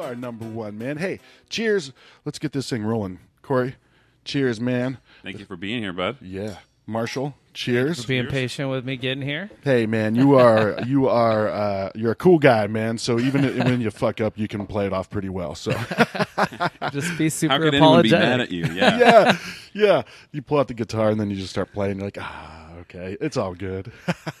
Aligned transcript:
are 0.00 0.14
number 0.14 0.44
one, 0.44 0.78
man. 0.78 0.96
Hey, 0.96 1.20
cheers. 1.48 1.92
Let's 2.24 2.38
get 2.38 2.52
this 2.52 2.68
thing 2.70 2.82
rolling. 2.82 3.20
Corey, 3.42 3.76
cheers, 4.24 4.60
man. 4.60 4.98
Thank 5.22 5.38
you 5.38 5.44
for 5.44 5.56
being 5.56 5.82
here, 5.82 5.92
bud. 5.92 6.18
Yeah. 6.20 6.56
Marshall, 6.86 7.36
cheers. 7.54 8.02
For 8.02 8.08
being 8.08 8.26
patient 8.26 8.68
with 8.68 8.84
me 8.84 8.96
getting 8.96 9.22
here. 9.22 9.48
Hey, 9.62 9.86
man, 9.86 10.16
you 10.16 10.36
are 10.36 10.80
you 10.86 11.08
are 11.08 11.48
uh, 11.48 11.90
you're 11.94 12.10
a 12.12 12.16
cool 12.16 12.38
guy, 12.38 12.66
man. 12.66 12.98
So 12.98 13.20
even 13.20 13.42
when 13.64 13.80
you 13.80 13.90
fuck 13.90 14.20
up, 14.20 14.36
you 14.36 14.48
can 14.48 14.66
play 14.66 14.86
it 14.86 14.92
off 14.92 15.08
pretty 15.08 15.28
well. 15.28 15.54
So 15.54 15.72
Just 16.92 17.16
be 17.16 17.28
super 17.28 17.52
How 17.52 17.58
could 17.60 17.74
anyone 17.74 18.02
be 18.02 18.10
mad 18.10 18.40
at 18.40 18.50
you? 18.50 18.66
Yeah. 18.66 18.98
yeah, 18.98 19.36
yeah. 19.72 20.02
You 20.32 20.42
pull 20.42 20.58
out 20.58 20.68
the 20.68 20.74
guitar 20.74 21.10
and 21.10 21.20
then 21.20 21.30
you 21.30 21.36
just 21.36 21.50
start 21.50 21.72
playing. 21.72 21.98
You're 21.98 22.06
like, 22.06 22.18
ah, 22.20 22.69
okay, 22.90 23.16
it's 23.20 23.36
all 23.36 23.54
good. 23.54 23.92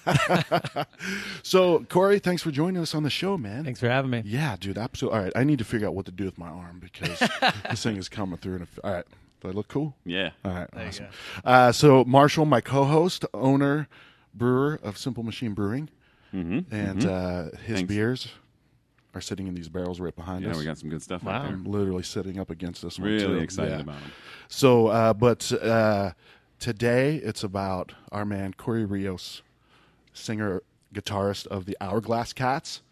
so 1.42 1.84
Corey, 1.88 2.18
thanks 2.18 2.42
for 2.42 2.50
joining 2.50 2.82
us 2.82 2.94
on 2.94 3.02
the 3.02 3.10
show, 3.10 3.36
man. 3.38 3.64
Thanks 3.64 3.80
for 3.80 3.88
having 3.88 4.10
me. 4.10 4.22
Yeah, 4.24 4.56
dude, 4.58 4.78
absolutely. 4.78 5.18
All 5.18 5.24
right, 5.24 5.32
I 5.36 5.44
need 5.44 5.58
to 5.58 5.64
figure 5.64 5.86
out 5.86 5.94
what 5.94 6.06
to 6.06 6.12
do 6.12 6.24
with 6.24 6.38
my 6.38 6.48
arm 6.48 6.80
because 6.80 7.18
this 7.70 7.82
thing 7.82 7.96
is 7.96 8.08
coming 8.08 8.38
through. 8.38 8.56
In 8.56 8.60
a 8.62 8.64
f- 8.64 8.78
all 8.84 8.92
right, 8.92 9.04
do 9.40 9.48
I 9.48 9.50
look 9.52 9.68
cool? 9.68 9.94
Yeah. 10.04 10.30
All 10.44 10.52
right, 10.52 10.68
you 10.74 10.80
awesome. 10.88 11.06
Uh, 11.44 11.72
so 11.72 12.04
Marshall, 12.04 12.46
my 12.46 12.60
co-host, 12.60 13.24
owner, 13.34 13.88
brewer 14.34 14.78
of 14.82 14.98
Simple 14.98 15.22
Machine 15.22 15.54
Brewing, 15.54 15.88
Mm-hmm. 16.34 16.72
and 16.72 17.04
uh, 17.06 17.42
his 17.66 17.78
Thanks. 17.78 17.88
beers 17.88 18.28
are 19.16 19.20
sitting 19.20 19.48
in 19.48 19.54
these 19.56 19.68
barrels 19.68 19.98
right 19.98 20.14
behind 20.14 20.44
Yeah, 20.44 20.50
us. 20.50 20.54
Yeah, 20.56 20.60
we 20.60 20.64
got 20.66 20.78
some 20.78 20.88
good 20.88 21.02
stuff 21.02 21.24
Wow. 21.24 21.32
out 21.32 21.42
there. 21.42 21.52
I'm 21.54 21.64
literally 21.64 22.04
sitting 22.04 22.38
up 22.38 22.50
against 22.50 22.82
this 22.82 23.00
one. 23.00 23.08
Really 23.08 23.26
too. 23.26 23.38
excited 23.38 23.72
Yeah. 23.72 23.80
about 23.80 24.00
them. 24.00 24.12
So, 24.46 24.86
uh, 24.86 25.12
but 25.12 25.50
uh, 25.60 26.12
today 26.60 27.16
it's 27.16 27.42
about 27.42 27.94
our 28.12 28.24
man 28.24 28.54
Corey 28.54 28.84
Rios, 28.84 29.42
singer 30.12 30.62
guitarist 30.94 31.46
of 31.48 31.64
the 31.66 31.76
Hourglass 31.80 32.32
Cats, 32.32 32.82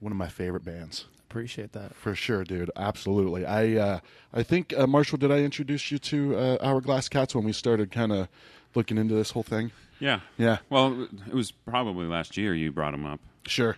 one 0.00 0.12
of 0.12 0.18
my 0.18 0.28
favorite 0.28 0.64
bands. 0.64 1.06
Appreciate 1.28 1.72
that. 1.72 1.94
For 1.94 2.14
sure, 2.14 2.44
dude. 2.44 2.70
Absolutely. 2.76 3.46
I 3.46 3.76
uh, 3.76 4.00
I 4.34 4.42
think 4.42 4.74
uh, 4.76 4.86
Marshall, 4.86 5.18
did 5.18 5.32
I 5.32 5.38
introduce 5.38 5.90
you 5.90 5.98
to 5.98 6.36
uh, 6.36 6.58
Hourglass 6.60 7.08
Cats 7.08 7.34
when 7.34 7.44
we 7.44 7.52
started 7.52 7.90
kind 7.90 8.12
of 8.12 8.28
looking 8.74 8.98
into 8.98 9.14
this 9.14 9.30
whole 9.30 9.42
thing? 9.42 9.72
Yeah. 9.98 10.20
Yeah. 10.36 10.58
Well, 10.68 11.08
it 11.26 11.34
was 11.34 11.50
probably 11.50 12.06
last 12.06 12.36
year 12.36 12.54
you 12.54 12.70
brought 12.70 12.92
them 12.92 13.06
up 13.06 13.20
Sure. 13.46 13.76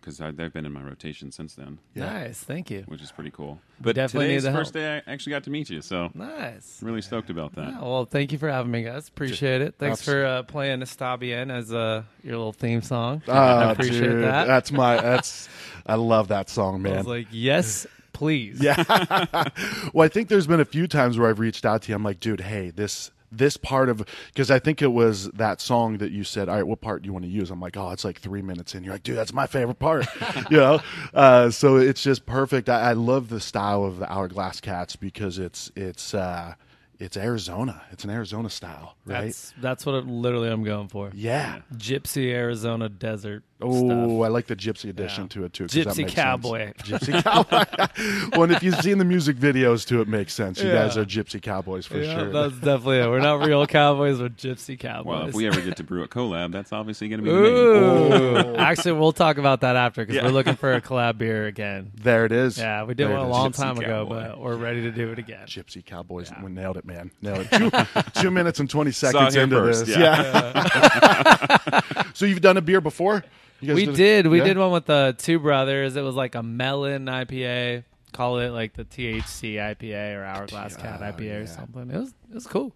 Because 0.00 0.18
they've 0.18 0.52
been 0.52 0.64
in 0.66 0.72
my 0.72 0.82
rotation 0.82 1.30
since 1.30 1.54
then, 1.54 1.78
Yeah. 1.94 2.06
Nice. 2.12 2.40
Thank 2.40 2.70
you. 2.70 2.84
which 2.86 3.02
is 3.02 3.12
pretty 3.12 3.30
cool. 3.30 3.60
But 3.80 3.94
definitely 3.96 4.28
today's 4.28 4.44
need 4.44 4.48
the 4.48 4.52
the 4.52 4.58
first 4.58 4.72
day 4.74 5.02
I 5.06 5.12
actually 5.12 5.30
got 5.32 5.44
to 5.44 5.50
meet 5.50 5.68
you, 5.70 5.80
so 5.82 6.10
Nice. 6.14 6.82
really 6.82 7.02
stoked 7.02 7.30
about 7.30 7.54
that. 7.56 7.68
Yeah, 7.72 7.80
well, 7.82 8.04
thank 8.06 8.32
you 8.32 8.38
for 8.38 8.48
having 8.50 8.70
me, 8.72 8.82
guys. 8.82 9.08
Appreciate 9.08 9.60
it. 9.60 9.74
Thanks 9.78 10.02
for 10.02 10.24
uh, 10.24 10.42
playing 10.44 10.80
Está 10.80 11.18
Bien 11.18 11.50
as 11.50 11.72
uh, 11.72 12.02
your 12.24 12.36
little 12.36 12.52
theme 12.52 12.82
song. 12.82 13.22
I 13.28 13.30
Ah, 13.32 13.70
appreciate 13.72 14.00
dude, 14.00 14.24
that. 14.24 14.46
That's 14.46 14.72
my. 14.72 14.96
That's. 15.00 15.48
I 15.86 15.94
love 15.96 16.28
that 16.28 16.48
song, 16.50 16.82
man. 16.82 16.92
I 16.92 16.94
man. 16.96 17.04
was 17.04 17.06
like, 17.08 17.26
yes, 17.30 17.86
please. 18.12 18.60
Yeah. 18.62 18.82
well, 19.92 20.04
I 20.04 20.08
think 20.08 20.28
there's 20.28 20.46
been 20.46 20.60
a 20.60 20.64
few 20.64 20.86
times 20.86 21.18
where 21.18 21.28
I've 21.30 21.38
reached 21.40 21.64
out 21.64 21.82
to 21.82 21.88
you. 21.90 21.96
I'm 21.96 22.04
like, 22.04 22.20
dude, 22.20 22.40
hey, 22.40 22.70
this 22.70 23.10
this 23.32 23.56
part 23.56 23.88
of 23.88 24.04
because 24.26 24.50
I 24.50 24.58
think 24.58 24.82
it 24.82 24.88
was 24.88 25.30
that 25.30 25.60
song 25.60 25.98
that 25.98 26.10
you 26.10 26.24
said, 26.24 26.48
all 26.48 26.56
right, 26.56 26.66
what 26.66 26.80
part 26.80 27.02
do 27.02 27.06
you 27.06 27.12
want 27.12 27.24
to 27.24 27.30
use? 27.30 27.50
I'm 27.50 27.60
like, 27.60 27.76
oh, 27.76 27.90
it's 27.90 28.04
like 28.04 28.20
three 28.20 28.42
minutes 28.42 28.74
in. 28.74 28.84
You're 28.84 28.94
like, 28.94 29.02
dude, 29.02 29.16
that's 29.16 29.32
my 29.32 29.46
favorite 29.46 29.78
part. 29.78 30.06
you 30.50 30.56
know, 30.56 30.80
uh, 31.14 31.50
so 31.50 31.76
it's 31.76 32.02
just 32.02 32.26
perfect. 32.26 32.68
I, 32.68 32.90
I 32.90 32.92
love 32.92 33.28
the 33.28 33.40
style 33.40 33.84
of 33.84 33.98
the 33.98 34.10
Hourglass 34.12 34.60
Cats 34.60 34.96
because 34.96 35.38
it's 35.38 35.70
it's 35.76 36.14
uh, 36.14 36.54
it's 36.98 37.16
Arizona. 37.16 37.82
It's 37.90 38.04
an 38.04 38.10
Arizona 38.10 38.50
style, 38.50 38.96
right? 39.06 39.26
That's 39.26 39.54
that's 39.60 39.86
what 39.86 39.94
it, 39.94 40.06
literally 40.06 40.50
I'm 40.50 40.64
going 40.64 40.88
for. 40.88 41.10
yeah. 41.14 41.60
Gypsy 41.74 42.30
Arizona 42.32 42.88
desert 42.88 43.42
Oh. 43.62 44.22
I 44.22 44.28
like 44.28 44.46
the 44.46 44.56
gypsy 44.56 44.90
edition 44.90 45.24
Yeah. 45.24 45.28
to 45.28 45.44
it 45.44 45.52
too. 45.52 45.64
'cause 45.64 45.72
that 45.74 45.86
Gypsy 45.88 45.98
makes 45.98 46.14
cowboy. 46.14 46.72
Sense. 46.76 47.04
Gypsy 47.06 47.22
cowboy. 47.22 48.30
well, 48.32 48.42
and 48.44 48.52
if 48.52 48.62
you've 48.62 48.76
seen 48.80 48.98
the 48.98 49.04
music 49.04 49.36
videos 49.36 49.86
to 49.88 50.00
it, 50.00 50.08
makes 50.08 50.32
sense. 50.34 50.62
You 50.62 50.68
Yeah. 50.68 50.74
guys 50.86 50.96
are 50.96 51.04
gypsy 51.04 51.40
cowboys 51.42 51.86
for 51.86 51.98
Yeah, 51.98 52.14
sure. 52.18 52.30
that's 52.32 52.54
definitely 52.54 52.98
it. 53.00 53.08
We're 53.08 53.20
not 53.20 53.46
real 53.46 53.66
cowboys, 53.66 54.20
we're 54.20 54.28
gypsy 54.30 54.78
cowboys. 54.78 55.06
Well, 55.06 55.28
if 55.28 55.34
we 55.34 55.46
ever 55.46 55.60
get 55.60 55.76
to 55.76 55.84
brew 55.84 56.02
a 56.02 56.08
collab, 56.08 56.52
that's 56.52 56.72
obviously 56.72 57.08
going 57.08 57.20
to 57.20 57.24
be 57.24 57.30
the. 57.30 57.36
Ooh. 57.36 58.56
Actually, 58.56 58.92
we'll 58.92 59.12
talk 59.12 59.38
about 59.38 59.60
that 59.62 59.76
after 59.76 60.02
because 60.02 60.16
Yeah. 60.16 60.24
we're 60.24 60.30
looking 60.32 60.56
for 60.56 60.72
a 60.74 60.80
collab 60.80 61.18
beer 61.18 61.46
again. 61.46 61.90
there 62.02 62.24
it 62.24 62.32
is. 62.32 62.58
Yeah, 62.58 62.82
we 62.84 62.94
did 62.94 63.08
There 63.08 63.14
one 63.16 63.26
it 63.26 63.28
a 63.28 63.30
long 63.30 63.52
Gypsy 63.52 63.56
time 63.56 63.78
ago, 63.78 64.06
but 64.08 64.38
we're 64.40 64.56
ready 64.56 64.82
to 64.82 64.90
do 64.90 65.10
it 65.12 65.18
again. 65.18 65.46
Gypsy 65.46 65.84
cowboys. 65.84 66.30
Yeah. 66.30 66.42
We 66.44 66.50
nailed 66.50 66.76
it, 66.76 66.84
man. 66.84 67.10
Nailed 67.22 67.46
it. 67.50 67.50
Two, 68.14 68.20
two 68.22 68.30
minutes 68.30 68.60
and 68.60 68.68
twenty 68.70 68.90
seconds 68.92 69.36
into 69.36 69.56
first, 69.56 69.86
this. 69.86 69.96
yeah. 69.96 71.80
so 72.14 72.26
you've 72.26 72.40
done 72.40 72.56
a 72.56 72.60
beer 72.60 72.80
before? 72.80 73.24
We 73.62 73.86
did. 73.86 74.26
We 74.26 74.38
yeah? 74.38 74.44
did 74.44 74.58
one 74.58 74.72
with 74.72 74.86
the 74.86 75.14
two 75.18 75.38
brothers. 75.38 75.96
It 75.96 76.02
was 76.02 76.14
like 76.14 76.34
a 76.34 76.42
melon 76.42 77.06
IPA. 77.06 77.84
Call 78.12 78.38
it 78.40 78.50
like 78.50 78.74
the 78.74 78.84
THC 78.84 79.54
IPA 79.54 80.16
or 80.16 80.24
Hourglass 80.24 80.76
Cat 80.76 81.00
IPA 81.00 81.20
yeah. 81.20 81.32
or 81.34 81.46
something. 81.46 81.90
It 81.90 81.98
was 81.98 82.14
it 82.30 82.34
was 82.34 82.46
cool. 82.46 82.74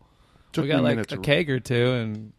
Took 0.52 0.62
we 0.62 0.68
got 0.68 0.82
like 0.84 1.10
a 1.10 1.16
keg 1.18 1.50
or 1.50 1.58
two, 1.58 1.92
and 1.92 2.32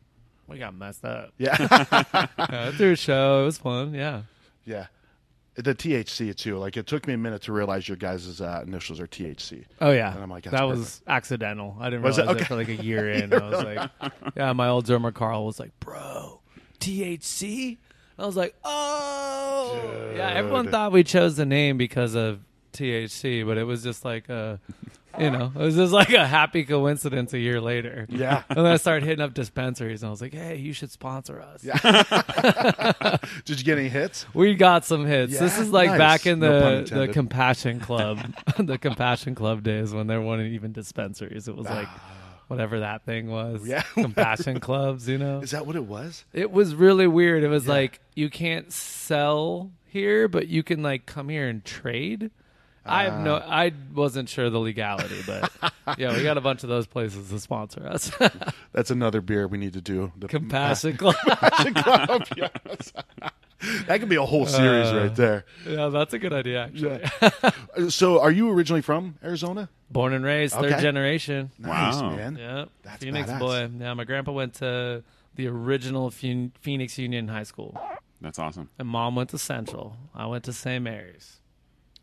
we 0.48 0.58
got 0.58 0.74
messed 0.74 1.04
up. 1.04 1.34
Yeah. 1.38 1.56
Through 2.78 2.94
a 2.94 2.96
show, 2.96 3.42
it 3.42 3.46
was 3.46 3.58
fun. 3.58 3.94
Yeah. 3.94 4.22
yeah. 4.64 4.88
The 5.56 5.74
THC 5.74 6.36
too. 6.36 6.58
Like 6.58 6.78
it 6.78 6.86
took 6.88 7.08
me 7.08 7.14
a 7.14 7.18
minute 7.18 7.42
to 7.44 7.54
realize 7.54 7.88
your 7.88 7.98
guys' 7.98 8.42
uh, 8.42 8.64
initials 8.66 9.00
are 9.00 9.08
THC. 9.08 9.66
Oh 9.82 9.92
yeah, 9.92 10.14
And 10.14 10.22
I'm 10.22 10.30
like, 10.30 10.44
that's 10.44 10.56
that 10.56 10.64
was 10.64 11.02
accidental. 11.08 11.78
I 11.80 11.90
didn't 11.90 12.04
Was 12.04 12.18
realize 12.18 12.36
it? 12.36 12.38
it, 12.38 12.42
Okay. 12.42 12.48
for 12.48 12.56
like 12.56 12.68
a 12.80 12.84
year 12.84 13.10
in. 13.12 13.34
I 13.34 13.50
was 13.50 13.64
like, 13.64 14.12
yeah, 14.36 14.54
my 14.54 14.68
old 14.68 14.86
drummer 14.86 15.12
Carl 15.12 15.46
was 15.46 15.60
like, 15.60 15.72
bro, 15.80 16.42
THC. 16.80 17.78
I 18.18 18.26
was 18.26 18.38
like, 18.38 18.56
oh, 18.64 20.12
yeah. 20.16 20.30
Everyone 20.30 20.70
thought 20.72 20.92
we 20.92 21.04
chose 21.04 21.36
the 21.36 21.46
name 21.46 21.78
because 21.78 22.16
of 22.16 22.40
THC, 22.74 23.46
but 23.46 23.58
it 23.58 23.64
was 23.64 23.84
just 23.84 24.06
like 24.06 24.30
a, 24.30 24.60
you 25.20 25.30
know, 25.32 25.52
it 25.54 25.60
was 25.60 25.76
just 25.76 25.92
like 25.94 26.12
a 26.12 26.26
happy 26.26 26.64
coincidence 26.64 27.34
a 27.34 27.40
year 27.40 27.60
later. 27.60 28.06
Yeah. 28.10 28.44
And 28.50 28.60
then 28.60 28.66
I 28.66 28.78
started 28.78 29.06
hitting 29.06 29.24
up 29.24 29.34
dispensaries, 29.34 30.02
and 30.04 30.08
I 30.08 30.12
was 30.12 30.22
like, 30.22 30.34
"Hey, 30.34 30.58
you 30.58 30.74
should 30.74 30.92
sponsor 30.92 31.42
us." 31.42 31.64
Yeah. 31.64 33.18
Did 33.46 33.60
you 33.60 33.66
get 33.66 33.78
any 33.78 33.90
hits? 33.90 34.26
We 34.34 34.56
got 34.56 34.86
some 34.86 35.06
hits. 35.06 35.38
this 35.38 35.58
is 35.58 35.72
like 35.72 35.90
Nice. 35.92 35.98
back 35.98 36.26
in 36.26 36.40
No 36.40 36.84
the 36.84 36.96
the. 36.96 37.08
Compassion 37.08 37.80
Club, 37.80 38.20
the 38.58 38.78
Compassion 38.78 39.36
Club 39.36 39.64
days 39.64 39.94
when 39.94 40.08
there 40.08 40.22
weren't 40.22 40.54
even 40.54 40.72
dispensaries. 40.72 41.48
It 41.48 41.56
was 41.56 41.68
ah. 41.68 41.76
like 41.76 41.90
whatever 42.48 42.80
that 42.82 43.04
thing 43.06 43.30
was. 43.30 43.68
Yeah. 43.68 43.82
Compassion 43.94 44.60
clubs. 44.60 45.08
You 45.08 45.18
know, 45.18 45.40
Is 45.42 45.52
that 45.52 45.66
what 45.66 45.76
it 45.76 45.86
was? 45.86 46.26
it 46.34 46.52
was 46.52 46.76
really 46.76 47.08
weird. 47.08 47.44
It 47.44 47.50
was 47.50 47.68
like 47.68 48.00
you 48.16 48.30
can't 48.30 48.72
sell 48.72 49.72
here, 49.88 50.28
but 50.28 50.48
you 50.48 50.64
can 50.64 50.82
like 50.84 51.06
come 51.06 51.30
here 51.30 51.48
and 51.48 51.64
trade. 51.64 52.32
I 52.86 53.04
have 53.06 53.20
no. 53.22 53.36
I 53.36 53.72
wasn't 53.94 54.30
sure 54.30 54.50
the 54.50 54.60
legality, 54.60 55.22
but 55.26 55.52
yeah, 55.98 56.16
we 56.16 56.24
got 56.24 56.38
a 56.38 56.42
bunch 56.42 56.64
of 56.64 56.70
those 56.70 56.86
places 56.88 57.30
to 57.30 57.40
sponsor 57.40 57.86
us. 57.88 58.12
That's 58.74 58.92
another 58.92 59.22
beer 59.22 59.48
we 59.48 59.58
need 59.58 59.74
to 59.74 59.82
do. 59.82 60.12
The 60.18 60.28
Compassion 60.28 60.96
Club. 60.98 61.16
Compassion 61.16 61.74
Club. 61.74 62.24
yes. 62.38 62.94
that 63.88 64.00
could 64.00 64.10
be 64.10 64.16
a 64.18 64.26
whole 64.26 64.46
series 64.46 64.88
Uh, 64.88 64.98
right 65.02 65.16
there. 65.16 65.46
yeah, 65.68 65.88
that's 65.90 66.14
a 66.14 66.20
good 66.20 66.34
idea. 66.34 66.66
Actually, 66.66 67.02
Uh, 67.22 67.90
So, 67.90 68.22
are 68.22 68.32
you 68.32 68.50
originally 68.52 68.82
from 68.82 69.16
Arizona? 69.24 69.70
born 69.90 70.14
and 70.14 70.26
raised, 70.26 70.54
third 70.56 70.74
Okay. 70.74 70.82
generation. 70.82 71.52
Nice, 71.58 71.96
Wow. 71.96 72.16
man. 72.16 72.36
Yeah, 72.40 72.66
That's 72.84 73.04
Phoenix 73.04 73.30
badass. 73.30 73.40
boy. 73.40 73.70
Yeah, 73.80 73.94
my 73.94 74.04
grandpa 74.04 74.32
went 74.34 74.56
to 74.56 75.04
the 75.36 75.48
original 75.48 76.12
Phoenix 76.12 76.98
Union 76.98 77.28
High 77.30 77.44
School, 77.44 77.80
That's 78.22 78.38
awesome. 78.40 78.70
and 78.78 78.88
mom 78.88 79.16
went 79.16 79.30
to 79.32 79.38
Central. 79.38 79.96
I 80.14 80.26
went 80.28 80.44
to 80.46 80.54
St. 80.54 80.84
Mary's, 80.84 81.40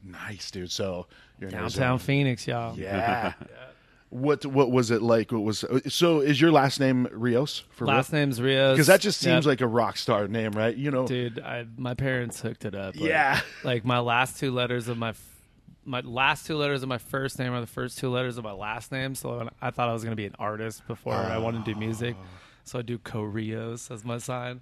Nice, 0.04 0.50
dude. 0.50 0.70
So, 0.70 1.06
you're 1.38 1.48
in 1.48 1.52
downtown 1.54 1.62
Arizona. 1.82 1.98
Phoenix, 1.98 2.46
y'all. 2.46 2.78
Yeah. 2.78 3.34
What 4.10 4.44
What 4.44 4.70
was 4.70 4.90
it 4.90 5.00
like? 5.00 5.32
What 5.32 5.42
was 5.42 5.64
uh, 5.64 5.80
so? 5.88 6.20
Is 6.20 6.38
your 6.40 6.52
last 6.52 6.78
name 6.80 7.08
Rios 7.12 7.64
for 7.70 7.86
Last 7.86 8.12
name's 8.12 8.42
Rios. 8.42 8.74
Because 8.76 8.86
that 8.88 9.00
just 9.00 9.18
seems 9.20 9.46
Yep. 9.46 9.50
like 9.52 9.60
a 9.62 9.66
rock 9.66 9.96
star 9.96 10.28
name, 10.28 10.52
right? 10.52 10.76
You 10.76 10.90
know. 10.90 11.06
dude. 11.06 11.38
I, 11.40 11.64
my 11.78 11.94
parents 11.94 12.40
hooked 12.40 12.66
it 12.66 12.74
up. 12.74 12.94
like- 12.96 13.08
Yeah. 13.08 13.40
like 13.64 13.84
my 13.86 14.00
last 14.00 14.38
two 14.38 14.50
letters 14.52 14.88
of 14.88 14.98
my. 14.98 15.14
My 15.84 15.98
last 16.00 16.46
two 16.46 16.56
letters 16.56 16.84
of 16.84 16.88
my 16.88 16.98
first 16.98 17.40
name 17.40 17.52
are 17.54 17.60
the 17.60 17.66
first 17.66 17.98
two 17.98 18.08
letters 18.08 18.38
of 18.38 18.44
my 18.44 18.52
last 18.52 18.92
name, 18.92 19.16
so 19.16 19.48
I 19.60 19.70
thought 19.72 19.88
I 19.88 19.92
was 19.92 20.04
going 20.04 20.12
to 20.12 20.16
be 20.16 20.26
an 20.26 20.36
artist 20.38 20.86
before 20.86 21.14
I 21.14 21.38
wanted 21.38 21.64
to 21.64 21.74
do 21.74 21.80
music. 21.80 22.14
Ah. 22.20 22.24
So 22.62 22.78
I 22.78 22.82
do 22.82 22.98
Correos 22.98 23.90
as 23.90 24.04
my 24.04 24.18
sign. 24.18 24.60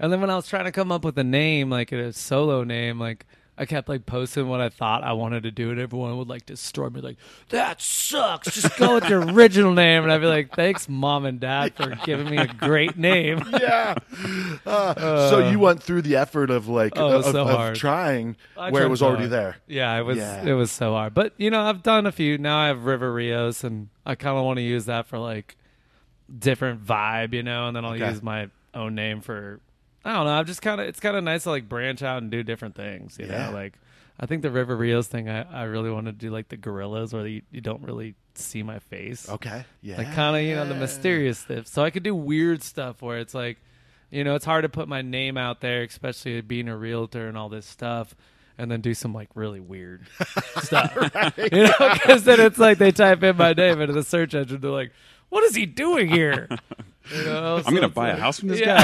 And 0.00 0.12
then 0.12 0.20
when 0.20 0.28
I 0.28 0.34
was 0.34 0.48
trying 0.48 0.64
to 0.64 0.72
come 0.72 0.90
up 0.90 1.04
with 1.04 1.16
a 1.18 1.22
name, 1.22 1.70
like 1.70 1.92
a 1.92 2.12
solo 2.12 2.64
name, 2.64 2.98
like 2.98 3.26
I 3.58 3.64
kept 3.64 3.88
like 3.88 4.04
posting 4.04 4.48
what 4.48 4.60
I 4.60 4.68
thought 4.68 5.02
I 5.02 5.14
wanted 5.14 5.44
to 5.44 5.50
do, 5.50 5.70
and 5.70 5.80
everyone 5.80 6.16
would 6.18 6.28
like 6.28 6.44
destroy 6.44 6.90
me, 6.90 7.00
like 7.00 7.16
that 7.48 7.80
sucks. 7.80 8.54
Just 8.54 8.76
go 8.76 8.94
with 8.96 9.08
your 9.08 9.22
original 9.32 9.72
name, 9.72 10.02
and 10.02 10.12
I'd 10.12 10.20
be 10.20 10.26
like, 10.26 10.54
thanks, 10.54 10.88
mom 10.90 11.24
and 11.24 11.40
dad, 11.40 11.74
for 11.74 11.94
giving 12.04 12.28
me 12.30 12.36
a 12.36 12.46
great 12.46 12.98
name. 12.98 13.42
yeah. 13.52 13.94
Uh, 14.66 15.30
so 15.30 15.48
you 15.50 15.58
went 15.58 15.82
through 15.82 16.02
the 16.02 16.16
effort 16.16 16.50
of 16.50 16.68
like 16.68 16.92
Oh, 16.96 17.18
of, 17.18 17.24
so 17.24 17.42
of 17.42 17.48
hard. 17.48 17.76
trying 17.76 18.36
I 18.58 18.70
where 18.70 18.84
it 18.84 18.88
was 18.88 19.00
so 19.00 19.06
already 19.06 19.22
hard. 19.22 19.32
there. 19.32 19.56
Yeah, 19.66 19.98
it 19.98 20.02
was 20.02 20.18
Yeah. 20.18 20.44
it 20.44 20.52
was 20.52 20.70
so 20.70 20.92
hard. 20.92 21.14
But 21.14 21.32
you 21.38 21.50
know, 21.50 21.62
I've 21.62 21.82
done 21.82 22.06
a 22.06 22.12
few. 22.12 22.36
Now 22.38 22.58
I 22.58 22.66
have 22.68 22.84
River 22.84 23.12
Rios, 23.12 23.64
and 23.64 23.88
I 24.04 24.14
kind 24.16 24.36
of 24.36 24.44
want 24.44 24.58
to 24.58 24.62
use 24.62 24.84
that 24.86 25.06
for 25.06 25.18
like 25.18 25.56
different 26.38 26.84
vibe, 26.84 27.32
you 27.32 27.42
know. 27.42 27.68
And 27.68 27.76
then 27.76 27.84
I'll 27.84 27.94
Okay. 27.94 28.08
use 28.10 28.22
my 28.22 28.48
own 28.74 28.94
name 28.94 29.20
for 29.22 29.60
I 30.06 30.12
don't 30.14 30.26
know. 30.26 30.32
I'm 30.32 30.46
just 30.46 30.62
kind 30.62 30.80
of. 30.80 30.86
It's 30.86 31.00
kind 31.00 31.16
of 31.16 31.24
nice 31.24 31.42
to 31.44 31.50
like 31.50 31.68
branch 31.68 32.02
out 32.02 32.22
and 32.22 32.30
do 32.30 32.42
different 32.42 32.74
things. 32.76 33.16
You 33.18 33.26
Yeah. 33.26 33.48
know, 33.48 33.52
like 33.54 33.74
I 34.18 34.26
think 34.26 34.42
the 34.42 34.50
River 34.50 34.76
Rios 34.76 35.06
thing. 35.08 35.28
I, 35.28 35.42
I 35.42 35.64
really 35.64 35.90
want 35.90 36.06
to 36.06 36.12
do 36.12 36.30
like 36.30 36.48
the 36.48 36.56
Gorillaz 36.56 37.12
where 37.12 37.26
you, 37.26 37.42
you 37.50 37.60
don't 37.60 37.82
really 37.82 38.14
see 38.34 38.62
my 38.62 38.78
face. 38.78 39.28
Okay. 39.28 39.64
Yeah. 39.82 39.98
Like 39.98 40.12
kind 40.14 40.36
of 40.36 40.42
you 40.42 40.54
know 40.54 40.66
the 40.66 40.74
mysterious 40.74 41.40
stuff. 41.40 41.66
So 41.66 41.82
I 41.82 41.90
could 41.90 42.02
do 42.02 42.14
weird 42.14 42.62
stuff 42.62 43.02
where 43.02 43.18
it's 43.18 43.34
like, 43.34 43.58
you 44.10 44.24
know, 44.24 44.34
it's 44.36 44.44
hard 44.44 44.62
to 44.62 44.68
put 44.68 44.88
my 44.88 45.02
name 45.02 45.36
out 45.36 45.60
there, 45.60 45.82
especially 45.82 46.40
being 46.40 46.68
a 46.68 46.76
realtor 46.76 47.28
and 47.28 47.36
all 47.36 47.48
this 47.48 47.66
stuff. 47.66 48.14
And 48.58 48.70
then 48.70 48.80
do 48.80 48.94
some 48.94 49.12
like 49.12 49.28
really 49.34 49.60
weird 49.60 50.06
stuff, 50.62 50.94
you 51.52 51.64
know, 51.64 51.90
because 51.92 52.24
then 52.24 52.40
it's 52.40 52.56
like 52.56 52.78
they 52.78 52.90
type 52.90 53.22
in 53.22 53.36
my 53.36 53.52
name 53.52 53.82
into 53.82 53.92
the 53.92 54.02
search 54.02 54.34
engine. 54.34 54.62
They're 54.62 54.70
like, 54.70 54.92
"What 55.28 55.44
is 55.44 55.54
he 55.54 55.66
doing 55.66 56.08
here?" 56.08 56.48
You 57.08 57.22
know, 57.24 57.58
I'm 57.58 57.62
so 57.62 57.70
gonna 57.70 57.86
it's 57.86 57.94
buy 57.94 58.08
a 58.08 58.16
house 58.16 58.40
from 58.40 58.48
this 58.48 58.58
yeah, 58.58 58.82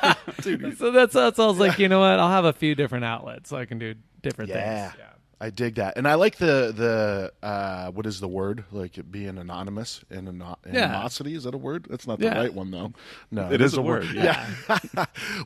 guy. 0.00 0.16
yeah. 0.46 0.70
so 0.78 0.90
that's 0.90 1.12
that's 1.12 1.38
I 1.38 1.44
was 1.46 1.58
like, 1.58 1.78
you 1.78 1.86
know 1.90 2.00
what? 2.00 2.18
I'll 2.18 2.30
have 2.30 2.46
a 2.46 2.54
few 2.54 2.74
different 2.74 3.04
outlets 3.04 3.50
so 3.50 3.58
I 3.58 3.66
can 3.66 3.78
do 3.78 3.94
different 4.22 4.48
Yeah. 4.48 4.92
things. 4.92 5.02
I 5.38 5.50
dig 5.50 5.74
that, 5.74 5.98
and 5.98 6.08
I 6.08 6.14
like 6.14 6.36
the 6.38 6.72
the 6.74 7.46
uh, 7.46 7.90
what 7.90 8.06
is 8.06 8.20
the 8.20 8.26
word 8.26 8.64
like 8.72 8.96
it 8.96 9.12
being 9.12 9.36
anonymous 9.36 10.00
and 10.08 10.28
ano- 10.30 10.56
Yeah. 10.66 10.84
animosity 10.84 11.34
is 11.34 11.44
that 11.44 11.54
a 11.54 11.58
word? 11.58 11.86
That's 11.90 12.06
not 12.06 12.20
the 12.20 12.24
Yeah. 12.24 12.38
right 12.40 12.54
one 12.54 12.70
though. 12.70 12.94
No, 13.30 13.52
It 13.52 13.60
is 13.60 13.74
a 13.74 13.82
word, 13.82 14.06
yeah. 14.14 14.46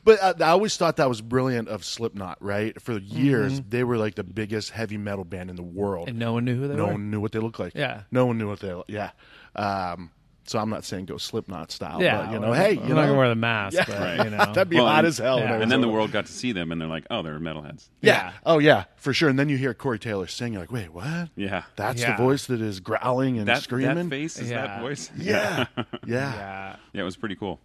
but 0.05 0.19
uh, 0.21 0.33
I 0.39 0.49
always 0.51 0.77
thought 0.77 0.95
that 0.97 1.09
was 1.09 1.19
brilliant 1.21 1.67
of 1.67 1.83
Slipknot. 1.83 2.37
Right 2.41 2.81
for 2.81 2.97
years, 2.99 3.59
Mm-hmm. 3.59 3.69
they 3.69 3.83
were 3.83 3.97
like 3.97 4.15
the 4.15 4.23
biggest 4.23 4.71
heavy 4.71 4.97
metal 4.97 5.25
band 5.25 5.49
in 5.49 5.57
the 5.57 5.61
world. 5.61 6.07
And 6.07 6.17
no 6.19 6.31
one 6.31 6.45
knew 6.45 6.55
who 6.55 6.69
they 6.69 6.75
no 6.75 6.83
were. 6.83 6.87
No 6.87 6.93
one 6.93 7.11
knew 7.11 7.19
what 7.19 7.33
they 7.33 7.39
looked 7.39 7.59
like. 7.59 7.73
Yeah. 7.75 8.03
no 8.11 8.25
one 8.25 8.37
knew 8.37 8.47
what 8.47 8.61
they. 8.61 8.73
Yeah. 8.87 9.11
Um, 9.57 10.11
so 10.45 10.59
I'm 10.59 10.69
not 10.69 10.83
saying 10.83 11.05
go 11.05 11.17
Slipknot 11.17 11.71
style. 11.71 12.01
yeah, 12.01 12.17
but, 12.25 12.31
you 12.33 12.39
know, 12.39 12.49
well, 12.51 12.53
hey, 12.61 12.73
you're 12.73 12.83
you 12.87 12.93
not 12.93 13.05
gonna 13.07 13.17
wear 13.17 13.29
the 13.29 13.35
mask, 13.35 13.75
Yeah. 13.77 13.85
but 13.87 13.99
Right. 13.99 14.23
you 14.25 14.29
know, 14.31 14.37
that'd 14.53 14.69
be 14.69 14.75
Well, 14.75 14.87
hot 14.87 14.99
and- 14.99 15.07
as 15.07 15.17
hell. 15.17 15.39
yeah. 15.39 15.61
and 15.61 15.71
then 15.71 15.81
the 15.81 15.87
world 15.87 16.11
got 16.11 16.25
to 16.25 16.31
see 16.31 16.51
them, 16.51 16.71
and 16.71 16.79
they're 16.81 16.87
like, 16.89 17.05
"Oh, 17.09 17.21
they're 17.21 17.39
metalheads." 17.39 17.89
Yeah. 18.01 18.33
Oh 18.45 18.59
yeah, 18.59 18.85
for 18.95 19.13
sure. 19.13 19.29
And 19.29 19.37
then 19.39 19.49
you 19.49 19.57
hear 19.57 19.73
Corey 19.73 19.99
Taylor 19.99 20.27
sing. 20.27 20.53
You're 20.53 20.61
like, 20.63 20.71
wait, 20.71 20.93
what? 20.93 21.29
Yeah, 21.35 21.63
That's 21.75 22.01
Yeah. 22.01 22.15
the 22.17 22.23
voice 22.23 22.45
that 22.47 22.61
is 22.61 22.79
growling 22.79 23.37
and 23.39 23.47
that 23.47 23.61
screaming. 23.63 23.95
that 23.95 24.09
face 24.09 24.37
is 24.39 24.49
Yeah. 24.51 24.67
that 24.67 24.81
voice. 24.81 25.09
Yeah. 25.17 25.65
yeah. 25.77 25.83
yeah. 26.05 26.75
yeah, 26.93 27.01
it 27.01 27.05
was 27.05 27.15
pretty 27.17 27.35
cool. 27.35 27.59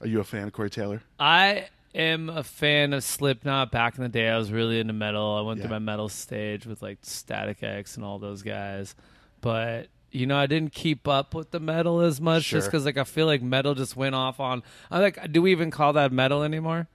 Are 0.00 0.06
you 0.06 0.20
a 0.20 0.24
fan 0.24 0.46
of 0.46 0.52
Corey 0.52 0.70
Taylor? 0.70 1.02
I 1.18 1.68
am 1.94 2.28
a 2.28 2.44
fan 2.44 2.92
of 2.92 3.02
Slipknot. 3.02 3.72
Back 3.72 3.96
in 3.96 4.02
the 4.02 4.08
day, 4.08 4.28
I 4.28 4.36
was 4.38 4.52
really 4.52 4.78
into 4.78 4.92
metal. 4.92 5.36
I 5.36 5.40
went 5.40 5.58
Yeah. 5.58 5.62
through 5.64 5.70
my 5.72 5.78
metal 5.80 6.08
stage 6.08 6.66
with 6.66 6.82
like 6.82 6.98
Static 7.02 7.62
X 7.62 7.96
and 7.96 8.04
all 8.04 8.18
those 8.18 8.42
guys, 8.42 8.94
but 9.40 9.88
you 10.10 10.26
know, 10.26 10.36
I 10.36 10.46
didn't 10.46 10.72
keep 10.72 11.06
up 11.06 11.34
with 11.34 11.50
the 11.50 11.60
metal 11.60 12.00
as 12.00 12.20
much 12.20 12.48
just 12.48 12.66
because 12.68 12.84
like 12.84 12.96
I 12.96 13.04
feel 13.04 13.26
like 13.26 13.42
metal 13.42 13.74
just 13.74 13.96
went 13.96 14.14
off 14.14 14.40
on. 14.40 14.62
I'm 14.90 15.02
like, 15.02 15.32
do 15.32 15.42
we 15.42 15.50
even 15.52 15.70
call 15.70 15.92
that 15.94 16.12
metal 16.12 16.42
anymore? 16.42 16.88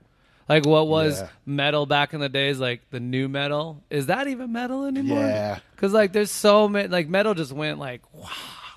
Like 0.48 0.66
what 0.66 0.88
was 0.88 1.20
Yeah. 1.20 1.28
metal 1.46 1.86
back 1.86 2.12
in 2.12 2.20
the 2.20 2.28
days, 2.28 2.58
like 2.60 2.90
the 2.90 3.00
new 3.00 3.28
metal? 3.28 3.82
Is 3.88 4.06
that 4.06 4.26
even 4.28 4.52
metal 4.52 4.84
anymore? 4.84 5.20
Yeah. 5.20 5.58
Because 5.74 5.92
like 5.92 6.12
there's 6.12 6.30
so 6.30 6.68
many, 6.68 6.88
like 6.88 7.08
metal 7.08 7.34
just 7.34 7.52
went 7.52 7.78
like 7.78 8.02
wow, 8.12 8.28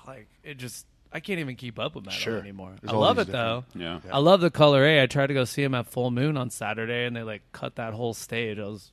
like 0.06 0.28
it 0.42 0.56
just 0.56 0.86
I 1.12 1.20
can't 1.20 1.40
even 1.40 1.56
keep 1.56 1.78
up 1.78 1.94
with 1.94 2.04
metal 2.06 2.18
Sure. 2.20 2.38
anymore. 2.38 2.74
There's 2.80 2.92
I 2.92 2.96
love 2.96 3.18
it 3.18 3.28
though. 3.28 3.64
Yeah. 3.74 4.00
I 4.12 4.18
love 4.18 4.40
the 4.40 4.50
color 4.50 4.84
A. 4.84 5.02
I 5.02 5.06
tried 5.06 5.26
to 5.28 5.34
go 5.34 5.44
see 5.44 5.62
him 5.62 5.74
at 5.74 5.86
Full 5.88 6.10
Moon 6.10 6.36
on 6.36 6.48
Saturday, 6.50 7.04
and 7.06 7.14
they 7.16 7.22
like 7.22 7.42
cut 7.52 7.76
that 7.76 7.92
whole 7.94 8.14
stage. 8.14 8.58
I 8.58 8.64
was, 8.64 8.92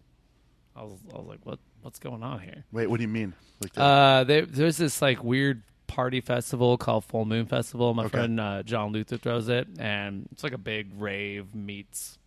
I 0.75 0.83
was, 0.83 0.99
I 1.13 1.17
was 1.17 1.27
like, 1.27 1.39
what, 1.45 1.59
what's 1.85 1.99
going 1.99 2.23
on 2.23 2.39
here? 2.39 2.65
Wait, 2.71 2.87
what 2.87 2.97
do 2.97 3.03
you 3.03 3.07
mean? 3.07 3.33
Like 3.61 3.71
Uh, 3.77 4.23
there, 4.25 4.45
there's 4.45 4.77
this 4.77 5.01
like 5.01 5.23
weird 5.23 5.61
party 5.87 6.19
festival 6.19 6.77
called 6.77 7.05
Full 7.05 7.25
Moon 7.25 7.45
Festival. 7.45 7.93
My 7.93 8.03
Okay. 8.05 8.17
friend 8.17 8.39
uh, 8.39 8.63
John 8.63 8.91
Luther 8.91 9.17
throws 9.17 9.47
it, 9.47 9.67
and 9.79 10.27
it's 10.31 10.43
like 10.43 10.53
a 10.53 10.57
big 10.57 10.89
rave 10.99 11.53
meets, 11.53 12.17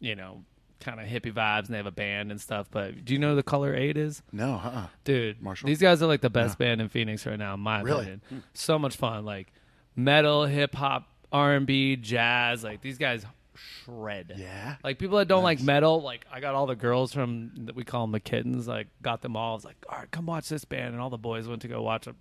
you 0.00 0.14
know, 0.16 0.42
kind 0.80 1.00
of 1.00 1.06
hippie 1.06 1.32
vibes, 1.32 1.66
and 1.66 1.68
they 1.68 1.76
have 1.78 1.86
a 1.86 1.90
band 1.92 2.30
and 2.30 2.40
stuff. 2.40 2.66
But 2.70 3.04
do 3.04 3.12
you 3.14 3.18
know 3.20 3.30
who 3.30 3.36
the 3.36 3.42
Color 3.42 3.74
Eight 3.74 3.96
is? 3.96 4.22
no, 4.32 4.54
uh-uh. 4.54 4.88
dude. 5.04 5.40
Marshall? 5.40 5.68
These 5.68 5.80
guys 5.80 6.02
are 6.02 6.06
like 6.06 6.20
the 6.20 6.28
best 6.30 6.58
band 6.58 6.80
in 6.80 6.88
Phoenix 6.88 7.24
right 7.26 7.38
now, 7.38 7.54
in 7.54 7.60
my 7.60 7.80
Really? 7.82 8.00
opinion. 8.10 8.42
So 8.54 8.78
much 8.78 8.96
fun, 8.96 9.24
like 9.24 9.52
metal, 9.94 10.44
hip 10.46 10.74
hop, 10.74 11.08
R 11.32 11.54
and 11.54 11.64
B, 11.66 11.94
jazz. 11.96 12.64
Like 12.64 12.82
these 12.82 12.98
guys 12.98 13.24
shred. 13.56 14.34
Yeah. 14.36 14.76
Like 14.84 14.98
people 14.98 15.18
that 15.18 15.28
don't 15.28 15.42
like 15.42 15.60
metal, 15.62 16.02
like 16.02 16.26
I 16.30 16.40
got 16.40 16.54
all 16.54 16.66
the 16.66 16.76
girls 16.76 17.12
from 17.12 17.52
that 17.66 17.74
we 17.74 17.84
call 17.84 18.02
them 18.02 18.12
the 18.12 18.20
kittens. 18.20 18.68
Like 18.68 18.88
got 19.02 19.22
them 19.22 19.36
all. 19.36 19.52
I 19.52 19.54
was 19.54 19.64
like, 19.64 19.76
all 19.88 19.98
right, 19.98 20.10
come 20.10 20.26
watch 20.26 20.48
this 20.48 20.64
band, 20.64 20.94
and 20.94 21.00
all 21.00 21.10
the 21.10 21.18
boys 21.18 21.48
went 21.48 21.62
to 21.62 21.68
go 21.68 21.82
watch 21.82 22.06
a 22.06 22.14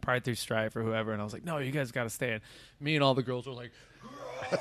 Pride 0.00 0.24
Through 0.24 0.36
Strife 0.36 0.74
or 0.76 0.82
whoever, 0.82 1.12
and 1.12 1.20
I 1.20 1.24
was 1.24 1.32
like, 1.32 1.44
no, 1.44 1.58
you 1.58 1.70
guys 1.70 1.92
got 1.92 2.04
to 2.04 2.10
stay. 2.10 2.32
And 2.32 2.42
me 2.80 2.94
and 2.94 3.04
all 3.04 3.14
the 3.14 3.22
girls 3.22 3.46
were 3.46 3.52
like. 3.52 3.72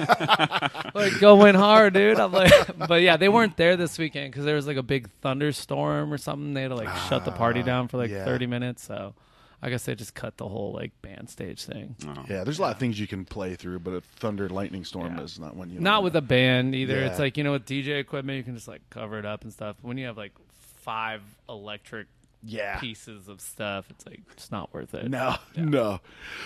like 0.95 1.19
going 1.19 1.53
hard, 1.53 1.93
dude. 1.93 2.19
I'm 2.19 2.31
like, 2.31 2.51
but 2.87 3.01
yeah, 3.01 3.15
they 3.15 3.29
weren't 3.29 3.55
there 3.57 3.77
this 3.77 3.97
weekend 3.99 4.31
because 4.31 4.43
there 4.43 4.55
was 4.55 4.65
like 4.65 4.77
a 4.77 4.83
big 4.83 5.09
thunderstorm 5.21 6.11
or 6.11 6.17
something. 6.17 6.53
They 6.55 6.63
had 6.63 6.69
to 6.69 6.75
like 6.75 6.93
shut 7.07 7.25
the 7.25 7.31
party 7.31 7.61
ah, 7.61 7.65
down 7.65 7.87
for 7.87 7.97
like 7.97 8.09
yeah. 8.09 8.25
30 8.25 8.47
minutes. 8.47 8.83
So 8.83 9.13
I 9.61 9.69
guess 9.71 9.85
they 9.85 9.95
just 9.95 10.13
cut 10.13 10.37
the 10.37 10.47
whole 10.47 10.71
like 10.73 10.91
band 11.01 11.29
stage 11.29 11.63
thing. 11.65 11.95
Oh. 12.07 12.13
Yeah, 12.29 12.43
there's 12.43 12.59
a 12.59 12.61
lot 12.61 12.73
of 12.73 12.79
things 12.79 12.99
you 12.99 13.07
can 13.07 13.25
play 13.25 13.55
through, 13.55 13.79
but 13.79 13.91
a 13.91 14.01
thunder 14.01 14.47
lightning 14.49 14.83
storm 14.85 15.17
Yeah. 15.17 15.23
is 15.23 15.39
not 15.39 15.55
one 15.55 15.69
you. 15.71 15.79
Not 15.79 16.03
with 16.03 16.15
a 16.15 16.21
band 16.21 16.75
either. 16.75 16.97
Yeah. 16.99 17.07
It's 17.07 17.19
like 17.19 17.37
you 17.37 17.43
know 17.43 17.53
with 17.53 17.65
DJ 17.65 17.99
equipment 17.99 18.37
you 18.37 18.43
can 18.43 18.53
just 18.55 18.67
like 18.67 18.81
cover 18.89 19.17
it 19.17 19.25
up 19.25 19.43
and 19.43 19.51
stuff. 19.51 19.77
But 19.81 19.87
When 19.87 19.97
you 19.97 20.05
have 20.05 20.17
like 20.17 20.33
five 20.81 21.21
electric 21.49 22.07
yeah. 22.43 22.79
pieces 22.79 23.27
of 23.27 23.41
stuff, 23.41 23.85
it's 23.89 24.05
like 24.05 24.21
it's 24.33 24.51
not 24.51 24.71
worth 24.73 24.93
it. 24.93 25.09
No, 25.09 25.35
no. 25.55 26.01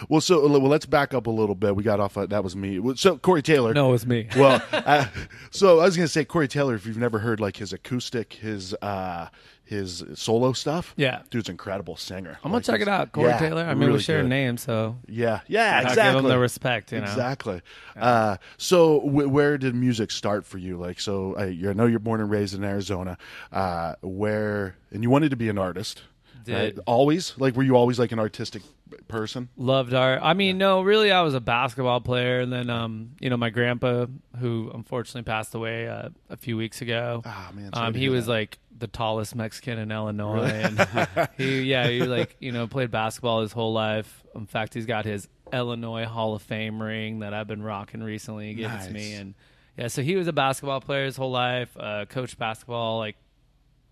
Well, 0.07 0.21
so 0.21 0.47
well, 0.47 0.61
let's 0.61 0.85
back 0.85 1.13
up 1.13 1.27
a 1.27 1.31
little 1.31 1.53
bit. 1.53 1.75
We 1.75 1.83
got 1.83 1.99
off. 1.99 2.17
Uh, 2.17 2.27
that 2.27 2.43
was 2.45 2.55
me. 2.55 2.79
So 2.95 3.17
Corey 3.17 3.41
Taylor. 3.41 3.73
no, 3.73 3.89
it 3.89 3.91
was 3.91 4.05
me. 4.07 4.29
well, 4.37 4.63
uh, 4.71 5.07
so 5.51 5.79
I 5.81 5.83
was 5.85 5.97
gonna 5.97 6.07
say 6.07 6.23
Corey 6.23 6.47
Taylor. 6.47 6.75
If 6.75 6.85
you've 6.85 6.97
never 6.97 7.19
heard 7.19 7.41
like 7.41 7.57
his 7.57 7.73
acoustic, 7.73 8.33
his 8.33 8.73
uh, 8.81 9.27
his 9.71 10.03
solo 10.15 10.51
stuff, 10.53 10.93
Yeah. 10.97 11.21
dude's 11.31 11.47
an 11.49 11.53
incredible 11.53 11.95
singer. 11.95 12.31
I'm 12.43 12.51
gonna 12.51 12.55
Like, 12.55 12.65
check 12.65 12.81
it 12.81 12.87
out, 12.87 13.11
Corey 13.13 13.29
yeah, 13.29 13.39
Taylor. 13.39 13.63
I 13.63 13.73
mean, 13.73 13.87
really 13.87 13.93
we 13.93 14.03
share 14.03 14.21
good. 14.21 14.29
names, 14.29 14.61
so 14.61 14.97
Yeah, 15.07 15.39
yeah, 15.47 15.77
I'll 15.77 15.87
exactly. 15.89 16.03
give 16.13 16.25
him 16.25 16.29
the 16.29 16.37
respect. 16.39 16.91
You 16.91 16.99
know, 16.99 17.05
Exactly. 17.05 17.61
Uh, 17.99 18.35
so, 18.57 18.99
w- 18.99 19.29
where 19.29 19.57
did 19.57 19.73
music 19.73 20.11
start 20.11 20.45
for 20.45 20.57
you? 20.57 20.77
Like, 20.77 20.99
so 20.99 21.35
I, 21.37 21.45
I 21.69 21.73
know 21.73 21.85
you're 21.85 21.99
born 21.99 22.19
and 22.21 22.29
raised 22.29 22.53
in 22.53 22.63
Arizona. 22.63 23.17
Uh, 23.51 23.95
where 24.01 24.75
and 24.91 25.03
you 25.03 25.09
wanted 25.09 25.29
to 25.29 25.37
be 25.37 25.47
an 25.47 25.57
artist, 25.57 26.01
right? 26.47 26.75
Did. 26.75 26.79
Always, 26.85 27.33
like, 27.37 27.55
were 27.55 27.63
you 27.63 27.75
always 27.75 27.99
like 27.99 28.11
an 28.11 28.19
artistic 28.19 28.61
person? 29.07 29.49
Loved 29.57 29.93
art. 29.93 30.19
I 30.21 30.33
mean, 30.33 30.57
no, 30.57 30.81
really, 30.81 31.11
I 31.11 31.21
was 31.21 31.33
a 31.33 31.41
basketball 31.41 32.01
player, 32.01 32.39
and 32.39 32.51
then, 32.51 32.69
um, 32.69 33.11
you 33.19 33.29
know, 33.29 33.37
my 33.37 33.49
grandpa, 33.49 34.07
who 34.39 34.71
unfortunately 34.73 35.23
passed 35.23 35.55
away 35.55 35.87
uh, 35.87 36.09
a 36.29 36.37
few 36.37 36.57
weeks 36.57 36.81
ago. 36.81 37.21
oh, 37.25 37.49
man, 37.53 37.69
um, 37.73 37.93
he 37.93 38.09
was 38.09 38.25
that. 38.25 38.31
like 38.31 38.59
the 38.81 38.87
tallest 38.87 39.35
Mexican 39.35 39.77
in 39.77 39.91
Illinois, 39.91 40.43
and 40.43 41.29
he, 41.37 41.61
yeah, 41.61 41.87
he 41.87 42.03
like 42.03 42.35
you 42.39 42.51
know 42.51 42.67
played 42.67 42.91
basketball 42.91 43.41
his 43.41 43.51
whole 43.51 43.71
life. 43.71 44.23
In 44.35 44.47
fact, 44.47 44.73
he's 44.73 44.85
got 44.85 45.05
his 45.05 45.27
Illinois 45.53 46.05
Hall 46.05 46.35
of 46.35 46.41
Fame 46.41 46.81
ring 46.81 47.19
that 47.19 47.33
I've 47.33 47.47
been 47.47 47.61
rocking 47.61 48.01
recently. 48.01 48.47
He 48.47 48.53
gave 48.55 48.71
it 48.71 48.85
to 48.85 48.91
me, 48.91 49.13
and 49.13 49.35
yeah, 49.77 49.87
so 49.87 50.01
he 50.01 50.15
was 50.15 50.27
a 50.27 50.33
basketball 50.33 50.81
player 50.81 51.05
his 51.05 51.15
whole 51.15 51.31
life. 51.31 51.69
Uh, 51.79 52.05
coached 52.05 52.37
basketball 52.37 52.97
like 52.97 53.15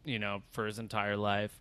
you 0.03 0.19
know 0.19 0.41
for 0.51 0.65
his 0.65 0.79
entire 0.79 1.15
life. 1.15 1.57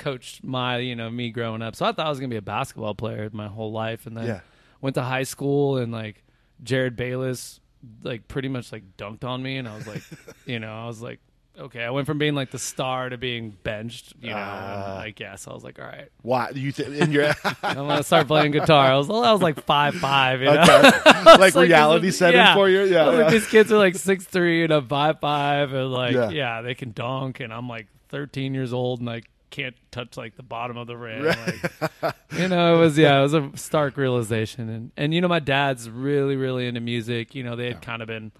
Coached 0.00 0.42
my 0.42 0.78
you 0.78 0.96
know 0.96 1.10
me 1.10 1.30
growing 1.30 1.60
up, 1.62 1.76
so 1.76 1.84
I 1.86 1.92
thought 1.92 2.06
I 2.06 2.08
was 2.08 2.18
gonna 2.18 2.28
be 2.30 2.36
a 2.36 2.42
basketball 2.42 2.94
player 2.94 3.28
my 3.32 3.48
whole 3.48 3.70
life, 3.70 4.06
and 4.06 4.16
then 4.16 4.26
Yeah. 4.26 4.40
went 4.80 4.94
to 4.94 5.02
high 5.02 5.24
school 5.24 5.76
and 5.76 5.92
like 5.92 6.24
Jerryd 6.64 6.96
Bayless 6.96 7.60
like 8.02 8.28
pretty 8.28 8.48
much 8.48 8.72
like 8.72 8.82
dunked 8.98 9.24
on 9.24 9.42
me 9.42 9.56
and 9.56 9.66
I 9.68 9.74
was 9.74 9.86
like 9.86 10.02
you 10.46 10.58
know 10.58 10.70
I 10.70 10.86
was 10.86 11.00
like 11.00 11.18
okay 11.58 11.82
I 11.82 11.88
went 11.90 12.06
from 12.06 12.18
being 12.18 12.34
like 12.34 12.50
the 12.50 12.58
star 12.58 13.08
to 13.08 13.16
being 13.16 13.56
benched 13.62 14.12
you 14.20 14.28
know 14.30 14.94
like 14.96 15.18
yeah 15.18 15.36
so 15.36 15.50
I 15.50 15.54
was 15.54 15.64
like 15.64 15.78
all 15.78 15.86
right 15.86 16.08
Why 16.22 16.52
do 16.52 16.60
you 16.60 16.72
think? 16.72 16.90
In 16.96 17.10
your 17.10 17.32
I'm 17.62 17.74
gonna 17.76 18.02
start 18.02 18.26
playing 18.26 18.52
guitar 18.52 18.86
I 18.92 18.96
was 18.98 19.08
I 19.08 19.32
was 19.32 19.40
like 19.40 19.62
five 19.64 19.94
five 19.94 20.40
you 20.40 20.46
know 20.46 20.60
okay, 20.62 20.90
like 21.24 21.54
like, 21.54 21.68
reality 21.68 22.08
is- 22.08 22.18
setting 22.18 22.36
yeah. 22.40 22.54
for 22.54 22.68
you? 22.68 22.82
I 22.82 22.84
Yeah, 22.84 23.04
like, 23.06 23.32
these 23.32 23.46
kids 23.46 23.72
are 23.72 23.78
like 23.78 23.96
six 23.96 24.24
three 24.24 24.64
and 24.64 24.72
I'm 24.72 24.86
five 24.86 25.18
five 25.20 25.72
and 25.72 25.90
like 25.90 26.12
Yeah. 26.14 26.28
yeah. 26.30 26.60
they 26.62 26.74
can 26.74 26.92
dunk 26.92 27.40
and 27.40 27.52
I'm 27.52 27.66
like 27.68 27.86
13 28.10 28.52
years 28.54 28.72
old 28.74 29.00
and 29.00 29.08
I 29.08 29.22
can't 29.50 29.74
touch 29.90 30.16
like 30.16 30.36
the 30.36 30.42
bottom 30.42 30.76
of 30.76 30.86
the 30.86 30.96
rim. 30.96 31.24
Like, 31.24 32.14
you 32.38 32.48
know, 32.48 32.76
it 32.76 32.78
was 32.78 32.96
yeah, 32.98 33.18
it 33.18 33.22
was 33.22 33.34
a 33.34 33.50
stark 33.54 33.96
realization 33.96 34.68
and 34.68 34.90
and 34.96 35.12
you 35.14 35.20
know 35.20 35.28
my 35.28 35.40
dad's 35.40 35.88
really 35.90 36.36
really 36.36 36.66
into 36.66 36.80
music. 36.80 37.34
You 37.34 37.42
know, 37.44 37.56
they 37.56 37.66
had 37.66 37.82
kind 37.82 38.02
of 38.02 38.08
been 38.08 38.32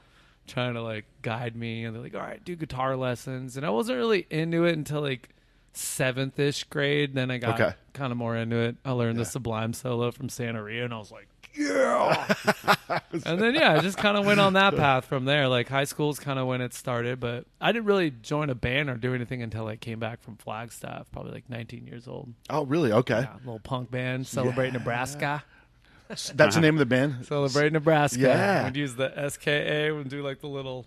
trying 0.46 0.74
to 0.74 0.82
like 0.82 1.04
guide 1.22 1.54
me 1.56 1.84
and 1.84 1.94
they're 1.94 2.02
like, 2.02 2.14
"All 2.14 2.20
right, 2.20 2.44
do 2.44 2.56
guitar 2.56 2.96
lessons." 2.96 3.56
And 3.56 3.64
I 3.66 3.70
wasn't 3.70 3.98
really 3.98 4.26
into 4.30 4.64
it 4.64 4.76
until 4.76 5.00
like 5.00 5.30
seventh 5.72 6.38
ish 6.38 6.64
grade. 6.64 7.14
Then 7.14 7.30
I 7.30 7.38
got 7.38 7.60
Okay. 7.60 7.72
kind 7.92 8.10
of 8.12 8.18
more 8.18 8.36
into 8.36 8.56
it. 8.56 8.76
I 8.84 8.92
learned 8.92 9.18
the 9.18 9.24
Sublime 9.24 9.72
solo 9.72 10.10
from 10.10 10.28
Santeria, 10.28 10.84
and 10.84 10.94
I 10.94 10.98
was 10.98 11.10
like, 11.12 11.28
yeah. 11.56 12.34
and 13.24 13.40
then 13.40 13.54
yeah, 13.54 13.74
I 13.74 13.80
just 13.80 13.98
kind 13.98 14.16
of 14.16 14.24
went 14.24 14.40
on 14.40 14.54
that 14.54 14.76
path 14.76 15.04
from 15.04 15.24
there. 15.24 15.48
Like 15.48 15.68
high 15.68 15.84
school's 15.84 16.18
kind 16.18 16.38
of 16.38 16.46
when 16.46 16.60
it 16.60 16.74
started, 16.74 17.20
but 17.20 17.46
I 17.60 17.72
didn't 17.72 17.86
really 17.86 18.10
join 18.10 18.50
a 18.50 18.54
band 18.54 18.90
or 18.90 18.94
do 18.96 19.14
anything 19.14 19.42
until 19.42 19.66
I 19.66 19.76
came 19.76 19.98
back 19.98 20.22
from 20.22 20.36
Flagstaff, 20.36 21.10
probably 21.12 21.32
like 21.32 21.48
19 21.50 21.86
years 21.86 22.06
old. 22.08 22.32
Oh, 22.48 22.64
really? 22.64 22.92
Okay. 22.92 23.20
Yeah, 23.20 23.34
little 23.44 23.60
punk 23.60 23.90
band, 23.90 24.26
celebrate 24.26 24.68
Yeah. 24.68 24.72
Nebraska. 24.78 25.44
S- 26.10 26.32
That's 26.34 26.54
the 26.56 26.60
name 26.60 26.74
of 26.74 26.78
the 26.80 26.86
band. 26.86 27.24
Celebrate 27.26 27.72
Nebraska. 27.72 28.18
Yeah. 28.20 28.64
We'd 28.64 28.76
use 28.76 28.94
the 28.96 29.10
SKA. 29.28 29.94
We'd 29.96 30.08
do 30.08 30.22
like 30.22 30.40
the 30.40 30.48
little, 30.48 30.86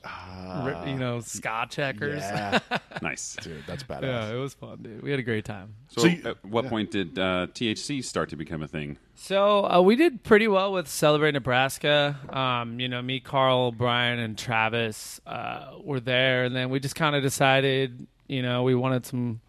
ri- 0.63 0.92
you 0.92 0.98
know, 0.98 1.22
ska 1.22 1.65
checkers. 1.70 2.22
Yeah, 2.22 2.60
Nice. 3.01 3.36
dude, 3.42 3.63
that's 3.68 3.84
badass. 3.84 4.01
Yeah, 4.03 4.32
it 4.34 4.38
was 4.38 4.53
fun, 4.53 4.80
dude. 4.82 5.01
We 5.01 5.12
had 5.12 5.20
a 5.20 5.24
great 5.24 5.46
time. 5.46 5.75
So, 5.89 6.01
So 6.01 6.08
you- 6.08 6.22
at 6.25 6.44
what 6.46 6.68
point 6.68 6.92
did 6.92 7.18
uh, 7.18 7.48
THC 7.53 8.03
start 8.03 8.30
to 8.30 8.36
become 8.36 8.62
a 8.63 8.68
thing? 8.68 8.98
So 9.15 9.65
uh, 9.72 9.82
we 9.82 9.96
did 9.96 10.24
pretty 10.24 10.48
well 10.48 10.74
with 10.74 10.88
Celebrate 10.88 11.32
Nebraska. 11.32 12.18
Um, 12.30 12.80
you 12.80 12.89
know, 12.89 13.01
me, 13.01 13.20
Carl, 13.20 13.72
Brian, 13.72 14.20
and 14.20 14.38
Travis 14.38 15.22
uh, 15.25 15.75
were 15.82 16.00
there, 16.00 16.44
and 16.46 16.56
then 16.56 16.70
we 16.70 16.80
just 16.80 16.96
kind 16.96 17.15
of 17.15 17.22
decided, 17.24 18.08
you 18.27 18.42
know, 18.42 18.63
we 18.63 18.75
wanted 18.75 19.06
some 19.06 19.39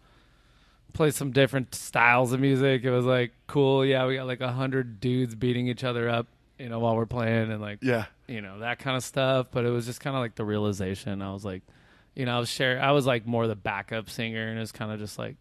play 0.95 1.11
some 1.11 1.31
different 1.31 1.75
styles 1.75 2.31
of 2.31 2.39
music. 2.39 2.83
It 2.83 2.91
was 2.91 3.05
like 3.05 3.31
cool, 3.47 3.85
yeah. 3.85 4.05
We 4.07 4.15
got 4.15 4.27
like 4.27 4.41
a 4.41 4.51
hundred 4.51 4.99
dudes 4.99 5.35
beating 5.35 5.67
each 5.67 5.83
other 5.83 6.09
up, 6.09 6.27
you 6.57 6.69
know, 6.69 6.79
while 6.79 6.95
we're 6.95 7.05
playing, 7.05 7.51
and 7.51 7.61
like 7.61 7.79
Yeah, 7.81 8.05
you 8.27 8.41
know 8.41 8.59
that 8.59 8.79
kind 8.79 8.97
of 8.97 9.03
stuff. 9.03 9.47
But 9.51 9.65
it 9.65 9.69
was 9.69 9.85
just 9.85 9.99
kind 9.99 10.15
of 10.15 10.21
like 10.21 10.35
the 10.35 10.45
realization. 10.45 11.21
I 11.21 11.31
was 11.33 11.45
like, 11.45 11.61
you 12.15 12.25
know, 12.25 12.35
I 12.35 12.39
was 12.39 12.49
share. 12.49 12.81
I 12.81 12.91
was 12.91 13.05
like 13.05 13.27
more 13.27 13.45
the 13.47 13.55
backup 13.55 14.09
singer, 14.09 14.47
and 14.47 14.57
it 14.57 14.61
was 14.61 14.71
kind 14.71 14.91
of 14.91 14.99
just 14.99 15.19
like, 15.19 15.35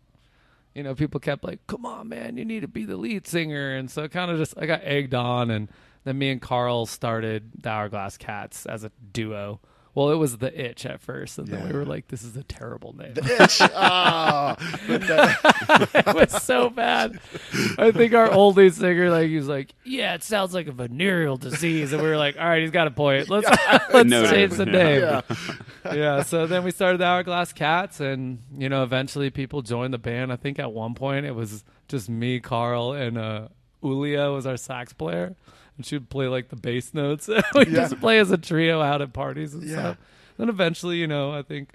you 0.75 0.83
know, 0.83 0.95
people 0.95 1.21
kept 1.21 1.45
like, 1.45 1.67
"Come 1.67 1.87
on, 1.87 2.09
man, 2.09 2.37
you 2.37 2.45
need 2.45 2.61
to 2.61 2.69
be 2.69 2.85
the 2.85 2.97
lead 2.97 3.27
singer," 3.27 3.75
and 3.75 3.91
so 3.91 4.09
kind 4.09 4.31
of 4.31 4.39
just 4.39 4.55
I 4.59 4.67
got 4.67 4.83
egged 4.85 5.15
on, 5.15 5.51
and 5.51 5.69
then 6.05 6.19
me 6.19 6.31
and 6.31 6.43
Carl 6.43 6.85
started 6.87 7.51
the 7.63 7.71
Hourglass 7.71 8.17
Cats 8.19 8.67
as 8.67 8.85
a 8.85 8.91
duo. 9.13 9.61
Well, 9.95 10.11
it 10.11 10.17
was 10.17 10.39
the 10.39 10.61
Itch 10.61 10.87
at 10.87 11.01
first, 11.01 11.39
and 11.39 11.47
then 11.47 11.69
we 11.69 11.73
were 11.73 11.85
like, 11.85 12.09
"This 12.09 12.25
is 12.25 12.37
a 12.37 12.43
terrible 12.43 12.97
name." 12.97 13.15
The 13.15 13.43
itch. 13.43 13.61
oh, 13.75 14.57
it 15.95 16.15
was 16.15 16.43
so 16.43 16.69
bad. 16.69 17.21
I 17.79 17.93
think 17.93 18.13
our 18.13 18.29
old 18.31 18.57
lead 18.57 18.75
singer, 18.75 19.09
like, 19.11 19.29
he 19.29 19.37
was 19.37 19.47
like, 19.47 19.73
"Yeah, 19.85 20.15
it 20.15 20.25
sounds 20.25 20.53
like 20.53 20.67
a 20.67 20.73
venereal 20.73 21.37
disease," 21.37 21.93
and 21.93 22.03
we 22.03 22.09
were 22.09 22.17
like, 22.17 22.37
"All 22.37 22.45
right, 22.45 22.61
he's 22.61 22.73
got 22.73 22.89
a 22.89 22.91
point. 22.91 23.31
Let's 23.31 23.49
let's 23.93 24.09
Noted. 24.09 24.31
change 24.31 24.53
the 24.55 24.67
name." 24.67 25.01
yeah. 25.01 25.21
yeah, 25.95 26.23
so 26.23 26.49
then 26.49 26.65
we 26.65 26.73
started 26.73 26.99
the 26.99 27.07
Hourglass 27.07 27.53
Cats, 27.53 28.01
and 28.01 28.41
you 28.59 28.69
know, 28.69 28.83
eventually 28.83 29.31
people 29.31 29.63
joined 29.63 29.95
the 29.95 29.99
band. 29.99 30.33
I 30.33 30.37
think 30.37 30.59
at 30.59 30.73
one 30.73 30.95
point 30.95 31.25
it 31.25 31.37
was 31.37 31.65
just 31.87 32.09
me, 32.09 32.41
Carl, 32.41 32.95
and 32.95 33.17
uh, 33.17 33.49
Ulia 33.81 34.35
was 34.35 34.45
our 34.45 34.57
sax 34.57 34.93
player, 34.93 35.37
and 35.77 35.85
she 35.87 35.97
would 35.97 36.09
play 36.11 36.29
like 36.29 36.49
the 36.49 36.57
bass 36.57 36.95
notes. 36.95 37.29
we 37.55 37.67
Yeah. 37.67 37.73
just 37.89 38.01
play 38.01 38.19
as 38.19 38.31
a 38.31 38.39
trio 38.39 38.81
out 38.81 39.03
at 39.03 39.13
parties 39.13 39.55
and 39.55 39.63
Yeah. 39.65 39.73
stuff. 39.79 39.97
Then 40.39 40.49
eventually, 40.49 40.97
you 40.97 41.07
know, 41.07 41.33
I 41.33 41.43
think 41.43 41.71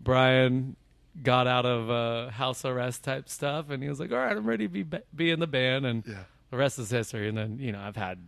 Brian 0.00 0.76
got 1.22 1.46
out 1.46 1.66
of 1.66 1.90
uh, 1.90 2.30
house 2.30 2.64
arrest 2.64 3.04
type 3.04 3.28
stuff, 3.28 3.70
and 3.70 3.82
he 3.82 3.88
was 3.88 3.98
like, 4.00 4.12
"All 4.12 4.18
right, 4.18 4.36
I'm 4.36 4.46
ready 4.46 4.66
to 4.68 4.84
be 4.84 4.98
be 5.14 5.30
in 5.30 5.40
the 5.40 5.46
band," 5.46 5.84
and 5.86 6.04
Yeah. 6.06 6.24
the 6.50 6.56
rest 6.56 6.78
is 6.78 6.90
history. 6.90 7.28
And 7.28 7.36
then 7.36 7.58
you 7.60 7.72
know, 7.72 7.80
I've 7.80 7.96
had. 7.96 8.18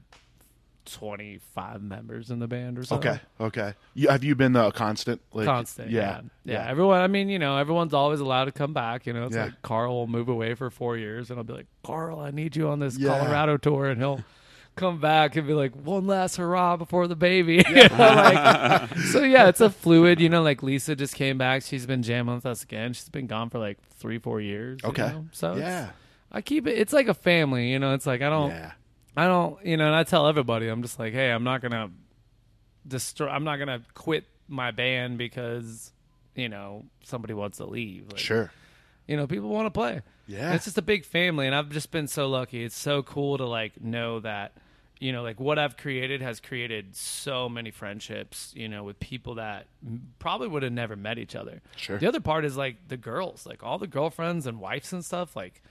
25 0.86 1.82
members 1.82 2.30
in 2.30 2.38
the 2.38 2.48
band 2.48 2.78
or 2.78 2.84
something. 2.84 3.10
Okay, 3.12 3.20
okay. 3.40 3.74
You, 3.94 4.08
have 4.08 4.24
you 4.24 4.34
been 4.34 4.56
a 4.56 4.72
constant? 4.72 5.20
Like, 5.32 5.46
constant. 5.46 5.90
Yeah, 5.90 6.22
Yeah. 6.44 6.54
yeah, 6.54 6.68
Everyone. 6.68 7.00
I 7.00 7.06
mean, 7.06 7.28
you 7.28 7.38
know, 7.38 7.56
everyone's 7.58 7.94
always 7.94 8.18
allowed 8.18 8.46
to 8.46 8.52
come 8.52 8.72
back. 8.72 9.06
You 9.06 9.12
know, 9.12 9.26
it's 9.26 9.36
Yeah. 9.36 9.44
like 9.44 9.62
Carl 9.62 9.94
will 9.94 10.06
move 10.06 10.28
away 10.28 10.54
for 10.54 10.68
four 10.70 10.96
years, 10.96 11.30
and 11.30 11.38
I'll 11.38 11.44
be 11.44 11.52
like, 11.52 11.66
Carl, 11.84 12.18
I 12.18 12.30
need 12.30 12.56
you 12.56 12.68
on 12.68 12.80
this 12.80 12.98
Yeah. 12.98 13.08
Colorado 13.18 13.56
tour, 13.56 13.86
and 13.86 14.00
he'll 14.00 14.24
come 14.76 15.00
back 15.00 15.36
and 15.36 15.46
be 15.46 15.52
like, 15.52 15.74
one 15.74 16.06
last 16.06 16.36
hurrah 16.36 16.76
before 16.76 17.06
the 17.06 17.16
baby. 17.16 17.62
You 17.68 17.74
know, 17.88 17.96
like- 17.98 18.96
so 19.12 19.22
yeah, 19.24 19.48
it's 19.48 19.60
a 19.60 19.70
fluid. 19.70 20.20
You 20.20 20.28
know, 20.28 20.42
like 20.42 20.62
Lisa 20.62 20.96
just 20.96 21.14
came 21.14 21.36
back. 21.38 21.62
She's 21.62 21.86
been 21.86 22.02
jamming 22.02 22.34
with 22.36 22.46
us 22.46 22.62
again. 22.62 22.92
She's 22.92 23.08
been 23.08 23.26
gone 23.26 23.50
for 23.50 23.58
like 23.58 23.78
three, 23.98 24.18
four 24.18 24.40
years. 24.40 24.80
you 24.82 24.88
Okay. 24.90 25.02
know? 25.08 25.26
So 25.32 25.56
Yeah. 25.56 25.90
I 26.32 26.40
keep 26.42 26.66
it. 26.66 26.78
It's 26.78 26.92
like 26.92 27.08
a 27.08 27.14
family. 27.14 27.70
You 27.72 27.78
know, 27.78 27.94
it's 27.94 28.06
like 28.06 28.22
I 28.22 28.30
don't. 28.30 28.50
Yeah. 28.50 28.72
I 29.16 29.26
don't, 29.26 29.62
you 29.66 29.76
know, 29.76 29.86
and 29.86 29.94
I 29.94 30.04
tell 30.04 30.28
everybody, 30.28 30.68
I'm 30.68 30.82
just 30.82 30.98
like, 30.98 31.12
hey, 31.12 31.30
I'm 31.30 31.42
not 31.44 31.60
gonna 31.60 31.90
destroy. 32.86 33.28
I'm 33.28 33.44
not 33.44 33.58
gonna 33.58 33.82
quit 33.94 34.24
my 34.48 34.70
band 34.70 35.18
because 35.18 35.92
you 36.34 36.48
know 36.48 36.84
somebody 37.02 37.34
wants 37.34 37.58
to 37.58 37.66
leave. 37.66 38.06
Like, 38.08 38.18
Sure. 38.18 38.52
you 39.08 39.16
know, 39.16 39.26
people 39.26 39.48
want 39.48 39.66
to 39.66 39.70
play. 39.70 40.02
Yeah. 40.30 40.54
it's 40.54 40.64
just 40.64 40.78
a 40.78 40.82
big 40.82 41.04
family, 41.04 41.46
and 41.46 41.54
I've 41.54 41.70
just 41.70 41.90
been 41.90 42.06
so 42.06 42.28
lucky. 42.28 42.64
It's 42.64 42.78
so 42.78 43.02
cool 43.02 43.38
to 43.38 43.44
like 43.46 43.80
know 43.82 44.20
that. 44.20 44.52
You 44.99 45.12
know, 45.12 45.22
like 45.22 45.40
what 45.40 45.58
I've 45.58 45.78
created 45.78 46.20
has 46.20 46.40
created 46.40 46.94
so 46.94 47.49
many 47.49 47.70
friendships, 47.70 48.52
you 48.54 48.68
know, 48.68 48.84
with 48.84 49.00
people 49.00 49.37
that 49.37 49.66
probably 50.18 50.46
would 50.46 50.62
have 50.62 50.72
never 50.75 50.94
met 50.94 51.16
each 51.18 51.34
other. 51.34 51.62
Sure. 51.75 51.96
The 51.96 52.06
other 52.06 52.20
part 52.20 52.44
is 52.44 52.54
like 52.54 52.88
the 52.88 52.99
girls, 52.99 53.46
like 53.46 53.62
all 53.62 53.78
the 53.78 53.87
girlfriends 53.87 54.46
and 54.46 54.60
wives 54.60 54.92
and 54.92 55.02
stuff, 55.02 55.34
like 55.34 55.62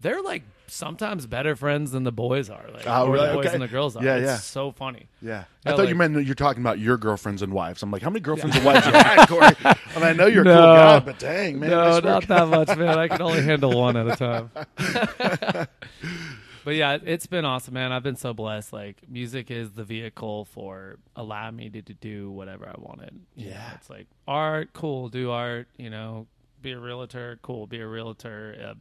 they're 0.00 0.22
like 0.22 0.42
sometimes 0.68 1.26
better 1.26 1.54
friends 1.54 1.92
than 1.92 2.02
the 2.02 2.10
boys 2.12 2.50
are. 2.50 2.64
Like 2.74 2.86
Oh, 2.86 3.08
really? 3.08 3.28
the 3.28 3.34
boys 3.34 3.46
Okay. 3.46 3.54
and 3.54 3.62
the 3.62 3.68
girls 3.68 3.96
are. 3.96 4.02
Yeah, 4.04 4.16
it's 4.16 4.26
yeah. 4.26 4.36
so 4.38 4.72
funny. 4.72 5.06
Yeah. 5.22 5.28
Yeah, 5.30 5.44
I 5.64 5.70
thought 5.70 5.78
like- 5.80 5.88
you 5.88 5.94
meant 5.94 6.26
you're 6.26 6.34
talking 6.34 6.60
about 6.62 6.78
your 6.80 6.96
girlfriends 6.96 7.40
and 7.42 7.52
wives. 7.52 7.82
I'm 7.82 7.90
like, 7.92 8.02
how 8.02 8.10
many 8.10 8.20
girlfriends 8.20 8.56
and 8.56 8.64
wives 8.64 8.84
you 8.86 8.92
had, 8.92 9.26
Corey? 9.28 9.74
And 9.94 10.04
I 10.04 10.12
know 10.12 10.26
you're 10.26 10.42
a 10.42 10.44
cool 10.44 10.54
guy, 10.54 10.98
but 11.00 11.18
dang, 11.20 11.60
man. 11.60 11.70
no, 11.70 12.00
not 12.00 12.26
that 12.26 12.48
much, 12.48 12.76
man. 12.76 12.98
I 12.98 13.06
can 13.08 13.22
only 13.22 13.42
handle 13.42 13.78
one 13.78 13.96
at 13.96 14.08
a 14.08 14.16
time. 14.16 14.50
but 16.64 16.74
yeah, 16.74 16.98
it's 17.04 17.26
been 17.26 17.44
awesome, 17.44 17.74
man. 17.74 17.92
I've 17.92 18.02
been 18.02 18.16
so 18.16 18.34
blessed. 18.34 18.72
Like 18.72 19.02
music 19.08 19.50
is 19.50 19.70
the 19.72 19.84
vehicle 19.84 20.46
for 20.46 20.98
allowing 21.14 21.54
me 21.56 21.70
to, 21.70 21.82
to 21.82 21.94
do 21.94 22.30
whatever 22.30 22.66
I 22.68 22.74
wanted. 22.78 23.20
You 23.36 23.46
know, 23.46 23.52
Yeah. 23.52 23.70
it's 23.76 23.88
like 23.88 24.08
art, 24.26 24.72
cool, 24.72 25.08
do 25.08 25.30
art. 25.30 25.68
You 25.76 25.90
know, 25.90 26.26
be 26.60 26.72
a 26.72 26.78
realtor, 26.78 27.38
cool, 27.42 27.66
be 27.68 27.78
a 27.80 27.86
realtor. 27.86 28.56
Uh, 28.70 28.74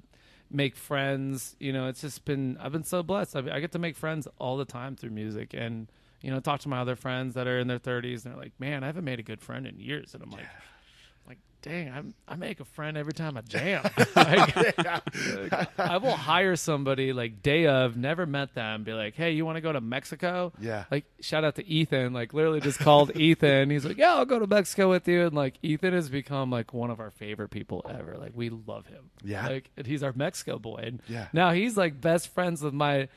make 0.56 0.76
friends. 0.76 1.56
You 1.60 1.74
know, 1.74 1.88
it's 1.88 2.02
just 2.02 2.26
been. 2.26 2.58
I've 2.60 2.72
been 2.72 2.84
so 2.84 3.04
blessed. 3.04 3.36
I, 3.36 3.40
I 3.56 3.60
get 3.60 3.72
to 3.74 3.80
make 3.80 3.96
friends 3.96 4.28
all 4.40 4.58
the 4.58 4.66
time 4.66 4.96
through 4.96 5.12
music 5.12 5.54
and. 5.54 5.88
You 6.22 6.32
know, 6.32 6.40
talk 6.40 6.62
to 6.62 6.70
my 6.70 6.80
other 6.80 6.96
friends 6.96 7.36
that 7.36 7.46
are 7.46 7.60
in 7.60 7.68
their 7.68 7.78
30s, 7.78 8.24
and 8.26 8.34
they're 8.34 8.42
like, 8.42 8.54
"Man, 8.58 8.84
I 8.84 8.88
haven't 8.88 9.04
made 9.04 9.20
a 9.20 9.22
good 9.24 9.42
friend 9.42 9.68
in 9.68 9.80
years." 9.80 10.16
And 10.16 10.24
I'm 10.24 10.32
like, 10.32 10.40
like, 10.40 10.50
dang, 11.66 11.92
I'm, 11.92 12.14
I 12.28 12.36
make 12.36 12.60
a 12.60 12.66
friend 12.66 12.96
every 12.96 13.14
time 13.14 13.36
I 13.38 13.42
jam. 13.42 13.82
like, 14.16 15.80
I 15.80 15.98
will 15.98 16.12
hire 16.16 16.56
somebody 16.56 17.12
like 17.12 17.42
day 17.42 17.66
of, 17.68 17.98
never 17.98 18.26
met 18.26 18.54
them, 18.54 18.84
be 18.84 18.94
like, 18.94 19.16
hey, 19.16 19.32
you 19.32 19.46
want 19.46 19.56
to 19.58 19.62
go 19.62 19.72
to 19.74 19.82
Mexico? 19.82 20.54
Yeah. 20.60 20.86
Like, 20.92 21.06
shout 21.22 21.44
out 21.44 21.56
to 21.56 21.68
Ethan. 21.68 22.14
Like, 22.14 22.34
literally 22.34 22.62
just 22.62 22.80
called 22.80 23.16
Ethan. 23.18 23.70
He's 23.72 23.84
like, 23.84 23.98
yeah, 23.98 24.14
I'll 24.14 24.26
go 24.26 24.38
to 24.40 24.48
Mexico 24.48 24.90
with 24.90 25.08
you. 25.08 25.26
And 25.26 25.34
like, 25.34 25.56
Ethan 25.64 25.94
has 25.94 26.08
become 26.10 26.52
like 26.52 26.74
one 26.74 26.92
of 26.92 27.00
our 27.00 27.12
favorite 27.12 27.50
people 27.50 27.84
ever. 27.90 28.16
Like, 28.18 28.34
we 28.36 28.50
love 28.50 28.86
him. 28.88 29.10
Yeah. 29.24 29.48
Like, 29.48 29.72
and 29.76 29.88
he's 29.88 30.04
our 30.04 30.14
Mexico 30.16 30.60
boy. 30.60 30.82
And 30.86 31.02
Yeah. 31.08 31.28
now 31.34 31.52
he's 31.52 31.76
like 31.76 32.00
best 32.00 32.28
friends 32.34 32.62
with 32.62 32.74
my 32.74 33.08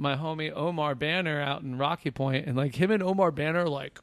my 0.00 0.14
homie 0.14 0.52
Omar 0.54 0.94
Banner 0.94 1.40
out 1.40 1.62
in 1.62 1.76
Rocky 1.76 2.12
Point, 2.12 2.46
and 2.46 2.56
like 2.56 2.74
him 2.76 2.92
and 2.92 3.02
Omar 3.02 3.32
Banner 3.32 3.68
like 3.68 3.98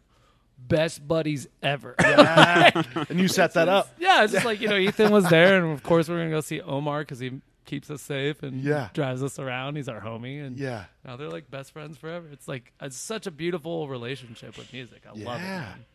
best 0.58 1.08
buddies 1.08 1.48
ever. 1.62 1.96
Yeah. 2.00 2.82
and 3.10 3.20
you 3.20 3.28
set 3.28 3.54
that 3.54 3.68
up. 3.70 3.90
Yeah, 4.00 4.24
it's 4.24 4.34
just 4.34 4.46
like 4.46 4.62
you 4.62 4.68
know, 4.68 4.78
Ethan 4.78 5.12
was 5.12 5.30
there, 5.30 5.64
and 5.64 5.72
of 5.74 5.84
course 5.84 6.10
we're 6.10 6.18
gonna 6.18 6.30
go 6.32 6.42
see 6.42 6.62
Omar 6.62 7.02
because 7.02 7.20
he 7.20 7.42
keeps 7.66 7.90
us 7.90 8.02
safe 8.02 8.44
and 8.44 8.62
Yeah. 8.62 8.90
drives 8.94 9.24
us 9.24 9.40
around. 9.40 9.76
He's 9.76 9.90
our 9.90 10.00
homie, 10.02 10.46
and 10.46 10.58
Yeah. 10.58 10.86
now 11.04 11.16
they're 11.18 11.30
like 11.30 11.50
best 11.50 11.72
friends 11.72 11.98
forever. 11.98 12.28
It's 12.32 12.48
like 12.48 12.72
it's 12.82 12.96
such 12.98 13.28
a 13.28 13.32
beautiful 13.32 13.88
relationship 13.88 14.58
with 14.58 14.72
music. 14.74 15.02
I 15.08 15.10
love 15.12 15.40
it. 15.40 15.44
Man. 15.44 15.86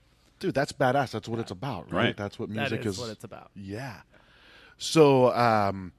Dude, 0.41 0.55
that's 0.55 0.73
badass. 0.73 1.11
That's 1.13 1.29
what 1.29 1.39
it's 1.39 1.51
about, 1.51 1.93
right? 1.93 2.05
Right. 2.07 2.17
That's 2.17 2.39
what 2.39 2.49
That 2.49 2.55
music 2.71 2.87
is 2.87 2.99
what 2.99 3.11
it's 3.11 3.25
about. 3.25 3.51
Yeah. 3.55 3.97
So, 4.79 5.33
um, 5.35 5.93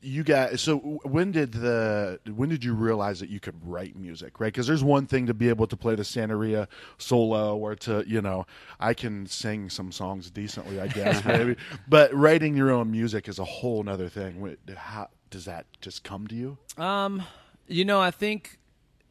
you 0.00 0.22
guys. 0.22 0.60
So, 0.60 0.78
when 1.02 1.32
did 1.32 1.52
the 1.52 2.20
when 2.34 2.48
did 2.48 2.62
you 2.64 2.74
realize 2.74 3.20
that 3.20 3.28
you 3.28 3.40
could 3.40 3.54
write 3.64 3.96
music, 3.96 4.40
right? 4.40 4.48
Because 4.52 4.66
there's 4.66 4.84
one 4.84 5.06
thing 5.06 5.26
to 5.26 5.34
be 5.34 5.48
able 5.48 5.66
to 5.66 5.76
play 5.76 5.94
the 5.94 6.02
Santeria 6.02 6.68
solo, 6.98 7.56
or 7.56 7.74
to 7.76 8.04
you 8.06 8.22
know, 8.22 8.46
I 8.78 8.94
can 8.94 9.26
sing 9.26 9.70
some 9.70 9.92
songs 9.92 10.30
decently, 10.30 10.80
I 10.80 10.88
guess, 10.88 11.24
maybe. 11.26 11.56
But 11.88 12.14
writing 12.14 12.56
your 12.56 12.70
own 12.70 12.90
music 12.90 13.28
is 13.28 13.38
a 13.38 13.44
whole 13.44 13.82
nother 13.82 14.08
thing. 14.08 14.56
How 14.76 15.08
does 15.30 15.44
that 15.46 15.66
just 15.80 16.04
come 16.04 16.26
to 16.28 16.34
you? 16.34 16.58
Um, 16.76 17.22
you 17.66 17.84
know, 17.84 18.00
I 18.00 18.10
think, 18.10 18.58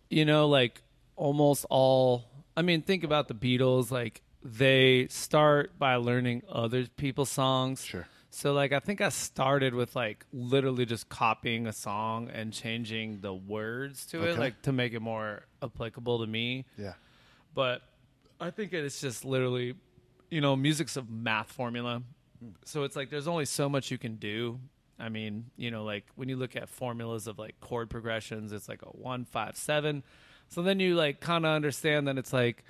you 0.09 0.25
know, 0.25 0.47
like 0.47 0.81
almost 1.15 1.65
all. 1.69 2.25
I 2.55 2.63
mean, 2.63 2.81
think 2.81 3.03
about 3.03 3.27
the 3.27 3.35
Beatles. 3.35 3.91
Like 3.91 4.21
they 4.43 5.07
start 5.09 5.77
by 5.77 5.95
learning 5.95 6.43
other 6.49 6.87
people's 6.87 7.29
songs. 7.29 7.83
Sure. 7.85 8.07
So 8.37 8.53
like 8.53 8.71
I 8.71 8.79
think 8.79 9.01
I 9.01 9.09
started 9.09 9.73
with 9.73 9.95
like 9.95 10.23
literally 10.31 10.85
just 10.85 11.09
copying 11.09 11.65
a 11.65 11.73
song 11.73 12.29
and 12.31 12.53
changing 12.53 13.21
the 13.21 13.33
words 13.33 14.05
to 14.07 14.21
it 14.25 14.37
like 14.37 14.61
to 14.61 14.71
make 14.71 14.93
it 14.93 14.99
more 14.99 15.47
applicable 15.63 16.19
to 16.19 16.27
me. 16.27 16.65
Yeah. 16.77 16.93
But 17.55 17.81
I 18.39 18.51
think 18.51 18.73
it's 18.73 19.01
just 19.01 19.25
literally, 19.25 19.73
you 20.29 20.39
know, 20.39 20.55
music's 20.55 20.97
a 20.97 21.03
math 21.09 21.51
formula. 21.51 22.03
Hmm. 22.39 22.49
So 22.63 22.83
it's 22.83 22.95
like 22.95 23.09
there's 23.09 23.27
only 23.27 23.45
so 23.45 23.67
much 23.67 23.89
you 23.89 23.97
can 23.97 24.17
do. 24.17 24.59
I 24.99 25.09
mean, 25.09 25.45
you 25.55 25.71
know, 25.71 25.83
like 25.83 26.05
when 26.13 26.29
you 26.29 26.35
look 26.35 26.55
at 26.55 26.69
formulas 26.69 27.25
of 27.25 27.39
like 27.39 27.59
chord 27.59 27.89
progressions, 27.89 28.53
it's 28.53 28.69
like 28.69 28.83
a 28.83 28.89
one, 28.89 29.25
five, 29.25 29.57
seven. 29.57 30.03
So 30.47 30.61
then 30.61 30.79
you 30.79 30.93
like 30.93 31.21
kind 31.21 31.43
of 31.43 31.55
understand 31.55 32.07
that 32.07 32.19
it's 32.19 32.33
like, 32.33 32.63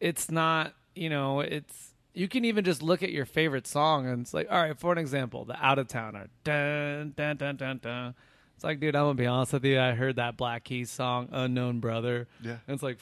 it's 0.00 0.30
not, 0.30 0.72
you 0.94 1.10
know, 1.10 1.40
it's, 1.40 1.90
you 2.14 2.28
can 2.28 2.44
even 2.44 2.64
just 2.64 2.82
look 2.82 3.02
at 3.02 3.10
your 3.12 3.24
favorite 3.26 3.66
song 3.66 4.06
and 4.06 4.22
it's 4.22 4.34
like, 4.34 4.48
all 4.50 4.60
right, 4.60 4.78
for 4.78 4.92
an 4.92 4.98
example, 4.98 5.44
the 5.44 5.56
Out 5.64 5.78
of 5.78 5.88
Towner, 5.88 6.28
dun, 6.44 7.12
dun, 7.16 7.36
dun, 7.36 7.56
dun, 7.56 7.78
dun. 7.82 8.14
It's 8.56 8.64
like, 8.64 8.80
dude, 8.80 8.94
I'm 8.96 9.04
gonna 9.04 9.14
be 9.14 9.26
honest 9.26 9.52
with 9.54 9.64
you. 9.64 9.80
I 9.80 9.92
heard 9.92 10.16
that 10.16 10.36
Black 10.36 10.64
Keys 10.64 10.90
song, 10.90 11.28
"Unknown 11.32 11.80
Brother." 11.80 12.28
Yeah. 12.42 12.58
and 12.66 12.74
it's 12.74 12.82
like 12.82 12.98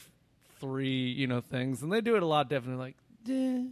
three, 0.60 1.08
you 1.10 1.26
know, 1.26 1.40
things, 1.40 1.82
and 1.82 1.92
they 1.92 2.00
do 2.00 2.16
it 2.16 2.22
a 2.22 2.26
lot 2.26 2.48
different. 2.48 2.78
Like, 2.78 2.96
duh. 3.24 3.62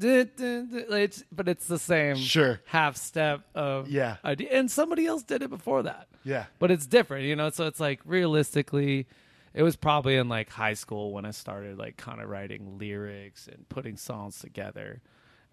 it's 0.00 1.24
but 1.32 1.48
it's 1.48 1.66
the 1.66 1.78
same 1.78 2.16
Sure. 2.16 2.60
half 2.66 2.96
step 2.96 3.42
of 3.54 3.88
Yeah. 3.88 4.16
idea. 4.24 4.48
And 4.52 4.70
somebody 4.70 5.06
else 5.06 5.22
did 5.22 5.42
it 5.42 5.50
before 5.50 5.82
that. 5.82 6.08
Yeah. 6.24 6.46
but 6.58 6.70
it's 6.70 6.86
different, 6.86 7.24
you 7.24 7.36
know. 7.36 7.48
So 7.50 7.66
it's 7.66 7.80
like 7.80 8.00
realistically, 8.04 9.06
it 9.54 9.62
was 9.62 9.76
probably 9.76 10.16
in 10.16 10.28
like 10.28 10.50
high 10.50 10.74
school 10.74 11.12
when 11.12 11.24
I 11.24 11.30
started 11.30 11.78
like 11.78 11.96
kind 11.96 12.20
of 12.20 12.28
writing 12.28 12.78
lyrics 12.78 13.46
and 13.48 13.68
putting 13.68 13.96
songs 13.96 14.38
together. 14.38 15.00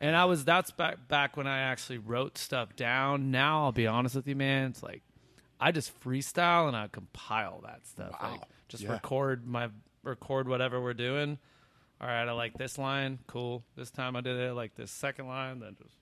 And 0.01 0.15
I 0.15 0.25
was 0.25 0.43
that's 0.45 0.71
back 0.71 1.07
back 1.07 1.37
when 1.37 1.47
I 1.47 1.59
actually 1.59 1.97
wrote 1.99 2.37
stuff 2.37 2.75
down. 2.75 3.31
Now 3.31 3.63
I'll 3.63 3.71
be 3.71 3.87
honest 3.87 4.15
with 4.15 4.27
you, 4.27 4.35
man. 4.35 4.71
It's 4.71 4.83
like 4.83 5.01
I 5.59 5.71
just 5.71 5.97
freestyle 6.01 6.67
and 6.67 6.75
I 6.75 6.87
compile 6.87 7.61
that 7.65 7.87
stuff. 7.87 8.11
Wow. 8.21 8.31
Like 8.31 8.41
just 8.67 8.83
Yeah. 8.83 8.91
record 8.91 9.47
my 9.47 9.69
record 10.03 10.47
whatever 10.47 10.81
we're 10.81 10.93
doing. 10.93 11.39
All 12.01 12.07
right, 12.07 12.27
I 12.27 12.31
like 12.33 12.57
this 12.57 12.77
line. 12.77 13.19
Cool. 13.25 13.63
This 13.77 13.89
time 13.89 14.17
I 14.17 14.21
did 14.21 14.35
it. 14.37 14.49
I 14.49 14.51
like 14.51 14.75
this 14.75 14.91
second 14.91 15.27
line. 15.27 15.59
Then 15.59 15.77
just 15.81 15.95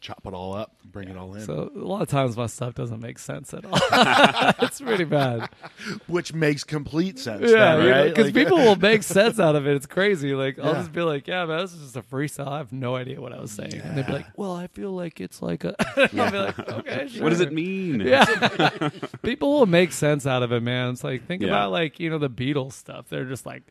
Chop 0.00 0.20
it 0.26 0.32
all 0.32 0.54
up, 0.54 0.76
bring 0.84 1.08
it 1.08 1.16
all 1.16 1.34
in. 1.34 1.40
so 1.44 1.72
a 1.74 1.78
lot 1.78 2.02
of 2.02 2.08
times 2.08 2.36
my 2.36 2.46
stuff 2.46 2.74
doesn't 2.74 3.00
make 3.00 3.18
sense 3.18 3.52
at 3.52 3.64
all. 3.64 3.72
it's 4.64 4.80
pretty 4.80 5.02
bad. 5.02 5.50
Which 6.06 6.32
makes 6.32 6.62
complete 6.62 7.18
sense. 7.18 7.42
Yeah, 7.50 7.76
then, 7.78 7.90
right? 7.90 8.08
because 8.08 8.26
Like- 8.26 8.34
people 8.34 8.58
will 8.58 8.76
make 8.76 9.02
sense 9.18 9.40
out 9.40 9.56
of 9.56 9.66
it. 9.66 9.74
It's 9.74 9.86
crazy. 9.86 10.34
Like 10.34 10.58
I'll 10.60 10.66
Yeah. 10.74 10.78
just 10.78 10.92
be 10.92 11.02
like, 11.02 11.26
"Yeah, 11.26 11.46
man, 11.46 11.58
this 11.62 11.72
is 11.74 11.80
just 11.80 11.96
a 11.96 12.02
freestyle. 12.02 12.46
I 12.48 12.58
have 12.58 12.72
no 12.72 12.94
idea 12.94 13.20
what 13.20 13.32
I 13.32 13.40
was 13.40 13.50
saying." 13.50 13.74
And 13.74 13.98
they'd 13.98 14.06
be 14.06 14.12
like, 14.12 14.26
"Well, 14.36 14.52
I 14.54 14.68
feel 14.68 14.92
like 14.92 15.20
it's 15.20 15.42
like 15.42 15.64
a." 15.64 15.74
I'll 15.96 16.08
be 16.30 16.38
like, 16.38 16.58
"Okay, 16.60 17.08
sure." 17.08 17.22
What 17.24 17.30
does 17.30 17.40
it 17.40 17.52
mean? 17.52 18.00
Yeah, 18.00 18.90
people 19.22 19.52
will 19.58 19.66
make 19.66 19.90
sense 19.92 20.26
out 20.26 20.44
of 20.44 20.52
it, 20.52 20.62
man. 20.62 20.90
It's 20.90 21.02
like 21.02 21.26
think 21.26 21.42
Yeah. 21.42 21.48
about 21.48 21.72
like 21.72 21.98
you 21.98 22.08
know 22.08 22.18
the 22.18 22.30
Beatles 22.30 22.74
stuff. 22.74 23.06
They're 23.08 23.24
just 23.24 23.46
like, 23.46 23.64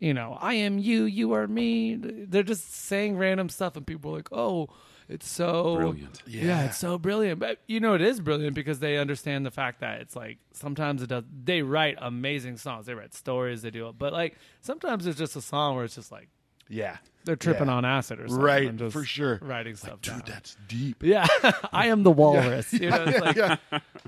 you 0.00 0.14
know, 0.14 0.38
I 0.40 0.54
am 0.54 0.78
you, 0.78 1.04
you 1.04 1.34
are 1.34 1.46
me. 1.46 1.96
They're 1.96 2.42
just 2.42 2.72
saying 2.74 3.18
random 3.18 3.50
stuff, 3.50 3.76
and 3.76 3.86
people 3.86 4.12
are 4.12 4.16
like, 4.16 4.32
"Oh, 4.32 4.68
it's 5.08 5.28
so 5.28 5.76
Brilliant. 5.76 6.22
yeah. 6.26 6.44
Yeah. 6.44 6.64
it's 6.66 6.78
so 6.78 6.98
brilliant. 6.98 7.38
But 7.40 7.58
you 7.66 7.80
know, 7.80 7.94
it 7.94 8.00
is 8.02 8.20
brilliant 8.20 8.54
because 8.54 8.80
they 8.80 8.96
understand 8.98 9.46
the 9.46 9.50
fact 9.50 9.80
that 9.80 10.00
it's 10.00 10.16
like 10.16 10.38
sometimes 10.52 11.02
it 11.02 11.08
does. 11.08 11.24
They 11.44 11.62
write 11.62 11.96
amazing 12.00 12.56
songs. 12.56 12.86
They 12.86 12.94
write 12.94 13.14
stories. 13.14 13.62
They 13.62 13.70
do 13.70 13.88
it, 13.88 13.98
but 13.98 14.12
like 14.12 14.36
sometimes 14.60 15.06
it's 15.06 15.18
just 15.18 15.36
a 15.36 15.42
song 15.42 15.76
where 15.76 15.84
it's 15.84 15.94
just 15.94 16.10
like 16.12 16.28
yeah, 16.68 16.96
they're 17.24 17.36
tripping 17.36 17.66
Yeah. 17.66 17.74
on 17.74 17.84
acid 17.84 18.20
or 18.20 18.28
something. 18.28 18.44
right 18.44 18.76
just 18.76 18.92
for 18.92 19.04
sure. 19.04 19.38
Writing 19.42 19.76
stuff 19.76 20.00
Dude, 20.00 20.14
down. 20.14 20.22
that's 20.26 20.56
deep. 20.68 21.02
Yeah, 21.02 21.26
I 21.72 21.88
am 21.88 22.02
the 22.02 22.10
walrus. 22.22 22.72
You 22.72 22.90
know, 22.90 23.04
like, 23.04 23.36
Yeah. 23.36 23.56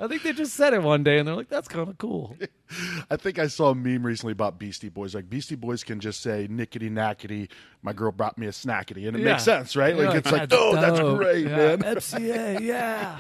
I 0.01 0.07
think 0.07 0.23
they 0.23 0.33
just 0.33 0.55
said 0.55 0.75
it 0.75 0.83
one 0.83 1.03
day, 1.03 1.19
and 1.19 1.27
they're 1.27 1.35
like, 1.35 1.49
"That's 1.49 1.67
kind 1.69 1.89
of 1.89 1.99
cool." 1.99 2.37
I 3.11 3.17
think 3.17 3.39
I 3.39 3.47
saw 3.49 3.71
a 3.71 3.75
meme 3.75 4.05
recently 4.07 4.33
about 4.33 4.59
Beastie 4.59 4.89
Boys. 4.91 5.15
Like 5.15 5.29
Beastie 5.29 5.57
Boys 5.57 5.83
can 5.85 5.99
just 6.01 6.21
say 6.21 6.47
"nickety 6.49 6.91
nackety." 6.91 7.49
My 7.83 7.93
girl 7.93 8.13
brought 8.13 8.39
me 8.39 8.47
a 8.47 8.51
snackety, 8.51 9.09
and 9.09 9.17
it 9.17 9.23
Yeah. 9.23 9.33
makes 9.33 9.45
sense, 9.45 9.75
right? 9.77 9.97
Like 9.97 10.15
it's 10.17 10.31
like, 10.31 10.49
"That's 10.49 10.55
oh, 10.63 10.75
that's 10.75 11.01
great, 11.01 11.47
Yeah. 11.47 11.77
man. 11.77 11.83
FCA, 11.97 12.61
yeah. 12.61 13.19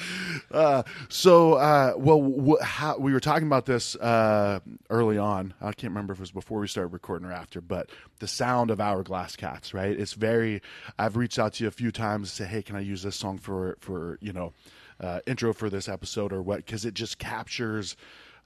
Uh, 0.52 0.82
so, 1.08 1.54
uh, 1.54 1.92
well, 1.96 2.20
wh- 2.20 2.64
how, 2.64 2.98
we 2.98 3.12
were 3.12 3.20
talking 3.20 3.46
about 3.46 3.66
this 3.66 3.94
uh, 3.96 4.58
early 4.88 5.16
on. 5.16 5.54
I 5.60 5.66
can't 5.72 5.92
remember 5.92 6.12
if 6.12 6.18
it 6.18 6.22
was 6.22 6.32
before 6.32 6.58
we 6.58 6.66
started 6.66 6.92
recording 6.92 7.28
or 7.28 7.32
after, 7.32 7.60
but 7.60 7.88
the 8.18 8.26
sound 8.26 8.72
of 8.72 8.80
Hourglass 8.80 9.36
Cats, 9.36 9.72
right? 9.72 9.96
It's 9.98 10.14
very. 10.14 10.60
I've 10.98 11.16
reached 11.16 11.38
out 11.38 11.52
to 11.54 11.64
you 11.64 11.68
a 11.68 11.70
few 11.70 11.92
times 11.92 12.30
to 12.30 12.36
say, 12.36 12.44
"Hey, 12.46 12.62
can 12.62 12.74
I 12.74 12.80
use 12.80 13.04
this 13.04 13.14
song 13.14 13.38
for 13.38 13.76
for 13.80 14.18
you 14.20 14.32
know 14.32 14.52
uh, 14.98 15.20
intro 15.24 15.52
for 15.52 15.70
this 15.70 15.88
episode 15.88 16.32
or 16.32 16.42
what?" 16.42 16.64
Because 16.66 16.84
it 16.84 16.94
just 16.94 17.18
captures 17.18 17.96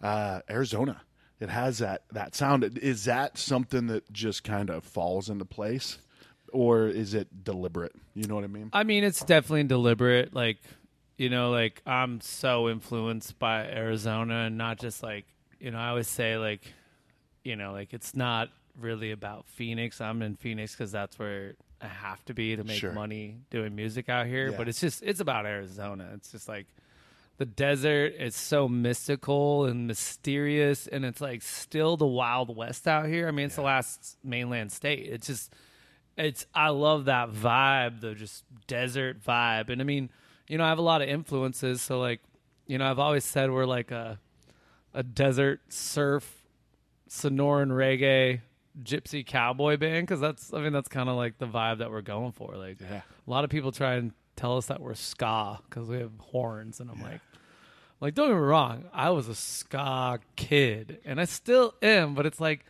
uh, 0.03 0.41
Arizona. 0.51 1.01
It 1.41 1.49
has 1.49 1.79
that 1.79 2.03
that 2.13 2.35
sound. 2.35 2.65
Is 2.83 3.05
that 3.07 3.39
something 3.39 3.87
that 3.87 4.13
just 4.13 4.45
kind 4.45 4.69
of 4.69 4.85
falls 4.85 5.31
into 5.31 5.47
place, 5.47 5.99
or 6.53 6.87
is 6.87 7.15
it 7.15 7.45
deliberate? 7.45 7.93
You 8.15 8.27
know 8.27 8.35
what 8.35 8.45
I 8.45 8.49
mean? 8.49 8.69
I 8.75 8.85
mean, 8.85 9.05
it's 9.05 9.25
definitely 9.25 9.65
deliberate. 9.65 10.35
Like, 10.35 10.59
you 11.17 11.29
know, 11.29 11.51
like 11.51 11.83
I'm 11.87 12.21
so 12.21 12.69
influenced 12.69 13.39
by 13.39 13.65
Arizona, 13.67 14.45
and 14.47 14.59
not 14.59 14.79
just 14.79 15.03
like, 15.03 15.27
you 15.61 15.71
know, 15.71 15.79
I 15.79 15.89
always 15.89 16.09
say 16.09 16.37
like, 16.37 16.73
you 17.45 17.57
know, 17.57 17.73
like 17.73 17.93
it's 17.95 18.15
not 18.17 18.49
really 18.81 19.11
about 19.13 19.47
Phoenix. 19.47 20.01
I'm 20.01 20.23
in 20.23 20.37
Phoenix 20.37 20.73
because 20.73 20.91
that's 20.93 21.19
where 21.19 21.55
I 21.81 21.87
have 21.87 22.25
to 22.27 22.35
be 22.35 22.57
to 22.57 22.65
make 22.65 22.79
Sure. 22.81 22.93
money 22.93 23.37
doing 23.51 23.75
music 23.77 24.09
out 24.09 24.27
here. 24.27 24.51
Yeah. 24.51 24.57
But 24.57 24.69
it's 24.69 24.81
just 24.81 25.03
it's 25.03 25.21
about 25.21 25.47
Arizona. 25.47 26.11
It's 26.15 26.33
just 26.33 26.49
like 26.49 26.67
the 27.37 27.45
desert 27.47 28.15
is 28.19 28.35
so 28.37 28.69
mystical 28.69 29.65
and 29.67 29.87
mysterious 29.89 30.87
and 30.87 31.05
it's 31.05 31.21
like 31.21 31.43
still 31.43 31.97
the 31.97 32.07
wild 32.07 32.57
west 32.57 32.87
out 32.87 33.07
here 33.09 33.27
i 33.27 33.33
mean 33.33 33.47
it's 33.47 33.57
the 33.57 33.61
last 33.61 34.17
mainland 34.23 34.71
state 34.71 35.09
it's 35.11 35.27
just 35.27 35.53
it's 36.17 36.47
i 36.55 36.69
love 36.69 37.07
that 37.07 37.33
vibe 37.33 38.01
the 38.01 38.15
just 38.15 38.45
desert 38.69 39.21
vibe 39.21 39.69
and 39.69 39.81
i 39.81 39.85
mean 39.85 40.09
you 40.49 40.59
know 40.59 40.65
i 40.65 40.69
have 40.69 40.79
a 40.79 40.83
lot 40.83 41.03
of 41.03 41.09
influences 41.09 41.81
so 41.83 41.99
like 42.01 42.21
you 42.67 42.79
know 42.79 42.91
i've 42.91 42.99
always 42.99 43.25
said 43.25 43.51
we're 43.51 43.65
like 43.67 43.91
a 43.91 44.19
a 44.93 45.03
desert 45.03 45.61
surf 45.69 46.45
sonoran 47.09 47.69
reggae 47.69 48.41
gypsy 48.83 49.25
cowboy 49.25 49.77
band 49.77 50.07
because 50.07 50.21
that's 50.21 50.53
i 50.53 50.61
mean 50.61 50.73
that's 50.73 50.89
kind 50.89 51.09
of 51.09 51.17
like 51.17 51.39
the 51.39 51.47
vibe 51.47 51.79
that 51.79 51.91
we're 51.91 52.01
going 52.03 52.33
for 52.33 52.57
like 52.57 52.81
Yeah. 52.81 53.03
a 53.27 53.31
lot 53.31 53.45
of 53.45 53.51
people 53.51 53.71
try 53.73 53.95
and 53.95 54.13
tell 54.37 54.57
us 54.57 54.67
that 54.67 54.81
we're 54.81 54.95
ska 54.95 55.61
because 55.69 55.89
we 55.89 55.99
have 55.99 56.11
horns, 56.19 56.81
and 56.81 56.91
I'm 56.91 57.01
like, 57.01 57.21
like 58.01 58.15
don't 58.15 58.27
get 58.31 58.35
me 58.35 58.41
wrong, 58.41 58.87
I 58.93 59.11
was 59.11 59.29
a 59.29 59.35
ska 59.37 60.19
kid, 60.35 60.99
and 61.05 61.21
I 61.21 61.25
still 61.25 61.75
am, 61.81 62.15
but 62.17 62.27
it's 62.27 62.41
like 62.41 62.65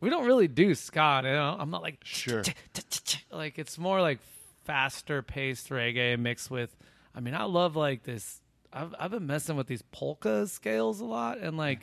we 0.00 0.10
don't 0.10 0.26
really 0.26 0.46
do 0.46 0.76
ska. 0.76 1.22
You 1.24 1.30
know? 1.32 1.56
I'm 1.58 1.70
not 1.70 1.82
like 1.82 1.98
Sure. 2.04 2.44
like 3.32 3.58
it's 3.58 3.78
more 3.78 4.00
like 4.00 4.20
faster 4.64 5.22
paced 5.22 5.70
reggae 5.70 6.16
mixed 6.16 6.52
with. 6.52 6.76
I 7.14 7.20
mean, 7.20 7.34
I 7.34 7.44
love 7.44 7.76
like 7.76 8.02
this. 8.02 8.40
I've 8.72 8.94
I've 8.98 9.10
been 9.10 9.26
messing 9.26 9.56
with 9.56 9.66
these 9.66 9.82
polka 9.92 10.46
scales 10.46 11.00
a 11.00 11.04
lot, 11.04 11.38
and 11.38 11.56
like 11.56 11.80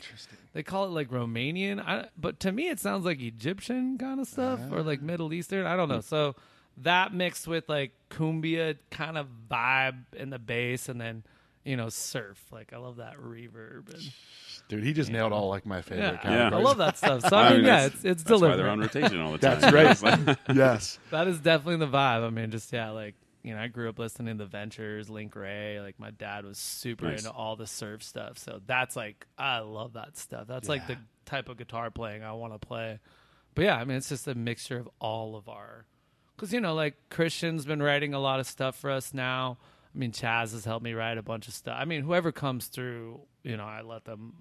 they 0.53 0.63
call 0.63 0.85
it 0.85 0.89
like 0.89 1.09
Romanian. 1.09 1.79
I, 1.79 2.07
but 2.17 2.39
to 2.41 2.51
me, 2.51 2.69
it 2.69 2.79
sounds 2.79 3.05
like 3.05 3.21
Egyptian 3.21 3.97
kind 3.97 4.19
of 4.19 4.27
stuff 4.27 4.59
or 4.71 4.83
like 4.83 4.99
ah. 5.01 5.05
Middle 5.05 5.33
Eastern. 5.33 5.65
I 5.65 5.75
don't 5.75 5.89
know. 5.89 6.01
So 6.01 6.35
that 6.77 7.13
mixed 7.13 7.47
with 7.47 7.67
like 7.69 7.91
cumbia 8.09 8.77
kind 8.91 9.17
of 9.17 9.27
vibe 9.49 10.13
in 10.13 10.29
the 10.29 10.39
bass, 10.39 10.89
and 10.89 11.01
then 11.01 11.23
you 11.63 11.75
know 11.75 11.89
surf. 11.89 12.43
Like 12.51 12.71
I 12.73 12.77
love 12.77 12.97
that 12.97 13.17
reverb. 13.17 13.93
And, 13.93 14.11
Dude, 14.67 14.83
he 14.83 14.93
just 14.93 15.11
nailed 15.11 15.31
all 15.31 15.49
like 15.49 15.65
my 15.65 15.81
favorite 15.81 16.19
yeah, 16.23 16.49
Yeah. 16.49 16.55
I 16.55 16.59
love 16.59 16.77
that 16.77 16.97
stuff. 16.97 17.27
So 17.29 17.37
I 17.37 17.55
mean, 17.55 17.65
yeah, 17.65 17.85
it's 17.85 18.03
it's 18.03 18.23
That's 18.23 18.41
why 18.41 18.55
they're 18.55 18.69
on 18.69 18.79
rotation 18.79 19.19
all 19.19 19.31
the 19.33 19.37
time. 19.37 19.59
That's 19.59 19.73
right. 19.73 20.37
Yes. 20.53 20.99
That 21.11 21.27
is 21.27 21.39
definitely 21.39 21.85
the 21.85 21.91
vibe. 21.91 22.25
I 22.25 22.29
mean, 22.29 22.51
just 22.51 22.73
yeah, 22.73 22.89
like 22.89 23.15
you 23.45 23.53
know, 23.53 23.61
I 23.61 23.67
grew 23.67 23.87
up 23.89 23.99
listening 23.99 24.39
to 24.39 24.45
Ventures, 24.47 25.07
Link 25.07 25.35
Wray. 25.35 25.79
Like 25.79 25.99
my 25.99 26.09
dad 26.09 26.45
was 26.45 26.57
super 26.57 27.05
Nice. 27.05 27.19
into 27.19 27.31
all 27.31 27.55
the 27.55 27.67
surf 27.67 28.01
stuff, 28.01 28.39
so 28.39 28.59
that's 28.65 28.95
like 28.95 29.27
I 29.37 29.59
love 29.59 29.93
that 29.93 30.17
stuff. 30.17 30.47
That's 30.47 30.67
like 30.67 30.87
the 30.87 30.97
type 31.25 31.47
of 31.47 31.57
guitar 31.57 31.91
playing 31.91 32.23
I 32.23 32.31
want 32.33 32.59
to 32.59 32.67
play. 32.67 32.99
But 33.53 33.65
yeah, 33.65 33.75
I 33.77 33.85
mean, 33.85 33.97
it's 33.97 34.09
just 34.09 34.27
a 34.27 34.33
mixture 34.33 34.79
of 34.79 34.89
all 34.99 35.35
of 35.35 35.47
our, 35.47 35.85
because 36.35 36.51
you 36.51 36.59
know, 36.59 36.73
like 36.73 36.95
Christian's 37.11 37.65
been 37.65 37.83
writing 37.83 38.13
a 38.15 38.19
lot 38.19 38.39
of 38.39 38.47
stuff 38.47 38.75
for 38.75 38.89
us 38.89 39.13
now. 39.13 39.57
I 39.93 39.97
mean, 39.97 40.11
Chaz 40.11 40.51
has 40.51 40.65
helped 40.65 40.83
me 40.83 40.93
write 40.93 41.17
a 41.19 41.23
bunch 41.23 41.47
of 41.47 41.53
stuff. 41.53 41.77
I 41.79 41.85
mean, 41.85 42.01
whoever 42.01 42.31
comes 42.33 42.65
through, 42.65 43.21
you 43.43 43.55
know, 43.55 43.63
I 43.63 43.81
let 43.81 44.03
them, 44.05 44.33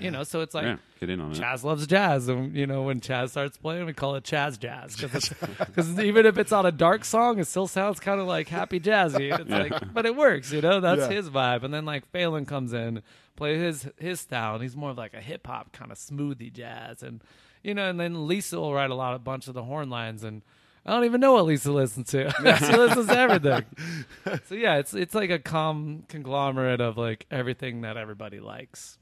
you 0.00 0.10
know. 0.10 0.22
So 0.24 0.40
it's 0.40 0.54
like 0.54 0.64
yeah, 0.64 0.76
get 1.00 1.10
in 1.10 1.20
on 1.20 1.32
it. 1.32 1.38
Chaz 1.38 1.62
loves 1.64 1.86
jazz, 1.86 2.28
and 2.28 2.54
you 2.56 2.66
know 2.66 2.82
when 2.82 3.00
Chaz 3.00 3.30
starts 3.30 3.56
playing, 3.56 3.86
we 3.86 3.92
call 3.92 4.14
it 4.16 4.24
Chaz 4.24 4.58
jazz 4.58 4.96
because 4.96 5.98
even 6.00 6.26
if 6.26 6.38
it's 6.38 6.52
on 6.52 6.66
a 6.66 6.72
dark 6.72 7.04
song, 7.04 7.38
it 7.38 7.46
still 7.46 7.66
sounds 7.66 8.00
kind 8.00 8.20
of 8.20 8.26
like 8.26 8.48
happy 8.48 8.80
jazzy. 8.80 9.38
It's 9.38 9.48
Yeah. 9.50 9.58
like, 9.62 9.92
but 9.94 10.06
it 10.06 10.16
works, 10.16 10.52
you 10.52 10.60
know. 10.60 10.80
That's 10.80 11.02
Yeah. 11.02 11.16
his 11.16 11.30
vibe. 11.30 11.62
And 11.62 11.72
then 11.72 11.84
like 11.84 12.10
Phelan 12.12 12.44
comes 12.46 12.72
in, 12.72 13.02
play 13.36 13.58
his 13.58 13.88
his 13.98 14.20
style, 14.20 14.54
and 14.54 14.62
he's 14.62 14.76
more 14.76 14.90
of 14.90 14.98
like 14.98 15.14
a 15.14 15.20
hip 15.20 15.46
hop 15.46 15.72
kind 15.72 15.90
of 15.92 15.98
smoothie 15.98 16.52
jazz, 16.52 17.02
and 17.02 17.22
you 17.62 17.74
know. 17.74 17.88
And 17.88 17.98
then 18.00 18.26
Lisa 18.26 18.58
will 18.58 18.74
write 18.74 18.90
a 18.90 18.94
lot, 18.94 19.14
a 19.14 19.18
bunch 19.18 19.48
of 19.48 19.54
the 19.54 19.64
horn 19.64 19.90
lines, 19.90 20.22
and 20.24 20.42
I 20.84 20.90
don't 20.92 21.04
even 21.04 21.20
know 21.20 21.32
what 21.32 21.46
Lisa 21.46 21.72
listens 21.72 22.10
to. 22.10 22.30
she 22.60 22.76
listens 22.76 23.08
to 23.08 23.18
everything. 23.18 23.64
so 24.48 24.54
yeah, 24.54 24.76
it's 24.76 24.94
it's 24.94 25.14
like 25.16 25.30
a 25.30 25.38
com 25.40 26.04
conglomerate 26.08 26.80
of 26.80 26.96
like 26.96 27.26
everything 27.30 27.80
that 27.80 27.96
everybody 27.96 28.38
likes 28.38 28.98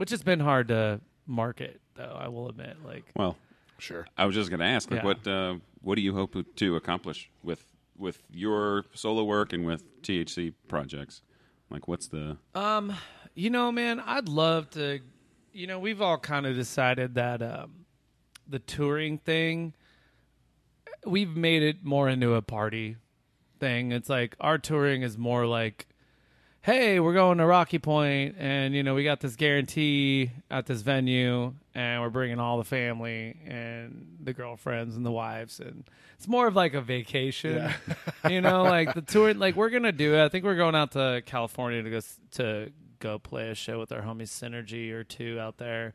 which 0.00 0.10
has 0.10 0.22
been 0.22 0.40
hard 0.40 0.68
to 0.68 0.98
market 1.26 1.80
though 1.94 2.16
i 2.18 2.26
will 2.28 2.48
admit 2.48 2.76
like 2.84 3.04
Well, 3.16 3.36
Sure. 3.78 4.06
I 4.18 4.26
was 4.26 4.34
just 4.34 4.50
going 4.50 4.60
to 4.60 4.66
ask, 4.66 4.90
like, 4.90 5.00
Yeah. 5.00 5.06
what 5.06 5.26
uh, 5.26 5.54
what 5.80 5.94
do 5.94 6.02
you 6.02 6.14
hope 6.14 6.36
to 6.56 6.76
accomplish 6.76 7.30
with 7.42 7.64
with 7.96 8.22
your 8.30 8.84
solo 8.94 9.24
work 9.24 9.52
and 9.54 9.64
with 9.64 9.82
THC 10.02 10.52
projects? 10.68 11.22
Like, 11.70 11.88
what's 11.88 12.06
the 12.08 12.36
um 12.54 12.92
you 13.34 13.48
know 13.48 13.70
man 13.72 14.00
i'd 14.00 14.28
love 14.28 14.68
to 14.70 15.00
you 15.52 15.66
know 15.66 15.78
we've 15.78 16.02
all 16.02 16.18
kind 16.18 16.44
of 16.46 16.54
decided 16.56 17.14
that 17.14 17.40
um 17.42 17.86
the 18.48 18.58
touring 18.58 19.16
thing 19.18 19.72
we've 21.06 21.36
made 21.36 21.62
it 21.62 21.84
more 21.84 22.08
into 22.08 22.34
a 22.34 22.42
party 22.42 22.96
thing 23.60 23.92
it's 23.92 24.08
like 24.08 24.34
our 24.40 24.58
touring 24.58 25.02
is 25.02 25.16
more 25.16 25.46
like 25.46 25.86
hey, 26.62 27.00
we're 27.00 27.14
going 27.14 27.38
to 27.38 27.46
Rocky 27.46 27.78
Point, 27.78 28.36
and 28.38 28.74
you 28.74 28.82
know 28.82 28.94
we 28.94 29.04
got 29.04 29.20
this 29.20 29.36
guarantee 29.36 30.30
at 30.50 30.66
this 30.66 30.82
venue, 30.82 31.54
and 31.74 32.02
we're 32.02 32.10
bringing 32.10 32.38
all 32.38 32.58
the 32.58 32.64
family 32.64 33.36
and 33.46 34.18
the 34.22 34.32
girlfriends 34.32 34.96
and 34.96 35.04
the 35.04 35.10
wives, 35.10 35.60
and 35.60 35.84
it's 36.16 36.28
more 36.28 36.46
of 36.46 36.54
like 36.54 36.74
a 36.74 36.80
vacation, 36.80 37.72
you 38.28 38.40
know, 38.40 38.62
like 38.64 38.94
the 38.94 39.02
tour. 39.02 39.32
Like 39.32 39.56
we're 39.56 39.70
gonna 39.70 39.92
do 39.92 40.14
it. 40.14 40.24
I 40.24 40.28
think 40.28 40.44
we're 40.44 40.56
going 40.56 40.74
out 40.74 40.92
to 40.92 41.22
California 41.24 41.82
to 41.82 41.90
go 41.90 42.00
to 42.32 42.72
go 42.98 43.18
play 43.18 43.48
a 43.48 43.54
show 43.54 43.78
with 43.78 43.92
our 43.92 44.02
homies 44.02 44.28
Synergy 44.28 44.92
or 44.92 45.04
two 45.04 45.40
out 45.40 45.56
there. 45.56 45.94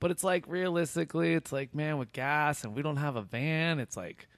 But 0.00 0.10
it's 0.10 0.22
like 0.24 0.44
realistically, 0.46 1.32
it's 1.32 1.52
like 1.52 1.74
man 1.74 1.96
with 1.96 2.12
gas, 2.12 2.64
and 2.64 2.74
we 2.76 2.82
don't 2.82 2.98
have 2.98 3.16
a 3.16 3.22
van. 3.22 3.80
It's 3.80 3.96
like 3.96 4.28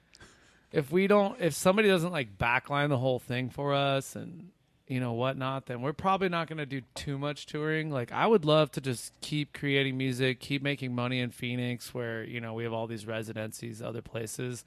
if 0.71 0.91
we 0.91 1.07
don't 1.07 1.41
if 1.41 1.53
somebody 1.53 1.89
doesn't 1.89 2.11
like 2.11 2.37
backline 2.37 2.89
the 2.89 2.97
whole 2.97 3.19
thing 3.19 3.49
for 3.49 3.73
us 3.73 4.15
and 4.15 4.49
you 4.87 4.99
know 4.99 5.13
whatnot 5.13 5.65
then 5.65 5.81
we're 5.81 5.93
probably 5.93 6.29
not 6.29 6.47
going 6.47 6.57
to 6.57 6.65
do 6.65 6.81
too 6.95 7.17
much 7.17 7.45
touring 7.45 7.91
like 7.91 8.11
i 8.11 8.25
would 8.25 8.45
love 8.45 8.71
to 8.71 8.79
just 8.79 9.11
keep 9.21 9.53
creating 9.53 9.97
music 9.97 10.39
keep 10.39 10.61
making 10.61 10.95
money 10.95 11.19
in 11.19 11.29
phoenix 11.29 11.93
where 11.93 12.23
you 12.23 12.39
know 12.39 12.53
we 12.53 12.63
have 12.63 12.73
all 12.73 12.87
these 12.87 13.05
residencies 13.05 13.81
other 13.81 14.01
places 14.01 14.63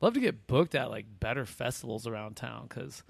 love 0.00 0.14
to 0.14 0.20
get 0.20 0.46
booked 0.46 0.74
at 0.74 0.90
like 0.90 1.06
better 1.20 1.44
festivals 1.44 2.06
around 2.06 2.34
town 2.34 2.66
because 2.68 3.02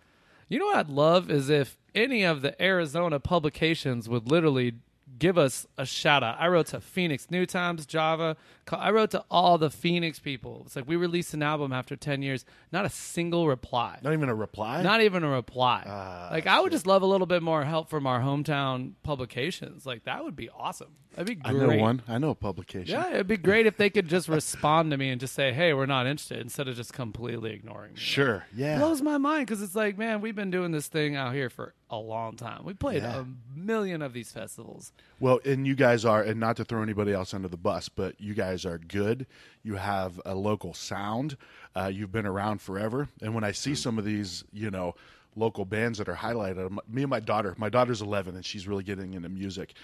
you 0.48 0.58
know 0.58 0.66
what 0.66 0.78
i'd 0.78 0.88
love 0.88 1.30
is 1.30 1.48
if 1.48 1.78
any 1.94 2.24
of 2.24 2.42
the 2.42 2.60
arizona 2.60 3.20
publications 3.20 4.08
would 4.08 4.28
literally 4.28 4.74
give 5.18 5.38
us 5.38 5.66
a 5.76 5.86
shout 5.86 6.22
out. 6.22 6.36
I 6.38 6.48
wrote 6.48 6.66
to 6.68 6.80
Phoenix 6.80 7.30
New 7.30 7.46
Times, 7.46 7.86
Java. 7.86 8.36
I 8.72 8.90
wrote 8.90 9.10
to 9.12 9.24
all 9.30 9.58
the 9.58 9.70
Phoenix 9.70 10.18
people. 10.18 10.62
It's 10.66 10.76
like 10.76 10.86
we 10.88 10.96
released 10.96 11.34
an 11.34 11.42
album 11.42 11.72
after 11.72 11.96
10 11.96 12.22
years, 12.22 12.44
not 12.72 12.84
a 12.84 12.90
single 12.90 13.46
reply. 13.48 13.98
Not 14.02 14.12
even 14.12 14.28
a 14.28 14.34
reply. 14.34 14.82
Not 14.82 15.00
even 15.02 15.24
a 15.24 15.28
reply. 15.28 15.84
Ah, 15.86 16.28
like 16.30 16.46
I 16.46 16.60
would 16.60 16.72
just 16.72 16.86
love 16.86 17.02
a 17.02 17.06
little 17.06 17.26
bit 17.26 17.42
more 17.42 17.64
help 17.64 17.88
from 17.88 18.06
our 18.06 18.20
hometown 18.20 18.92
publications. 19.02 19.86
Like 19.86 20.04
that 20.04 20.24
would 20.24 20.36
be 20.36 20.48
awesome. 20.50 20.88
That'd 21.14 21.26
be 21.26 21.34
great. 21.36 21.56
I 21.56 21.58
great. 21.66 21.76
know 21.78 21.82
one. 21.82 22.02
I 22.06 22.18
know 22.18 22.30
a 22.30 22.34
publication. 22.34 22.92
Yeah, 22.94 23.08
it'd 23.10 23.26
be 23.26 23.36
great 23.38 23.66
if 23.66 23.76
they 23.76 23.90
could 23.90 24.06
just 24.08 24.28
respond 24.28 24.90
to 24.92 24.96
me 24.96 25.08
and 25.10 25.20
just 25.20 25.34
say, 25.34 25.52
"Hey, 25.52 25.72
we're 25.72 25.86
not 25.86 26.06
interested," 26.06 26.38
instead 26.38 26.68
of 26.68 26.76
just 26.76 26.92
completely 26.92 27.52
ignoring 27.52 27.94
me. 27.94 27.98
Sure. 27.98 28.44
Yeah. 28.54 28.78
blows 28.78 29.02
my 29.02 29.18
mind 29.18 29.46
because 29.46 29.60
it's 29.62 29.74
like, 29.74 29.98
man, 29.98 30.20
we've 30.20 30.36
been 30.36 30.50
doing 30.50 30.70
this 30.70 30.86
thing 30.86 31.16
out 31.16 31.34
here 31.34 31.50
for 31.50 31.74
a 31.90 31.96
long 31.96 32.36
time. 32.36 32.64
We 32.64 32.74
played 32.74 33.02
Yeah. 33.02 33.22
a 33.22 33.24
million 33.58 34.02
of 34.02 34.12
these 34.12 34.30
festivals. 34.30 34.92
Well, 35.18 35.40
and 35.44 35.66
you 35.66 35.74
guys 35.74 36.04
are, 36.04 36.22
and 36.22 36.38
not 36.38 36.56
to 36.58 36.64
throw 36.64 36.82
anybody 36.82 37.12
else 37.12 37.34
under 37.34 37.48
the 37.48 37.56
bus, 37.56 37.88
but 37.88 38.20
you 38.20 38.34
guys 38.34 38.57
are 38.64 38.78
good. 38.78 39.26
You 39.62 39.76
have 39.76 40.20
a 40.24 40.34
local 40.34 40.74
sound. 40.74 41.36
Uh, 41.76 41.90
you've 41.92 42.12
been 42.12 42.26
around 42.26 42.60
forever. 42.60 43.08
And 43.22 43.34
when 43.34 43.44
I 43.44 43.52
see 43.52 43.74
some 43.74 43.98
of 43.98 44.04
these, 44.04 44.44
you 44.52 44.70
know, 44.70 44.94
local 45.36 45.64
bands 45.64 45.98
that 45.98 46.08
are 46.08 46.16
highlighted, 46.16 46.76
me 46.88 47.02
and 47.02 47.10
my 47.10 47.20
daughter, 47.20 47.54
my 47.58 47.68
daughter's 47.68 48.02
11 48.02 48.34
and 48.34 48.44
she's 48.44 48.66
really 48.66 48.82
getting 48.82 49.14
into 49.14 49.28
music. 49.28 49.74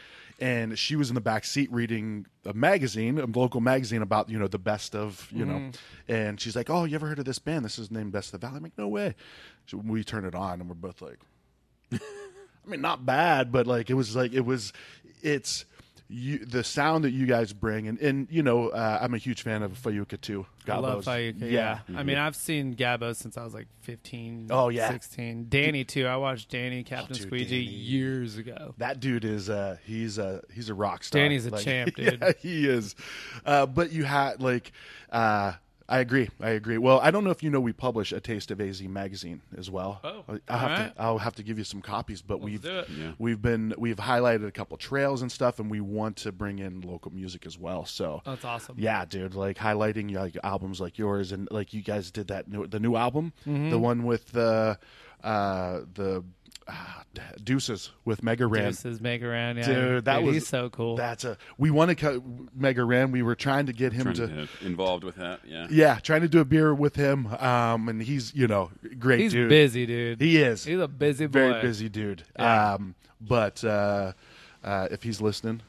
And 0.41 0.77
she 0.77 0.97
was 0.97 1.11
in 1.11 1.15
the 1.15 1.21
back 1.21 1.45
seat 1.45 1.71
reading 1.73 2.27
a 2.45 2.53
magazine, 2.53 3.19
a 3.19 3.27
local 3.27 3.61
magazine 3.61 4.03
about, 4.03 4.29
you 4.29 4.39
know, 4.39 4.49
the 4.49 4.59
best 4.59 4.97
of, 4.97 5.29
you 5.31 5.45
know, 5.45 5.71
and 6.09 6.41
she's 6.41 6.57
like, 6.57 6.69
Oh, 6.71 6.85
you 6.85 6.97
ever 6.97 7.07
heard 7.07 7.21
of 7.21 7.25
this 7.25 7.39
band? 7.39 7.65
This 7.65 7.79
is 7.79 7.91
named 7.91 8.11
Best 8.13 8.35
of 8.35 8.41
the 8.41 8.47
Valley. 8.47 8.57
I'm 8.57 8.63
like, 8.65 8.77
No 8.77 8.89
way. 8.89 9.15
So 9.67 9.79
we 9.79 10.03
turn 10.03 10.25
it 10.25 10.35
on 10.35 10.61
and 10.61 10.69
we're 10.69 10.75
both 10.75 11.01
like, 11.01 11.21
I 11.93 11.99
mean, 12.67 12.81
not 12.81 13.07
bad, 13.07 13.53
but 13.53 13.67
like 13.67 13.91
it 13.91 13.95
was 13.95 14.17
like 14.17 14.33
it 14.33 14.45
was, 14.45 14.73
it's 15.23 15.65
you 16.09 16.45
the 16.45 16.63
sound 16.63 17.05
that 17.05 17.11
you 17.13 17.27
guys 17.27 17.53
bring, 17.53 17.89
and 17.89 17.99
and 17.99 18.29
you 18.31 18.43
know, 18.43 18.69
uh, 18.69 18.99
I'm 19.01 19.15
a 19.15 19.19
huge 19.19 19.43
fan 19.43 19.63
of 19.63 19.73
Fayuca 19.73 20.21
too. 20.21 20.47
I 20.69 20.77
love 20.77 21.05
Gabos. 21.05 21.35
Fayuca. 21.35 21.51
Yeah. 21.51 21.81
I 21.95 22.03
mean, 22.03 22.19
I've 22.19 22.37
seen 22.37 22.75
Gabbo 22.75 23.15
since 23.15 23.37
I 23.37 23.45
was 23.45 23.53
like 23.53 23.67
15. 23.83 24.49
Oh, 24.51 24.71
yeah. 24.71 24.89
16. 24.91 25.47
Danny 25.51 25.85
too. 25.85 26.07
I 26.07 26.17
watched 26.17 26.51
Danny 26.51 26.83
Captain 26.85 27.15
dude, 27.15 27.27
Squeegee 27.27 27.65
Danny. 27.67 27.77
years 27.77 28.39
ago. 28.39 28.75
that 28.79 28.99
dude 29.01 29.25
is 29.27 29.51
uh 29.51 29.77
he's 29.85 30.17
a 30.19 30.43
he's 30.53 30.69
a 30.71 30.75
rock 30.75 31.05
star. 31.05 31.21
Danny's 31.21 31.45
a 31.47 31.51
champ, 31.51 31.95
dude. 31.97 32.19
Yeah, 32.21 32.33
he 32.39 32.67
is. 32.67 32.95
Uh, 33.45 33.67
but 33.67 33.93
you 33.93 34.05
had 34.05 34.41
like 34.41 34.73
uh 35.11 35.53
I 35.87 35.99
agree. 35.99 36.31
I 36.41 36.51
agree. 36.51 36.79
Well, 36.79 36.99
I 37.01 37.11
don't 37.11 37.25
know 37.25 37.31
if 37.31 37.43
you 37.43 37.51
know 37.51 37.61
we 37.61 37.75
publish 37.75 38.11
a 38.11 38.21
Taste 38.21 38.51
of 38.51 38.59
AZ 38.61 38.81
magazine 38.83 39.43
as 39.57 39.71
well. 39.71 40.01
Oh, 40.03 40.25
I'll 40.49 40.59
have 40.59 40.71
alright. 40.71 40.97
to 40.97 41.03
I'll 41.03 41.19
have 41.19 41.35
to 41.37 41.43
give 41.43 41.59
you 41.59 41.65
some 41.65 41.83
copies, 41.83 42.23
but 42.23 42.41
we've. 42.41 42.65
Yeah. 42.65 43.13
we've 43.19 43.41
been 43.43 43.75
we've 43.77 43.99
highlighted 43.99 44.47
a 44.47 44.51
couple 44.51 44.77
trails 44.79 45.21
and 45.21 45.31
stuff 45.31 45.59
and 45.59 45.71
we 45.71 45.81
want 45.81 46.17
to 46.17 46.33
bring 46.33 46.59
in 46.59 46.81
local 46.81 47.13
music 47.13 47.45
as 47.45 47.59
well. 47.59 47.85
So 47.85 48.23
That's 48.25 48.45
awesome. 48.45 48.77
Yeah, 48.79 49.05
dude, 49.05 49.35
like 49.35 49.59
highlighting 49.59 50.15
like 50.15 50.39
albums 50.43 50.81
like 50.81 50.97
yours 50.97 51.33
and 51.33 51.49
like 51.51 51.75
you 51.75 51.83
guys 51.83 52.11
did 52.11 52.29
that 52.29 52.49
new, 52.49 52.67
the 52.67 52.81
new 52.81 52.97
album, 52.97 53.33
the 53.45 53.79
one 53.79 54.05
with 54.05 54.33
the 54.33 54.79
uh 55.23 55.81
the 55.95 56.25
uh, 56.67 56.73
Deuces 57.43 57.91
with 58.05 58.23
Mega 58.23 58.47
Ran. 58.47 58.65
Deuces, 58.65 59.01
Mega 59.01 59.29
Ran. 59.29 59.57
Yeah. 59.57 59.67
Dude, 59.67 60.05
that 60.07 60.17
Dude, 60.17 60.27
was 60.27 60.35
he's 60.37 60.47
so 60.49 60.71
cool. 60.71 60.97
That's 60.97 61.25
a 61.25 61.37
we 61.59 61.71
want 61.71 61.91
to 61.91 61.95
cut 61.95 62.23
Mega 62.55 62.85
Ran. 62.85 63.13
We 63.13 63.23
were 63.23 63.35
trying 63.35 63.67
to 63.67 63.73
get 63.73 63.93
him 63.93 64.13
to, 64.15 64.27
to 64.27 64.49
involved 64.63 65.05
with 65.05 65.17
that. 65.17 65.41
Yeah. 65.47 65.67
yeah, 65.71 65.99
trying 66.01 66.23
to 66.23 66.29
do 66.29 66.41
a 66.41 66.45
beer 66.45 66.75
with 66.75 66.97
him. 66.97 67.27
Um, 67.27 67.89
and 67.89 68.03
he's 68.03 68.35
you 68.35 68.47
know 68.49 68.71
great 68.99 69.21
he's 69.21 69.33
dude. 69.33 69.49
busy, 69.49 69.87
dude. 69.87 70.21
He 70.21 70.39
is 70.39 70.65
He's 70.65 70.81
a 70.81 70.89
busy 70.89 71.27
boy. 71.27 71.33
very 71.33 71.63
busy 71.63 71.89
dude. 71.89 72.23
Yeah. 72.39 72.75
Um, 72.75 72.95
but 73.21 73.63
uh, 73.65 74.13
uh, 74.63 74.89
if 74.91 75.03
he's 75.03 75.21
listening, 75.21 75.61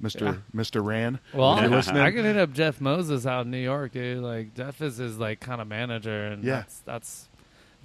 Mister 0.00 0.24
Yeah. 0.24 0.36
Mister 0.52 0.82
Ran, 0.82 1.20
Well, 1.32 1.60
you're 1.60 1.70
listening, 1.70 2.02
I 2.02 2.10
can 2.10 2.24
hit 2.24 2.36
up 2.36 2.52
Jeff 2.52 2.80
Moses 2.80 3.26
out 3.26 3.44
in 3.44 3.50
New 3.52 3.58
York, 3.58 3.92
dude. 3.92 4.22
Like 4.22 4.54
Jeff 4.54 4.82
is 4.82 4.96
his 4.96 5.18
like 5.18 5.40
kind 5.40 5.60
of 5.60 5.68
manager, 5.68 6.26
and 6.26 6.42
Yeah. 6.42 6.56
that's 6.56 6.78
that's 6.80 7.28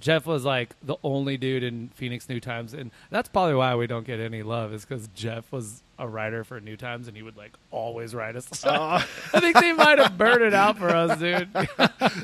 Jeff 0.00 0.26
was 0.26 0.44
like 0.44 0.74
the 0.82 0.96
only 1.04 1.36
dude 1.36 1.62
in 1.62 1.90
Phoenix 1.94 2.28
New 2.28 2.40
Times, 2.40 2.74
and 2.74 2.90
that's 3.10 3.28
probably 3.28 3.54
why 3.54 3.74
we 3.74 3.86
don't 3.86 4.06
get 4.06 4.18
any 4.18 4.42
love 4.42 4.72
is 4.72 4.84
because 4.84 5.08
Jeff 5.14 5.52
was 5.52 5.82
a 5.98 6.08
writer 6.08 6.42
for 6.42 6.58
New 6.60 6.76
Times, 6.76 7.06
and 7.06 7.16
he 7.16 7.22
would 7.22 7.36
like 7.36 7.52
always 7.70 8.14
write 8.14 8.34
us. 8.34 8.64
I 8.64 9.00
think 9.38 9.60
they 9.60 9.72
might 9.72 9.98
have 9.98 10.16
burned 10.16 10.42
it 10.42 10.54
out 10.54 10.78
for 10.78 10.88
us, 10.88 11.18
dude. 11.18 11.48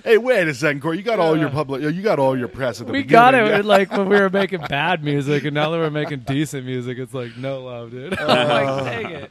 Hey, 0.05 0.19
wait 0.19 0.49
a 0.49 0.55
second, 0.55 0.81
Corey. 0.81 0.97
You 0.97 1.03
got 1.03 1.21
all 1.21 1.39
your 1.39 1.51
public. 1.51 1.83
You 1.83 2.03
got 2.03 2.19
all 2.19 2.37
your 2.37 2.49
press 2.49 2.81
at 2.81 2.87
the 2.87 2.93
we 2.93 3.03
beginning. 3.03 3.12
got 3.12 3.35
it 3.35 3.51
Yeah. 3.51 3.61
like 3.65 3.91
when 3.93 4.09
we 4.09 4.19
were 4.19 4.31
making 4.31 4.61
bad 4.61 5.05
music, 5.05 5.45
and 5.45 5.55
now 5.55 5.71
that 5.71 5.79
we're 5.79 5.91
making 5.91 6.21
decent 6.21 6.65
music, 6.65 6.99
it's 6.99 7.12
like 7.15 7.37
no 7.37 7.62
love, 7.62 7.91
dude. 7.91 8.19
I'm 8.19 8.29
uh-huh. 8.29 8.83
like, 8.83 8.85
dang 8.85 9.12
it. 9.12 9.31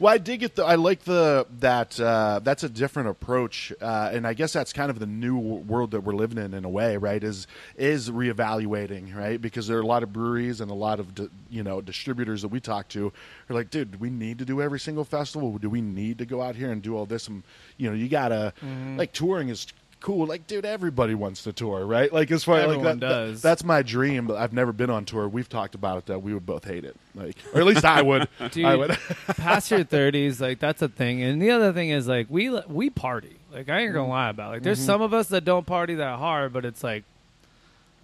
Well, 0.00 0.12
I 0.12 0.18
dig 0.18 0.42
it. 0.42 0.56
Though. 0.56 0.66
I 0.66 0.74
like 0.74 1.04
the 1.04 1.46
that 1.60 1.98
uh, 2.00 2.40
that's 2.42 2.64
a 2.64 2.68
different 2.68 3.08
approach, 3.10 3.72
uh, 3.80 4.10
and 4.12 4.26
I 4.26 4.34
guess 4.34 4.52
that's 4.52 4.72
kind 4.72 4.90
of 4.90 4.98
the 4.98 5.06
new 5.06 5.38
world 5.38 5.92
that 5.92 6.00
we're 6.00 6.14
living 6.14 6.38
in 6.38 6.52
in 6.52 6.64
a 6.64 6.68
way, 6.68 6.96
right? 6.96 7.22
Is 7.22 7.46
is 7.76 8.10
reevaluating, 8.10 9.14
right? 9.14 9.40
Because 9.40 9.66
there 9.68 9.78
are 9.78 9.82
a 9.82 9.86
lot 9.86 10.02
of 10.02 10.12
breweries 10.12 10.60
and 10.60 10.70
a 10.70 10.74
lot 10.74 10.98
of 11.00 11.14
di- 11.14 11.28
you 11.48 11.62
know 11.62 11.80
distributors 11.80 12.42
that 12.42 12.48
we 12.48 12.58
talk 12.60 12.88
to 12.88 13.12
are 13.48 13.54
like, 13.54 13.70
dude, 13.70 13.92
do 13.92 13.98
we 13.98 14.10
need 14.10 14.38
to 14.40 14.44
do 14.44 14.60
every 14.60 14.80
single 14.80 15.04
festival? 15.04 15.56
Do 15.58 15.70
we 15.70 15.80
need 15.80 16.18
to 16.18 16.26
go 16.26 16.42
out 16.42 16.56
here 16.56 16.72
and 16.72 16.82
do 16.82 16.96
all 16.96 17.06
this? 17.06 17.28
And 17.28 17.42
you 17.76 17.88
know, 17.88 17.94
you 17.96 18.08
gotta 18.08 18.52
Mm-hmm. 18.64 18.98
like 18.98 19.12
touring 19.12 19.48
is 19.48 19.66
cool. 20.04 20.26
Like, 20.26 20.46
dude, 20.46 20.64
everybody 20.66 21.14
wants 21.14 21.42
to 21.44 21.52
tour, 21.52 21.84
right? 21.86 22.12
Like, 22.12 22.30
as 22.30 22.44
far 22.44 22.56
like 22.56 22.64
Everyone 22.64 22.84
that, 22.84 23.00
that- 23.00 23.08
does. 23.08 23.42
that's 23.42 23.64
my 23.64 23.82
dream. 23.82 24.26
But 24.26 24.36
I've 24.36 24.52
never 24.52 24.72
been 24.72 24.90
on 24.90 25.04
tour. 25.04 25.26
We've 25.28 25.48
talked 25.48 25.74
about 25.74 25.98
it 25.98 26.06
that 26.06 26.22
we 26.22 26.34
would 26.34 26.44
both 26.46 26.64
hate 26.64 26.84
it, 26.84 26.94
like, 27.14 27.36
or 27.54 27.60
at 27.60 27.66
least 27.66 27.84
I 27.84 28.02
would. 28.02 28.28
Dude, 28.50 28.64
I 28.66 28.76
would. 28.76 28.90
past 29.36 29.70
your 29.70 29.82
thirties, 29.84 30.40
like 30.40 30.58
that's 30.60 30.82
a 30.82 30.88
thing. 30.88 31.22
And 31.22 31.40
the 31.42 31.50
other 31.50 31.72
thing 31.72 31.90
is 31.90 32.06
like 32.06 32.26
we 32.30 32.50
we 32.68 32.90
party. 32.90 33.36
Like 33.52 33.68
I 33.68 33.78
ain't 33.80 33.88
Mm-hmm. 33.88 33.94
gonna 33.98 34.08
lie 34.08 34.28
about. 34.30 34.48
it. 34.50 34.52
Like 34.54 34.62
there's 34.62 34.78
some 34.80 35.00
of 35.02 35.14
us 35.14 35.28
that 35.28 35.44
don't 35.44 35.66
party 35.66 35.94
that 35.96 36.18
hard, 36.18 36.52
but 36.52 36.64
it's 36.64 36.84
like 36.84 37.04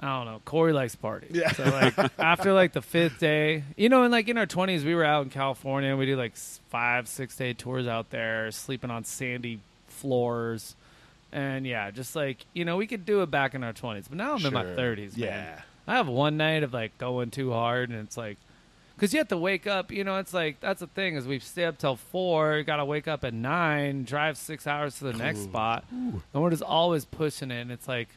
I 0.02 0.16
don't 0.16 0.24
know. 0.26 0.40
Corey 0.46 0.72
likes 0.72 0.94
party. 0.96 1.26
Yeah. 1.30 1.52
So 1.52 1.64
like 1.64 1.98
after 2.18 2.54
like 2.54 2.72
the 2.72 2.80
fifth 2.80 3.18
day, 3.18 3.64
you 3.76 3.90
know, 3.90 4.02
and 4.04 4.10
like 4.12 4.28
in 4.28 4.38
our 4.38 4.46
twenties, 4.46 4.82
we 4.84 4.94
were 4.94 5.04
out 5.04 5.24
in 5.24 5.30
California. 5.30 5.90
And 5.90 5.98
we 5.98 6.06
did 6.06 6.16
like 6.16 6.34
five, 6.70 7.06
six 7.08 7.36
day 7.36 7.52
tours 7.52 7.86
out 7.86 8.08
there, 8.08 8.50
sleeping 8.50 8.90
on 8.90 9.04
sandy 9.04 9.60
floors. 9.88 10.74
And 11.32 11.66
yeah, 11.66 11.90
just 11.90 12.16
like 12.16 12.44
you 12.54 12.64
know, 12.64 12.76
we 12.76 12.86
could 12.86 13.04
do 13.04 13.22
it 13.22 13.30
back 13.30 13.54
in 13.54 13.62
our 13.64 13.72
twenties, 13.72 14.08
but 14.08 14.16
now 14.18 14.34
I'm 14.34 14.44
in 14.44 14.52
my 14.52 14.62
Sure. 14.64 14.74
thirties. 14.74 15.16
Yeah. 15.16 15.60
I 15.86 15.94
have 15.96 16.08
one 16.08 16.36
night 16.36 16.62
of 16.62 16.72
like 16.74 16.96
going 16.98 17.30
too 17.30 17.52
hard, 17.52 17.90
and 17.90 17.98
it's 18.00 18.16
like, 18.16 18.36
because 18.96 19.12
you 19.12 19.18
have 19.18 19.28
to 19.28 19.36
wake 19.38 19.66
up. 19.66 19.90
You 19.90 20.04
know, 20.04 20.18
it's 20.18 20.34
like 20.34 20.60
that's 20.60 20.80
the 20.80 20.86
thing 20.88 21.16
is 21.16 21.26
we 21.26 21.38
stay 21.38 21.64
up 21.64 21.78
till 21.78 21.96
four. 21.96 22.56
You 22.56 22.64
got 22.64 22.76
to 22.76 22.84
wake 22.84 23.08
up 23.08 23.24
at 23.24 23.32
nine, 23.34 24.04
drive 24.04 24.36
six 24.36 24.66
hours 24.66 24.98
to 24.98 25.04
the 25.04 25.12
next 25.14 25.40
spot, 25.44 25.84
and 25.90 26.22
we're 26.34 26.50
just 26.50 26.62
always 26.62 27.04
pushing 27.04 27.50
it. 27.50 27.60
And 27.60 27.72
it's 27.72 27.88
like, 27.88 28.08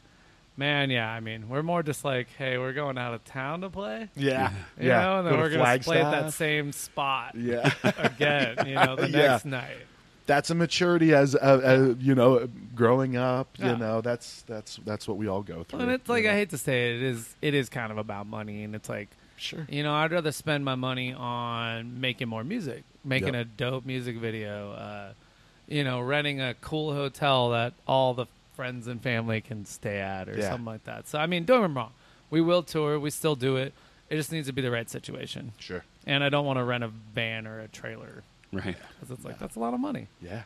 man, 0.56 0.90
yeah. 0.90 1.08
I 1.10 1.20
mean, 1.20 1.48
we're 1.48 1.62
more 1.62 1.82
just 1.82 2.04
like, 2.04 2.28
hey, 2.36 2.58
we're 2.58 2.74
going 2.74 2.98
out 2.98 3.14
of 3.14 3.24
town 3.24 3.62
to 3.62 3.70
play. 3.70 4.08
Yeah, 4.14 4.50
You 4.78 4.88
yeah. 4.88 5.02
know, 5.02 5.18
and 5.18 5.26
then 5.26 5.32
Go 5.34 5.36
to 5.36 5.42
we're 5.42 5.50
gonna 5.50 5.78
play 5.80 5.98
at 6.00 6.10
that 6.10 6.10
Flagstaff. 6.20 6.34
same 6.34 6.72
spot 6.72 7.34
Yeah, 7.36 7.70
again. 7.98 8.66
You 8.66 8.74
know, 8.74 8.96
the 8.96 9.08
Yeah. 9.08 9.18
next 9.28 9.44
night. 9.46 9.78
That's 10.26 10.50
a 10.50 10.54
maturity 10.54 11.12
as 11.14 11.34
uh, 11.34 11.38
uh, 11.38 11.94
you 11.98 12.14
know, 12.14 12.48
growing 12.74 13.16
up. 13.16 13.48
Yeah. 13.58 13.72
You 13.72 13.76
know, 13.78 14.00
that's 14.00 14.42
that's 14.42 14.76
that's 14.84 15.06
what 15.08 15.16
we 15.16 15.28
all 15.28 15.42
go 15.42 15.64
through. 15.64 15.80
And 15.80 15.90
it's 15.90 16.08
like 16.08 16.24
you 16.24 16.30
I 16.30 16.34
hate 16.34 16.50
to 16.50 16.58
say 16.58 16.90
it, 16.90 16.96
it 16.96 17.02
is 17.02 17.34
it 17.42 17.54
is 17.54 17.68
kind 17.68 17.92
of 17.92 17.98
about 17.98 18.26
money, 18.26 18.62
and 18.64 18.74
it's 18.74 18.88
like 18.88 19.08
sure. 19.36 19.66
You 19.68 19.82
know, 19.82 19.92
I'd 19.94 20.12
rather 20.12 20.32
spend 20.32 20.64
my 20.64 20.74
money 20.76 21.12
on 21.12 22.00
making 22.00 22.28
more 22.28 22.44
music, 22.44 22.84
making 23.04 23.34
Yep. 23.34 23.42
a 23.42 23.44
dope 23.44 23.84
music 23.86 24.16
video, 24.16 24.72
uh, 24.72 25.12
you 25.68 25.84
know, 25.84 26.00
renting 26.00 26.40
a 26.40 26.54
cool 26.54 26.94
hotel 26.94 27.50
that 27.50 27.74
all 27.86 28.14
the 28.14 28.26
friends 28.54 28.86
and 28.86 29.02
family 29.02 29.40
can 29.40 29.66
stay 29.66 29.98
at 29.98 30.28
or 30.28 30.38
Yeah. 30.38 30.50
something 30.50 30.64
like 30.66 30.84
that. 30.84 31.08
So, 31.08 31.18
I 31.18 31.26
mean, 31.26 31.44
don't 31.44 31.60
get 31.62 31.68
me 31.70 31.74
wrong. 31.76 31.92
We 32.30 32.40
will 32.40 32.62
tour. 32.62 32.98
We 33.00 33.10
still 33.10 33.34
do 33.34 33.56
it. 33.56 33.72
It 34.08 34.16
just 34.16 34.30
needs 34.30 34.46
to 34.46 34.52
be 34.52 34.62
the 34.62 34.70
right 34.70 34.88
situation, 34.88 35.52
Sure. 35.58 35.82
and 36.06 36.22
I 36.22 36.28
don't 36.28 36.46
want 36.46 36.58
to 36.58 36.64
rent 36.64 36.84
a 36.84 36.88
van 36.88 37.46
or 37.48 37.58
a 37.60 37.66
trailer 37.68 38.22
Right. 38.54 38.76
because 39.00 39.10
it's 39.16 39.24
like 39.24 39.38
that's 39.38 39.56
a 39.56 39.60
lot 39.60 39.74
of 39.74 39.80
money. 39.80 40.06
Yeah. 40.22 40.42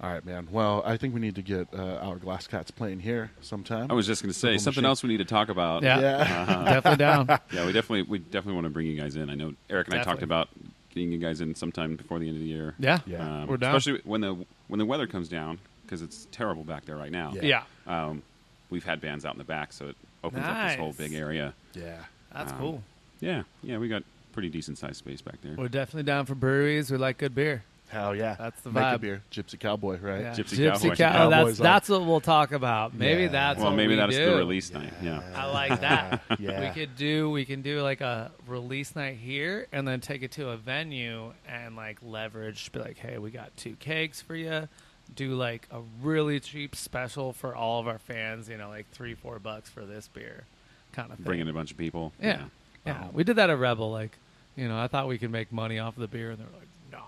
All 0.00 0.10
right, 0.12 0.24
man. 0.24 0.46
Well, 0.52 0.82
I 0.86 0.96
think 0.96 1.12
we 1.12 1.20
need 1.20 1.34
to 1.34 1.42
get 1.42 1.66
uh, 1.74 1.98
Hourglass 2.00 2.46
Cats 2.46 2.70
playing 2.70 3.00
here 3.00 3.32
sometime. 3.40 3.90
I 3.90 3.94
was 3.94 4.06
just 4.06 4.22
going 4.22 4.32
to 4.32 4.38
say 4.38 4.48
Little 4.50 4.60
something 4.62 4.82
machine. 4.82 4.88
else 4.88 5.02
we 5.02 5.08
need 5.08 5.16
to 5.18 5.24
talk 5.24 5.48
about. 5.48 5.82
Yeah, 5.82 5.98
Yeah. 6.00 6.64
definitely 6.64 6.96
down. 6.98 7.26
Yeah, 7.52 7.66
we 7.66 7.72
definitely 7.72 8.02
we 8.02 8.18
definitely 8.20 8.54
want 8.54 8.66
to 8.66 8.70
bring 8.70 8.86
you 8.86 8.98
guys 9.00 9.16
in. 9.16 9.28
I 9.28 9.34
know 9.34 9.54
Eric 9.68 9.88
and 9.88 9.98
I 9.98 10.04
talked 10.04 10.22
about 10.22 10.48
getting 10.94 11.10
you 11.10 11.18
guys 11.18 11.40
in 11.40 11.54
sometime 11.56 11.96
before 11.96 12.20
the 12.20 12.28
end 12.28 12.36
of 12.36 12.42
the 12.42 12.48
year. 12.48 12.74
Yeah, 12.78 13.00
Yeah. 13.06 13.40
Um, 13.42 13.46
We're 13.48 13.56
down. 13.56 13.74
Especially 13.74 14.00
when 14.04 14.20
the 14.20 14.34
when 14.68 14.78
the 14.78 14.86
weather 14.86 15.08
comes 15.08 15.28
down 15.28 15.58
because 15.84 16.00
it's 16.00 16.28
terrible 16.30 16.62
back 16.62 16.84
there 16.84 16.96
right 16.96 17.10
now. 17.12 17.32
Yeah. 17.34 17.62
yeah. 17.86 18.04
Um, 18.06 18.22
we've 18.70 18.84
had 18.84 19.00
bands 19.00 19.24
out 19.24 19.32
in 19.34 19.38
the 19.38 19.44
back, 19.44 19.72
so 19.72 19.88
it 19.88 19.96
opens 20.22 20.44
up 20.44 20.68
this 20.68 20.76
whole 20.76 20.92
big 20.92 21.12
area. 21.14 21.54
yeah. 21.74 22.04
That's 22.32 22.52
Um, 22.52 22.58
cool. 22.58 22.82
Yeah, 23.20 23.42
yeah, 23.64 23.78
we 23.78 23.88
got 23.88 24.04
pretty 24.32 24.48
decent 24.48 24.78
sized 24.78 24.96
space 24.96 25.20
back 25.22 25.40
there. 25.42 25.54
We're 25.56 25.68
definitely 25.68 26.04
down 26.04 26.26
for 26.26 26.34
breweries. 26.34 26.90
We 26.90 26.96
like 26.98 27.18
good 27.18 27.34
beer. 27.34 27.64
Hell 27.90 28.14
yeah. 28.14 28.36
That's 28.38 28.60
the 28.60 28.70
Make 28.70 28.82
a 28.82 28.86
vibe. 28.86 29.00
beer. 29.00 29.22
Gypsy 29.32 29.58
Cowboy, 29.58 29.98
right? 29.98 30.20
Yeah. 30.20 30.32
Gypsy 30.34 30.70
Cowboy. 30.70 30.94
Cow- 30.94 31.26
oh, 31.26 31.30
Cowboys 31.30 31.46
that's 31.56 31.60
on. 31.60 31.64
that's 31.64 31.88
what 31.88 32.04
we'll 32.04 32.20
talk 32.20 32.52
about. 32.52 32.92
Maybe 32.94 33.22
Yeah. 33.22 33.28
that's 33.28 33.58
well, 33.58 33.70
what 33.70 33.76
maybe 33.76 33.94
we 33.94 33.96
that's 33.96 34.14
do. 34.14 34.26
the 34.30 34.36
release 34.36 34.70
night. 34.72 34.92
Yeah. 35.02 35.22
I 35.34 35.46
like 35.50 35.80
that. 35.80 36.20
Yeah. 36.38 36.60
We 36.68 36.74
could 36.78 36.96
do 36.96 37.30
we 37.30 37.46
can 37.46 37.62
do 37.62 37.80
like 37.80 38.02
a 38.02 38.30
release 38.46 38.94
night 38.94 39.16
here 39.16 39.66
and 39.72 39.88
then 39.88 40.00
take 40.02 40.22
it 40.22 40.32
to 40.32 40.50
a 40.50 40.56
venue 40.58 41.32
and 41.48 41.76
like 41.76 41.96
leverage 42.02 42.70
be 42.72 42.78
like, 42.78 42.98
hey, 42.98 43.16
we 43.16 43.30
got 43.30 43.56
two 43.56 43.74
kegs 43.76 44.20
for 44.20 44.36
you. 44.36 44.68
Do 45.16 45.34
like 45.36 45.66
a 45.70 45.80
really 46.02 46.40
cheap 46.40 46.76
special 46.76 47.32
for 47.32 47.56
all 47.56 47.80
of 47.80 47.88
our 47.88 47.98
fans, 47.98 48.50
you 48.50 48.58
know, 48.58 48.68
like 48.68 48.84
three, 48.92 49.14
four 49.14 49.38
bucks 49.38 49.70
for 49.70 49.86
this 49.86 50.08
beer 50.08 50.44
kind 50.92 51.10
of 51.10 51.16
thing. 51.16 51.24
Bring 51.24 51.40
in 51.40 51.48
a 51.48 51.52
bunch 51.54 51.70
of 51.70 51.78
people. 51.78 52.12
Yeah. 52.20 52.42
Yeah. 52.88 53.08
We 53.12 53.24
did 53.24 53.36
that 53.36 53.50
at 53.50 53.58
Rebel, 53.58 53.90
like, 53.90 54.12
you 54.56 54.68
know, 54.68 54.78
I 54.78 54.88
thought 54.88 55.08
we 55.08 55.18
could 55.18 55.30
make 55.30 55.52
money 55.52 55.78
off 55.78 55.96
of 55.96 56.00
the 56.00 56.08
beer 56.08 56.30
and 56.30 56.38
they're 56.38 56.46
like, 56.52 56.68
No. 56.92 56.98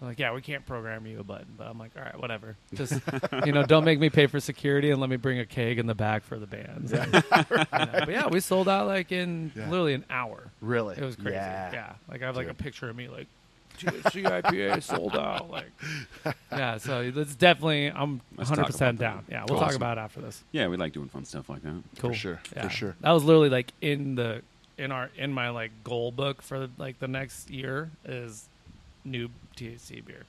I'm 0.00 0.08
like, 0.08 0.18
yeah, 0.18 0.32
we 0.32 0.40
can't 0.42 0.64
program 0.66 1.06
you 1.06 1.20
a 1.20 1.24
button, 1.24 1.46
but 1.56 1.66
I'm 1.68 1.78
like, 1.78 1.90
all 1.96 2.02
right, 2.02 2.18
whatever. 2.20 2.56
Just 2.74 3.00
you 3.46 3.52
know, 3.52 3.64
don't 3.64 3.84
make 3.84 3.98
me 4.00 4.10
pay 4.10 4.26
for 4.26 4.40
security 4.40 4.90
and 4.90 5.00
let 5.00 5.10
me 5.10 5.16
bring 5.16 5.38
a 5.38 5.46
keg 5.46 5.78
in 5.78 5.86
the 5.86 5.94
back 5.94 6.22
for 6.24 6.38
the 6.38 6.46
bands. 6.46 6.92
You 6.92 6.98
know, 6.98 7.22
But 7.70 8.08
yeah, 8.10 8.26
we 8.28 8.40
sold 8.40 8.68
out 8.68 8.86
like 8.86 9.12
in 9.12 9.52
Yeah. 9.56 9.68
literally 9.70 9.94
an 9.94 10.04
hour. 10.10 10.50
Really? 10.60 10.96
It 10.96 11.04
was 11.04 11.16
crazy. 11.16 11.34
Yeah. 11.34 11.72
Yeah. 11.72 11.92
Like 12.08 12.22
I 12.22 12.26
have 12.26 12.36
like 12.36 12.46
a 12.46 12.50
Dude. 12.50 12.58
picture 12.58 12.88
of 12.88 12.96
me 12.96 13.08
like 13.08 13.26
THC 13.78 14.24
IPA 14.24 14.82
sold 14.82 15.16
out. 15.16 15.50
Like 15.50 15.70
Yeah, 16.52 16.76
so 16.78 17.00
it's 17.00 17.34
definitely 17.34 17.86
I'm 17.90 18.20
Let's 18.36 18.50
hundred 18.50 18.66
percent 18.66 18.98
about 19.00 19.14
down. 19.14 19.24
Yeah, 19.30 19.44
we'll 19.48 19.58
talk 19.58 19.68
Awesome. 19.68 19.76
about 19.82 19.98
it 19.98 20.02
after 20.02 20.20
this. 20.20 20.44
Yeah, 20.52 20.68
we 20.68 20.76
like 20.76 20.92
doing 20.92 21.08
fun 21.08 21.24
stuff 21.24 21.48
like 21.48 21.62
that. 21.62 21.82
Cool. 21.98 22.12
sure, 22.12 22.40
for 22.60 22.68
sure. 22.68 22.94
That 23.00 23.10
was 23.12 23.24
literally 23.24 23.48
like 23.48 23.72
in 23.80 24.14
the 24.14 24.42
in 24.78 24.92
our 24.92 25.10
in 25.16 25.32
my 25.32 25.50
like 25.50 25.70
goal 25.84 26.10
book 26.10 26.42
for 26.42 26.68
like 26.78 26.98
the 26.98 27.08
next 27.08 27.50
year 27.50 27.90
is 28.04 28.48
new 29.04 29.28
THC 29.56 30.04
beer. 30.04 30.24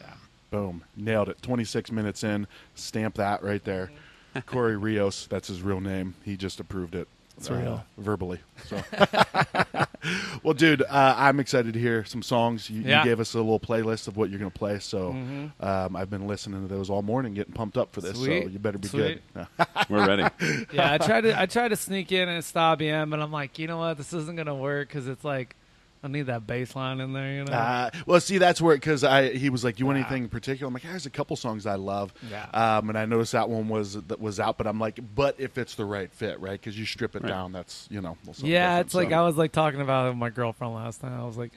Yeah. 0.00 0.14
Boom. 0.50 0.84
Nailed 0.96 1.28
it. 1.28 1.42
26 1.42 1.92
minutes 1.92 2.24
in. 2.24 2.46
Stamp 2.74 3.14
that 3.16 3.42
right 3.42 3.64
there. 3.64 3.90
Mm-hmm. 4.34 4.40
Corey 4.46 4.76
Rios, 4.76 5.26
that's 5.26 5.48
his 5.48 5.62
real 5.62 5.80
name. 5.80 6.14
He 6.24 6.36
just 6.36 6.60
approved 6.60 6.94
it. 6.94 7.08
It's 7.36 7.50
real. 7.50 7.84
Uh, 7.98 8.02
verbally. 8.02 8.38
So, 8.66 8.82
well, 10.42 10.54
dude, 10.54 10.82
uh, 10.82 11.14
I'm 11.16 11.40
excited 11.40 11.74
to 11.74 11.80
hear 11.80 12.04
some 12.04 12.22
songs. 12.22 12.70
You, 12.70 12.82
Yeah. 12.82 12.98
you 12.98 13.04
gave 13.10 13.20
us 13.20 13.34
a 13.34 13.38
little 13.38 13.60
playlist 13.60 14.08
of 14.08 14.16
what 14.16 14.30
you're 14.30 14.38
going 14.38 14.50
to 14.50 14.58
play, 14.58 14.78
so 14.78 15.12
Mhm. 15.12 15.52
um, 15.64 15.96
I've 15.96 16.10
been 16.10 16.26
listening 16.26 16.66
to 16.66 16.74
those 16.74 16.88
all 16.90 17.02
morning, 17.02 17.34
getting 17.34 17.52
pumped 17.52 17.76
up 17.76 17.92
for 17.92 18.00
this. 18.00 18.16
Sweet. 18.16 18.44
So 18.44 18.48
you 18.48 18.58
better 18.58 18.78
be 18.78 18.88
Sweet. 18.88 19.20
good. 19.34 19.46
We're 19.88 20.06
ready. 20.06 20.24
Yeah, 20.72 20.92
I 20.92 20.98
tried 20.98 21.22
to 21.22 21.38
I 21.40 21.46
tried 21.46 21.68
to 21.68 21.76
sneak 21.76 22.12
in 22.12 22.28
and 22.28 22.44
stop 22.44 22.80
EM, 22.80 23.10
but 23.10 23.20
I'm 23.20 23.32
like, 23.32 23.58
you 23.58 23.66
know 23.66 23.78
what, 23.78 23.96
this 23.98 24.12
isn't 24.12 24.36
gonna 24.36 24.54
work 24.54 24.88
because 24.88 25.08
it's 25.08 25.24
like 25.24 25.56
I 26.02 26.08
need 26.08 26.22
that 26.22 26.46
bass 26.46 26.74
line 26.74 26.98
in 27.00 27.12
there, 27.12 27.32
you 27.34 27.44
know. 27.44 27.52
Uh, 27.52 27.90
well, 28.06 28.20
see, 28.20 28.38
that's 28.38 28.60
where 28.60 28.74
because 28.74 29.04
I 29.04 29.32
he 29.34 29.50
was 29.50 29.62
like, 29.64 29.78
"You 29.78 29.84
want 29.86 29.98
Yeah. 29.98 30.06
anything 30.06 30.22
in 30.24 30.28
particular?" 30.30 30.66
I'm 30.68 30.72
like, 30.72 30.82
"There's 30.84 31.04
a 31.04 31.10
couple 31.10 31.36
songs 31.36 31.66
I 31.66 31.74
love." 31.74 32.14
Yeah. 32.30 32.46
Um, 32.54 32.88
and 32.88 32.96
I 32.98 33.04
noticed 33.04 33.32
that 33.32 33.50
one 33.50 33.68
was 33.68 33.94
that 33.94 34.18
was 34.20 34.40
out, 34.40 34.56
but 34.56 34.66
I'm 34.66 34.78
like, 34.80 34.98
"But 35.14 35.34
if 35.38 35.58
it's 35.58 35.74
the 35.74 35.84
right 35.84 36.10
fit, 36.10 36.40
right? 36.40 36.58
Because 36.58 36.78
you 36.78 36.86
strip 36.86 37.14
it 37.16 37.22
Right. 37.22 37.28
down, 37.28 37.52
that's 37.52 37.86
you 37.90 38.00
know." 38.00 38.16
yeah, 38.38 38.80
it's 38.80 38.94
like 38.94 39.12
I 39.12 39.20
was 39.22 39.36
like 39.36 39.52
talking 39.52 39.82
about 39.82 40.06
it 40.06 40.08
with 40.10 40.18
my 40.18 40.30
girlfriend 40.30 40.74
last 40.74 41.02
night. 41.02 41.12
I 41.12 41.24
was 41.26 41.36
like, 41.36 41.52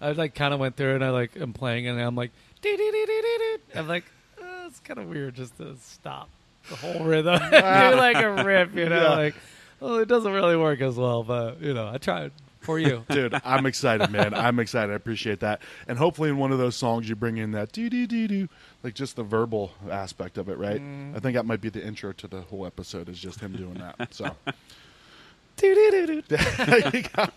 I 0.00 0.10
like 0.12 0.34
kind 0.34 0.52
of 0.52 0.58
went 0.58 0.76
through 0.76 0.92
it 0.92 0.94
and 0.96 1.04
I 1.04 1.10
like 1.10 1.36
am 1.36 1.52
playing 1.52 1.86
and 1.86 2.00
I'm 2.00 2.16
like, 2.16 2.32
dee 2.62 2.76
dee 2.76 2.90
dee. 2.90 3.78
I'm 3.78 3.86
like, 3.86 4.04
uh, 4.42 4.66
it's 4.66 4.80
kind 4.80 4.98
of 4.98 5.08
weird 5.08 5.34
just 5.36 5.56
to 5.58 5.76
stop 5.80 6.28
the 6.68 6.74
whole 6.76 7.04
rhythm, 7.04 7.38
do 7.50 7.56
like 7.56 8.16
a 8.16 8.42
riff, 8.44 8.74
you 8.74 8.88
know, 8.88 8.96
Yeah. 9.02 9.08
like, 9.10 9.34
well, 9.78 9.96
it 9.98 10.08
doesn't 10.08 10.32
really 10.32 10.56
work 10.56 10.80
as 10.80 10.96
well, 10.96 11.22
but 11.22 11.60
you 11.62 11.72
know, 11.72 11.88
I 11.88 11.98
tried 11.98 12.32
for 12.66 12.78
you. 12.78 13.04
Dude, 13.10 13.40
I'm 13.44 13.64
excited, 13.64 14.10
man. 14.10 14.34
I'm 14.34 14.58
excited. 14.58 14.92
I 14.92 14.96
appreciate 14.96 15.40
that. 15.40 15.62
And 15.88 15.96
hopefully, 15.96 16.28
in 16.28 16.36
one 16.36 16.52
of 16.52 16.58
those 16.58 16.76
songs, 16.76 17.08
you 17.08 17.16
bring 17.16 17.38
in 17.38 17.52
that 17.52 17.72
doo 17.72 17.88
doo 17.88 18.06
doo 18.06 18.28
doo, 18.28 18.48
like 18.82 18.94
just 18.94 19.16
the 19.16 19.22
verbal 19.22 19.72
aspect 19.90 20.36
of 20.36 20.48
it, 20.48 20.58
right? 20.58 20.80
Mm. 20.80 21.16
I 21.16 21.20
think 21.20 21.34
that 21.34 21.46
might 21.46 21.60
be 21.60 21.70
the 21.70 21.82
intro 21.82 22.12
to 22.12 22.26
the 22.26 22.42
whole 22.42 22.66
episode. 22.66 23.08
Is 23.08 23.18
just 23.18 23.40
him 23.40 23.56
doing 23.56 23.74
that. 23.74 24.12
So, 24.12 24.36
Doo-doo-doo-doo. 25.56 26.36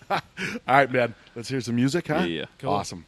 all 0.09 0.19
right, 0.67 0.91
man. 0.91 1.15
Let's 1.35 1.47
hear 1.47 1.61
some 1.61 1.75
music, 1.75 2.07
huh? 2.07 2.25
Yeah. 2.27 2.45
Cool. 2.57 2.71
Awesome. 2.71 3.05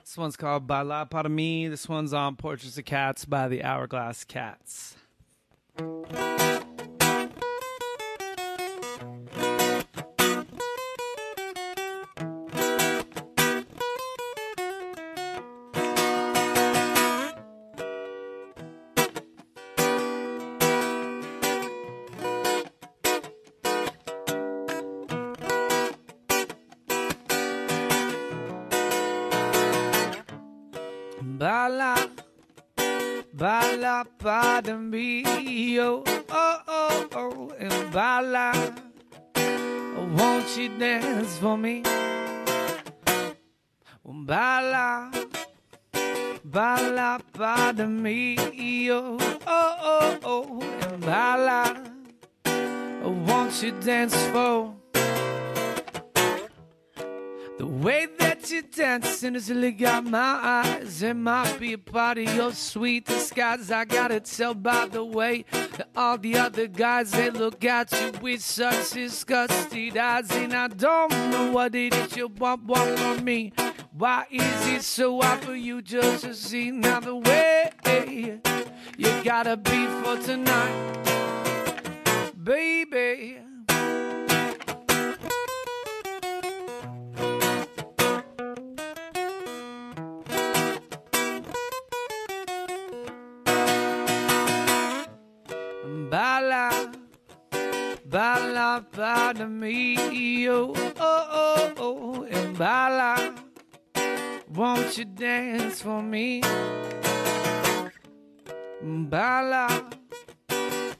This 0.00 0.16
one's 0.16 0.36
called 0.36 0.66
Baila 0.66 1.06
Para 1.06 1.28
Mi. 1.28 1.68
This 1.68 1.88
one's 1.88 2.12
on 2.12 2.36
Portraits 2.36 2.78
of 2.78 2.84
Cats 2.84 3.24
by 3.24 3.48
the 3.48 3.62
Hourglass 3.62 4.24
Cats. 4.24 4.96
Pardon 34.04 34.90
me, 34.90 35.22
oh, 35.80 36.02
oh, 36.28 36.60
oh, 36.68 37.08
oh, 37.12 37.52
and 37.58 37.92
bala, 37.92 38.74
won't 40.16 40.56
you 40.56 40.68
dance 40.78 41.38
for 41.38 41.56
me? 41.56 41.82
Bala, 44.04 45.10
bala, 46.44 47.20
me, 47.86 48.36
oh, 48.90 49.18
oh, 49.46 49.76
oh, 49.92 50.18
oh, 50.24 50.62
and 50.82 51.00
bala, 51.00 51.82
won't 53.02 53.62
you 53.62 53.72
dance 53.80 54.16
for? 54.32 54.74
The 57.58 57.66
way 57.66 58.06
you're 58.56 58.62
dancing 58.74 59.34
has 59.34 59.50
really 59.50 59.70
got 59.70 60.02
my 60.02 60.18
eyes. 60.18 61.02
It 61.02 61.14
might 61.14 61.58
be 61.60 61.74
a 61.74 61.78
part 61.78 62.16
of 62.16 62.34
your 62.34 62.52
sweet 62.52 63.04
disguise. 63.04 63.70
I 63.70 63.84
gotta 63.84 64.18
tell 64.18 64.54
by 64.54 64.86
the 64.86 65.04
way 65.04 65.44
that 65.50 65.90
all 65.94 66.16
the 66.16 66.36
other 66.36 66.66
guys 66.66 67.10
they 67.10 67.28
look 67.28 67.62
at 67.66 67.92
you 67.92 68.12
with 68.22 68.40
such 68.40 68.92
disgusted 68.92 69.98
eyes. 69.98 70.30
And 70.30 70.54
I 70.54 70.68
don't 70.68 71.10
know 71.30 71.52
what 71.52 71.74
it 71.74 71.94
is 71.94 72.16
you 72.16 72.28
want, 72.28 72.64
want 72.64 72.98
from 72.98 73.24
me. 73.24 73.52
Why 73.92 74.24
is 74.30 74.66
it 74.68 74.82
so 74.82 75.20
hard 75.20 75.40
for 75.40 75.54
you 75.54 75.82
just 75.82 76.24
to 76.24 76.32
see 76.32 76.70
now 76.70 77.00
the 77.00 77.16
way 77.16 78.40
you 78.96 79.22
gotta 79.22 79.58
be 79.58 79.86
for 80.02 80.16
tonight, 80.16 81.02
baby? 82.42 83.45
Bala, 98.16 98.82
para 98.92 99.46
me, 99.46 100.48
oh, 100.48 100.72
oh, 100.98 101.26
oh, 101.42 101.74
oh, 101.76 102.24
and 102.24 102.56
bala, 102.56 103.34
won't 104.54 104.96
you 104.96 105.04
dance 105.04 105.82
for 105.82 106.02
me? 106.02 106.40
Bala, 108.82 109.66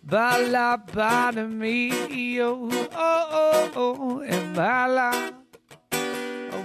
bala, 0.02 0.76
para 0.92 1.48
me, 1.48 2.38
oh, 2.42 2.68
oh, 2.92 3.28
oh, 3.40 3.70
oh, 3.76 4.20
and 4.20 4.54
bala, 4.54 5.32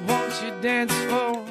won't 0.06 0.44
you 0.44 0.52
dance 0.62 0.94
for? 1.10 1.32
So 1.32 1.51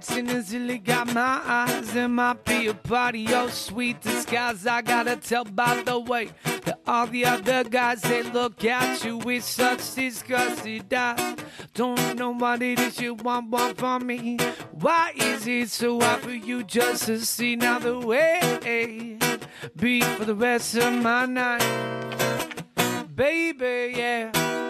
dancing 0.00 0.26
has 0.28 0.54
really 0.54 0.78
got 0.78 1.12
my 1.12 1.42
eyes. 1.44 1.94
Might 1.94 2.44
be 2.44 2.68
a 2.68 2.74
party, 2.74 3.26
oh 3.34 3.48
sweet 3.48 4.00
disguise. 4.00 4.66
I 4.66 4.80
gotta 4.80 5.16
tell 5.16 5.44
by 5.44 5.82
the 5.82 5.98
way 5.98 6.30
that 6.64 6.80
all 6.86 7.06
the 7.06 7.26
other 7.26 7.64
guys 7.64 8.00
they 8.00 8.22
look 8.22 8.64
at 8.64 9.04
you 9.04 9.18
with 9.18 9.44
such 9.44 9.94
disgusted 9.94 10.92
eyes. 10.94 11.36
Don't 11.74 12.16
know 12.16 12.30
what 12.30 12.62
it 12.62 12.78
is 12.80 12.98
you 12.98 13.14
want, 13.14 13.50
want 13.50 13.76
from 13.76 14.06
me. 14.06 14.38
Why 14.72 15.12
is 15.14 15.46
it 15.46 15.68
so 15.68 16.00
hard 16.00 16.22
for 16.22 16.32
you 16.32 16.62
just 16.64 17.04
to 17.04 17.20
see 17.20 17.56
now 17.56 17.78
the 17.78 17.98
way? 17.98 19.18
Be 19.76 20.00
for 20.00 20.24
the 20.24 20.34
rest 20.34 20.76
of 20.76 20.94
my 20.94 21.26
night, 21.26 21.62
baby, 23.14 23.98
yeah. 23.98 24.69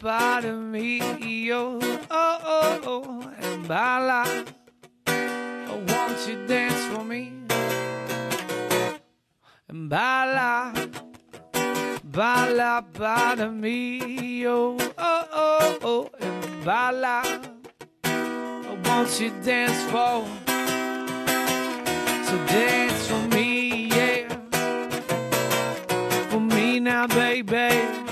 Para 0.00 0.52
mí, 0.52 0.98
yo, 1.46 1.78
oh, 2.10 2.38
oh, 2.44 2.80
oh, 2.86 3.30
and 3.40 3.66
baila, 3.66 4.24
oh, 5.08 5.82
won't 5.88 6.28
you 6.28 6.46
dance 6.46 6.84
for 6.92 7.02
me? 7.04 7.32
And 9.68 9.88
baila, 9.90 10.72
baila 12.04 12.82
para 12.92 13.48
mí, 13.50 14.00
me, 14.00 14.46
oh, 14.46 14.76
oh, 14.98 15.78
oh, 15.82 16.10
and 16.20 16.64
baila, 16.64 17.22
oh, 18.04 18.78
won't 18.84 19.20
you 19.20 19.30
dance 19.42 19.82
for? 19.90 20.26
So 22.26 22.36
dance 22.46 23.06
for 23.08 23.28
me, 23.34 23.86
yeah 23.88 24.28
for 26.30 26.40
me 26.40 26.80
now, 26.80 27.06
baby. 27.06 28.03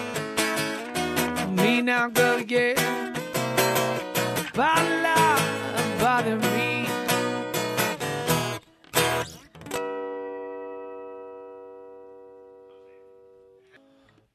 Now, 1.83 2.09
girl, 2.09 2.41
yeah. 2.41 3.13
Baila, 4.55 5.99
bother 5.99 6.39
me. 6.39 6.87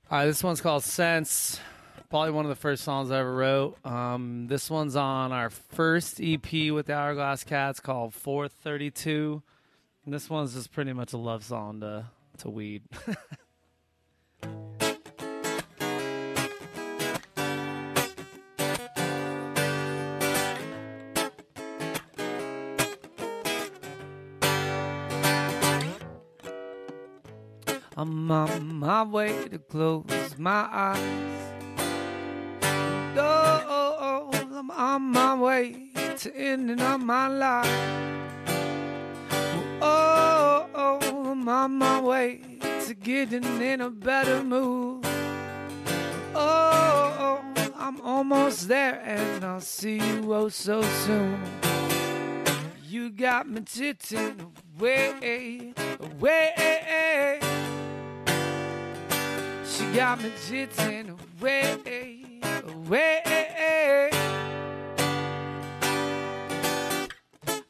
All 0.10 0.20
right, 0.20 0.26
this 0.26 0.44
one's 0.44 0.60
called 0.60 0.84
Sense. 0.84 1.62
Probably 2.10 2.32
one 2.32 2.44
of 2.44 2.50
the 2.50 2.56
first 2.56 2.84
songs 2.84 3.12
I 3.12 3.20
ever 3.20 3.34
wrote. 3.34 3.78
Um, 3.86 4.48
this 4.48 4.70
one's 4.70 4.98
on 4.98 5.32
our 5.32 5.50
first 5.50 6.20
EP 6.22 6.52
with 6.74 6.88
the 6.88 6.96
Hourglass 6.96 7.46
Cats 7.46 7.80
called 7.80 8.14
432. 8.14 9.42
And 10.04 10.14
this 10.14 10.30
one's 10.30 10.54
just 10.54 10.74
pretty 10.74 10.92
much 10.92 11.14
a 11.14 11.18
love 11.18 11.46
song 11.46 11.80
to, 11.80 12.08
to 12.40 12.50
weed. 12.50 12.84
I'm 28.00 28.30
on 28.30 28.76
my 28.76 29.02
way 29.02 29.48
to 29.48 29.58
close 29.58 30.38
my 30.38 30.70
eyes. 30.72 31.02
Oh, 33.18 34.30
I'm 34.54 34.70
on 34.70 35.02
my 35.02 35.34
way 35.34 35.90
to 36.20 36.36
ending 36.36 36.80
up 36.80 37.02
my 37.02 37.28
life. 37.28 37.66
Oh, 39.82 40.68
oh, 40.76 41.32
I'm 41.32 41.50
on 41.50 41.72
my 41.72 42.00
way 42.00 42.42
to 42.86 42.94
getting 42.94 43.60
in 43.64 43.82
a 43.82 43.90
better 43.90 44.44
mood. 44.44 45.04
Oh, 46.36 47.16
oh, 47.20 47.74
I'm 47.76 48.00
almost 48.02 48.68
there 48.68 49.02
and 49.04 49.44
I'll 49.44 49.60
see 49.60 49.98
you 49.98 50.36
oh 50.36 50.50
so 50.50 50.84
soon. 50.84 51.42
You 52.84 53.10
got 53.10 53.50
me 53.50 53.64
sitting 53.66 54.54
away, 54.78 55.74
away. 56.00 57.47
She 59.78 59.86
got 59.92 60.24
me 60.24 60.32
sitting 60.38 61.16
away, 61.40 61.78
away. 62.68 64.10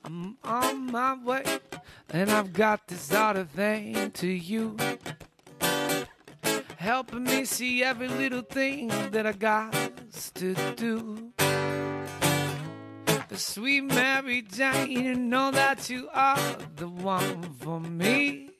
I'm 0.06 0.38
on 0.42 0.90
my 0.90 1.18
way, 1.22 1.44
and 2.12 2.32
I've 2.32 2.54
got 2.54 2.88
this 2.88 3.12
other 3.12 3.44
thing 3.44 4.12
to 4.12 4.28
you. 4.28 4.78
Helping 6.78 7.26
me 7.26 7.44
see 7.44 7.84
every 7.84 8.08
little 8.08 8.44
thing 8.44 8.88
that 9.12 9.28
I 9.28 9.34
got 9.34 9.74
to 10.36 10.56
do. 10.78 11.34
The 13.28 13.38
sweet 13.38 13.82
Mary 13.82 14.44
Jane, 14.44 14.92
you 14.92 15.16
know 15.16 15.52
that 15.52 15.90
you 15.90 16.08
are 16.14 16.40
the 16.78 16.88
one 16.88 17.44
for 17.60 17.82
me 17.82 18.52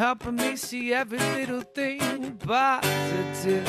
helping 0.00 0.36
me 0.36 0.56
see 0.56 0.94
every 0.94 1.18
little 1.18 1.60
thing 1.60 2.32
positively. 2.38 3.68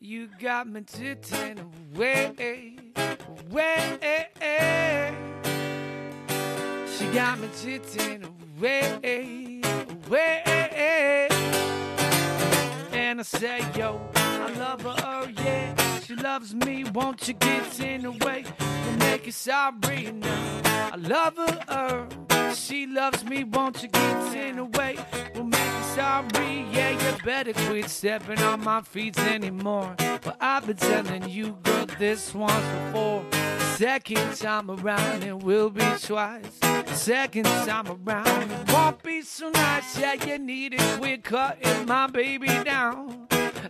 You 0.00 0.30
got 0.40 0.66
me 0.66 0.84
sitting 0.86 1.58
away, 1.94 2.78
away. 3.50 3.84
She 6.96 7.04
got 7.08 7.38
me 7.40 7.48
sitting 7.52 8.24
away, 8.24 9.60
away. 10.08 11.28
And 12.92 13.20
I 13.20 13.22
say, 13.22 13.60
yo, 13.76 14.00
I 14.14 14.50
love 14.58 14.80
her, 14.80 14.94
oh 15.04 15.28
yeah. 15.44 15.74
She 16.00 16.16
loves 16.16 16.54
me, 16.54 16.84
won't 16.84 17.28
you 17.28 17.34
get 17.34 17.80
in 17.80 18.04
the 18.04 18.12
way? 18.12 18.46
And 18.58 18.98
make 18.98 19.28
it 19.28 19.34
sorry 19.34 20.10
now. 20.10 20.62
I 20.64 20.96
love 20.96 21.36
her, 21.36 21.64
oh. 21.68 22.21
She 22.54 22.86
loves 22.86 23.24
me, 23.24 23.44
won't 23.44 23.82
you 23.82 23.88
get 23.88 24.36
in 24.36 24.56
the 24.56 24.64
way? 24.64 24.98
We'll 25.34 25.44
make 25.44 25.60
it 25.60 25.84
sorry, 25.94 26.66
yeah, 26.70 26.90
you 26.90 27.18
better 27.24 27.54
quit 27.54 27.88
stepping 27.88 28.38
on 28.40 28.62
my 28.62 28.82
feet 28.82 29.18
anymore. 29.18 29.94
But 29.96 30.36
I've 30.38 30.66
been 30.66 30.76
telling 30.76 31.28
you, 31.30 31.56
girl, 31.62 31.86
this 31.98 32.34
once 32.34 32.52
before. 32.52 33.24
Second 33.76 34.36
time 34.36 34.70
around, 34.70 35.22
it 35.24 35.38
will 35.42 35.70
be 35.70 35.84
twice. 36.02 36.44
Second 36.92 37.44
time 37.44 37.88
around, 37.88 38.50
it 38.50 38.72
won't 38.72 39.02
be 39.02 39.22
so 39.22 39.48
nice. 39.48 39.98
Yeah, 39.98 40.14
you 40.24 40.38
need 40.38 40.74
it, 40.74 41.00
we're 41.00 41.16
cutting 41.18 41.86
my 41.86 42.06
baby 42.06 42.48
down. 42.64 43.28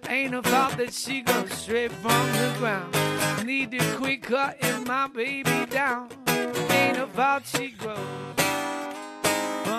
Ain't 0.09 0.35
a 0.35 0.43
fault 0.43 0.77
that 0.79 0.93
she 0.93 1.23
goes 1.23 1.53
straight 1.53 1.93
from 1.93 2.27
the 2.33 2.55
ground. 2.59 3.47
Need 3.47 3.71
to 3.73 3.97
quit 3.97 4.23
cutting 4.23 4.85
my 4.85 5.07
baby 5.07 5.67
down. 5.67 6.09
Ain't 6.29 6.99
a 6.99 7.07
fault 7.07 7.45
she 7.47 7.69
grows 7.69 8.42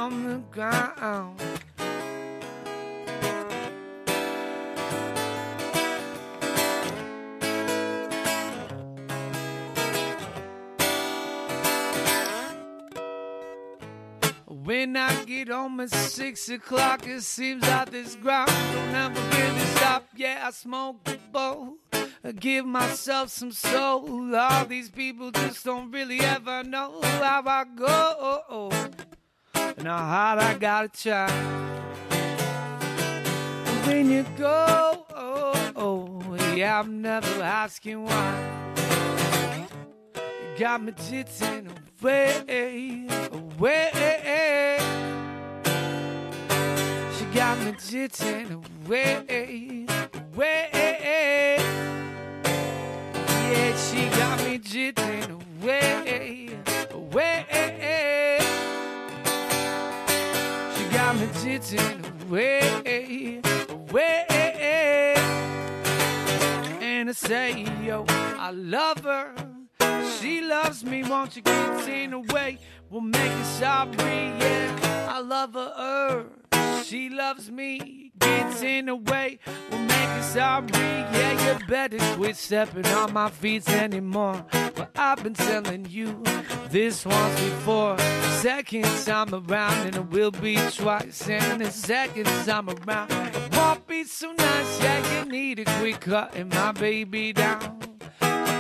from 0.04 0.24
the 0.26 0.38
ground. 0.52 1.40
When 14.46 14.98
I 14.98 15.24
get 15.24 15.48
home 15.48 15.80
at 15.80 15.90
six 15.90 16.50
o'clock, 16.50 17.08
it 17.08 17.22
seems 17.22 17.64
like 17.64 17.92
this 17.92 18.16
ground 18.16 18.50
don't 18.74 18.96
ever 18.96 19.22
really 19.38 19.66
stop. 19.76 20.06
Yeah, 20.18 20.44
I 20.48 20.52
smoke 20.52 20.98
a 21.06 21.18
bowl, 21.32 21.78
I 22.26 22.32
give 22.34 22.66
myself 22.66 23.30
some 23.30 23.54
soul. 23.54 24.36
All 24.36 24.66
these 24.66 24.90
people 24.90 25.32
just 25.32 25.64
don't 25.64 25.92
really 25.92 26.20
ever 26.20 26.64
know 26.64 27.02
how 27.02 27.44
I 27.46 27.66
go 27.76 28.42
and 29.84 29.92
how 29.92 29.98
hard 29.98 30.40
I 30.40 30.54
gotta 30.58 30.88
try. 30.88 31.30
When 33.86 34.10
you 34.10 34.26
go, 34.38 35.06
oh, 35.14 35.72
oh, 35.76 36.36
yeah, 36.56 36.80
I'm 36.80 37.02
never 37.02 37.44
asking 37.44 38.04
why. 38.04 38.86
You 40.16 40.60
got 40.60 40.82
me 40.84 40.94
sitting 40.96 41.70
away, 42.02 43.08
away. 43.34 44.78
She 47.18 47.26
got 47.36 47.60
me 47.60 47.74
sitting 47.78 48.64
away, 48.86 49.18
away. 50.34 50.68
Yeah, 53.52 53.76
she 53.76 54.10
got 54.18 54.40
me 54.46 54.62
sitting 54.64 55.42
away, 55.62 56.50
away. 56.92 57.73
Sitting 61.44 62.06
away, 62.30 63.42
away. 63.70 65.14
And 66.80 67.10
I 67.10 67.12
say, 67.12 67.66
yo, 67.84 68.06
I 68.08 68.52
love 68.52 69.04
her. 69.04 69.36
She 70.20 70.40
loves 70.40 70.86
me, 70.86 71.04
won't 71.04 71.36
you 71.36 71.42
get 71.42 71.90
in 71.90 72.12
the 72.12 72.20
way? 72.34 72.60
We'll 72.90 73.02
make 73.02 73.32
it 73.32 73.46
sorry, 73.60 73.92
yeah. 74.40 75.10
I 75.10 75.20
love 75.20 75.56
her, 75.56 76.28
she 76.86 77.10
loves 77.10 77.52
me. 77.52 78.03
Gets 78.24 78.62
in 78.62 78.86
the 78.86 78.96
way, 78.96 79.40
we'll 79.70 79.80
make 79.80 80.10
it 80.10 80.24
sorry, 80.24 80.68
yeah. 80.72 81.60
You 81.60 81.66
better 81.68 81.98
quit 82.16 82.36
stepping 82.36 82.86
on 82.88 83.14
my 83.14 83.30
feet 83.30 83.68
anymore. 83.70 84.46
But 84.76 84.92
I've 84.96 85.22
been 85.22 85.34
telling 85.34 85.86
you 85.90 86.22
this 86.70 87.06
once 87.06 87.40
before. 87.40 87.98
Second 88.40 88.86
time 89.06 89.34
around, 89.34 89.88
and 89.88 89.96
it 89.96 90.08
will 90.10 90.32
be 90.32 90.56
twice. 90.72 91.30
And 91.30 91.62
the 91.62 91.72
second 91.72 92.26
time 92.46 92.70
around, 92.70 93.12
it 93.12 93.56
won't 93.56 93.86
be 93.88 94.04
so 94.04 94.32
nice. 94.32 94.82
Yeah, 94.82 95.20
you 95.20 95.30
need 95.30 95.60
a 95.60 95.66
quick 95.80 96.00
cutting 96.02 96.50
my 96.50 96.72
baby 96.72 97.34
down. 97.34 97.80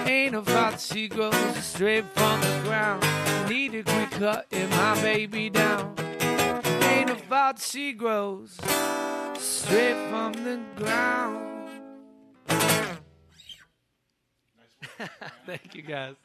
Ain't 0.05 0.35
about 0.35 0.79
she 0.79 1.07
grows 1.07 1.55
straight 1.57 2.05
from 2.13 2.41
the 2.41 2.61
ground. 2.63 3.03
Need 3.49 3.75
a 3.75 3.83
quick 3.83 4.11
cut 4.11 4.45
in 4.51 4.69
my 4.69 5.01
baby 5.01 5.49
down. 5.49 5.95
Ain't 6.83 7.09
about 7.09 7.59
she 7.59 7.93
grows 7.93 8.57
straight 9.43 10.09
from 10.09 10.31
the 10.43 10.59
ground. 10.77 11.69
Thank 15.45 15.75
you 15.75 15.81
guys. 15.81 16.15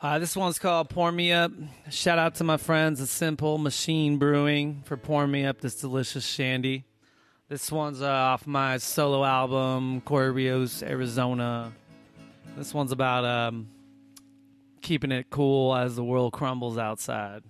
Uh, 0.00 0.18
this 0.18 0.34
one's 0.34 0.58
called 0.58 0.88
Pour 0.88 1.12
Me 1.12 1.30
Up. 1.30 1.52
Shout 1.90 2.18
out 2.18 2.36
to 2.36 2.44
my 2.44 2.56
friends 2.56 3.02
at 3.02 3.08
Simple 3.08 3.58
Machine 3.58 4.16
Brewing 4.16 4.82
for 4.86 4.96
pouring 4.96 5.30
me 5.30 5.44
up 5.44 5.60
this 5.60 5.74
delicious 5.74 6.24
shandy. 6.24 6.86
This 7.50 7.70
one's 7.70 8.00
uh, 8.00 8.08
off 8.08 8.46
my 8.46 8.78
solo 8.78 9.22
album, 9.22 10.00
Corey 10.00 10.30
Rios, 10.30 10.82
Arizona. 10.82 11.72
This 12.56 12.72
one's 12.72 12.92
about 12.92 13.26
um, 13.26 13.68
keeping 14.80 15.12
it 15.12 15.28
cool 15.28 15.74
as 15.74 15.96
the 15.96 16.04
world 16.04 16.32
crumbles 16.32 16.78
outside. 16.78 17.42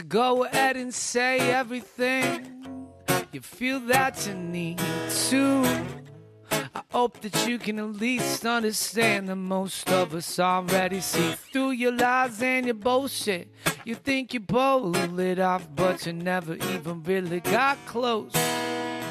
So 0.00 0.04
go 0.04 0.44
ahead 0.44 0.76
and 0.76 0.94
say 0.94 1.40
everything 1.52 2.09
you 3.40 3.44
feel 3.44 3.80
that 3.80 4.26
you 4.26 4.34
need 4.34 4.78
to. 5.30 5.64
I 6.52 6.82
hope 6.90 7.20
that 7.20 7.48
you 7.48 7.58
can 7.58 7.78
at 7.78 7.92
least 7.94 8.44
understand 8.44 9.30
that 9.30 9.36
most 9.36 9.88
of 9.88 10.14
us 10.14 10.38
already 10.38 11.00
see 11.00 11.32
through 11.50 11.70
your 11.70 11.92
lies 11.92 12.42
and 12.42 12.66
your 12.66 12.74
bullshit. 12.74 13.48
You 13.86 13.94
think 13.94 14.34
you 14.34 14.40
pull 14.40 14.94
it 15.18 15.38
off, 15.38 15.66
but 15.74 16.04
you 16.04 16.12
never 16.12 16.56
even 16.74 17.02
really 17.02 17.40
got 17.40 17.78
close. 17.86 18.32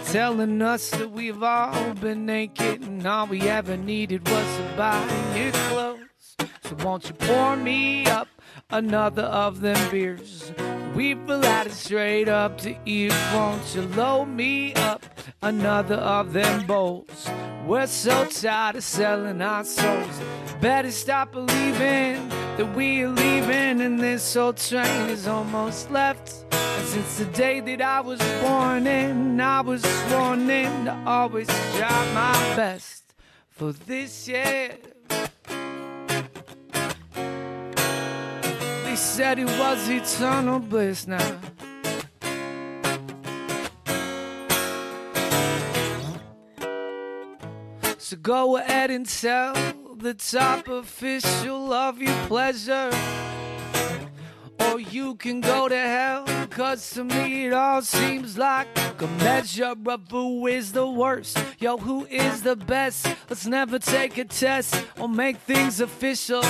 Telling 0.06 0.62
us 0.62 0.92
that 0.92 1.10
we've 1.10 1.42
all 1.42 1.94
been 1.96 2.28
naked 2.28 2.84
and 2.84 3.08
all 3.08 3.26
we 3.26 3.42
ever 3.42 3.78
needed 3.78 4.28
was 4.30 4.58
to 4.58 4.74
buy 4.78 5.04
new 5.34 5.52
clothes. 5.70 6.38
So 6.66 6.76
won't 6.84 7.08
you 7.08 7.16
pour 7.16 7.56
me 7.56 8.06
up 8.06 8.28
another 8.70 9.24
of 9.24 9.62
them 9.62 9.90
beers? 9.90 10.52
We've 11.00 11.26
it 11.66 11.72
straight 11.72 12.28
up 12.28 12.58
to 12.58 12.76
you. 12.84 13.10
Won't 13.34 13.74
you 13.74 13.84
load 13.84 14.26
me 14.26 14.74
up 14.74 15.06
another 15.42 15.96
of 15.96 16.34
them 16.34 16.68
bowls? 16.68 17.30
We're 17.66 17.88
so 17.88 18.26
tired 18.26 18.76
of 18.76 18.84
selling 18.84 19.42
our 19.42 19.64
souls. 19.64 20.20
Better 20.60 20.92
stop 20.92 21.32
believing 21.32 22.28
that 22.28 22.76
we're 22.76 23.08
leaving, 23.08 23.80
and 23.80 23.98
this 23.98 24.36
old 24.36 24.58
train 24.58 25.10
is 25.10 25.26
almost 25.26 25.90
left. 25.90 26.44
And 26.52 26.86
since 26.86 27.18
the 27.18 27.26
day 27.28 27.62
that 27.62 27.82
I 27.82 28.02
was 28.02 28.20
born 28.42 28.86
in, 28.86 29.40
I 29.40 29.62
was 29.62 29.82
sworn 29.82 30.50
in 30.50 30.84
to 30.84 31.04
always 31.06 31.48
try 31.78 32.14
my 32.14 32.34
best 32.58 33.14
for 33.48 33.72
this 33.72 34.28
year. 34.28 34.76
Said 39.00 39.40
it 39.40 39.46
was 39.46 39.90
eternal 39.90 40.60
bliss 40.60 41.08
now. 41.08 41.40
So 47.98 48.18
go 48.18 48.58
ahead 48.58 48.92
and 48.92 49.08
tell 49.08 49.54
the 49.96 50.14
top 50.16 50.68
official 50.68 51.72
of 51.72 52.02
your 52.02 52.14
pleasure. 52.28 52.92
Or 54.60 54.80
you 54.80 55.16
can 55.16 55.40
go 55.40 55.70
to 55.70 55.78
hell, 55.78 56.26
cause 56.50 56.90
to 56.92 57.06
me 57.06 57.46
it 57.46 57.54
all 57.54 57.82
seems 57.82 58.38
like 58.38 58.68
a 59.00 59.08
measure 59.24 59.76
of 59.88 60.02
who 60.12 60.48
is 60.48 60.74
the 60.74 60.88
worst. 60.88 61.42
Yo, 61.60 61.78
who 61.78 62.06
is 62.08 62.42
the 62.42 62.58
best? 62.58 63.08
Let's 63.30 63.46
never 63.46 63.80
take 63.80 64.18
a 64.18 64.26
test 64.26 64.76
or 65.00 65.08
make 65.08 65.38
things 65.38 65.80
official. 65.80 66.44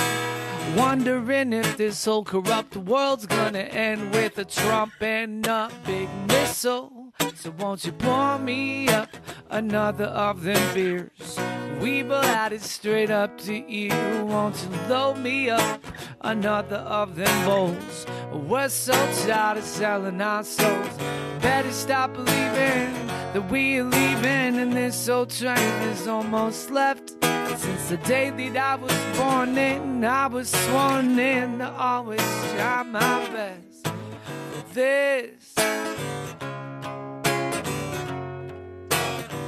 Wondering 0.76 1.52
if 1.52 1.76
this 1.76 2.04
whole 2.04 2.24
corrupt 2.24 2.76
world's 2.76 3.26
gonna 3.26 3.58
end 3.58 4.12
with 4.12 4.38
a 4.38 4.44
Trump 4.44 4.92
and 5.00 5.46
a 5.46 5.70
big 5.84 6.08
missile. 6.28 7.12
So 7.34 7.52
won't 7.58 7.84
you 7.84 7.92
pour 7.92 8.38
me 8.38 8.88
up 8.88 9.08
another 9.50 10.04
of 10.04 10.42
them 10.42 10.74
beers? 10.74 11.38
We 11.80 12.02
will 12.02 12.24
add 12.24 12.52
it 12.52 12.62
straight 12.62 13.10
up 13.10 13.38
to 13.38 13.54
you. 13.54 13.90
Won't 14.24 14.56
you 14.62 14.88
load 14.88 15.18
me 15.18 15.50
up 15.50 15.82
another 16.20 16.76
of 16.76 17.16
them 17.16 17.46
bowls? 17.46 18.06
We're 18.32 18.68
so 18.68 18.92
tired 19.26 19.58
of 19.58 19.64
selling 19.64 20.20
our 20.20 20.44
souls. 20.44 20.96
Better 21.40 21.72
stop 21.72 22.12
believing 22.12 23.09
that 23.32 23.50
we're 23.50 23.84
leaving, 23.84 24.58
and 24.58 24.72
this 24.72 25.08
old 25.08 25.30
train 25.30 25.58
is 25.92 26.08
almost 26.08 26.70
left. 26.70 27.10
Since 27.56 27.88
the 27.90 27.96
day 27.98 28.30
that 28.30 28.56
I 28.56 28.74
was 28.76 28.92
born 29.16 29.56
in, 29.56 30.04
I 30.04 30.26
was 30.26 30.48
sworn 30.50 31.18
in 31.18 31.58
to 31.58 31.70
always 31.70 32.20
try 32.54 32.82
my 32.82 33.28
best 33.30 33.86
for 33.86 34.74
this. 34.74 35.54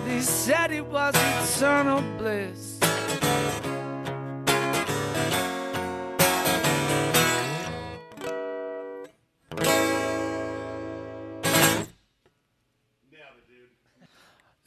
They 0.06 0.20
said 0.20 0.70
it 0.72 0.86
was 0.86 1.14
eternal 1.16 2.02
bliss. 2.18 2.71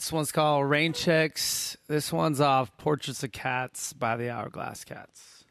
This 0.05 0.11
one's 0.11 0.31
called 0.31 0.69
Rain 0.69 0.93
Checks. 0.93 1.77
This 1.87 2.13
one's 2.13 2.39
off 2.39 2.77
Portraits 2.77 3.23
of 3.23 3.31
Cats 3.31 3.91
by 3.91 4.15
the 4.17 4.29
Hourglass 4.29 4.83
Cats. 4.83 5.45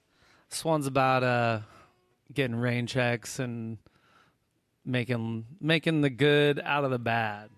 This 0.49 0.65
one's 0.65 0.87
about 0.87 1.25
uh 1.25 1.59
getting 2.33 2.55
rain 2.55 2.87
checks 2.87 3.41
and 3.41 3.79
making 4.85 5.47
making 5.61 6.03
the 6.03 6.09
good 6.09 6.61
out 6.65 6.85
of 6.85 6.93
the 6.93 7.01
bad. 7.01 7.51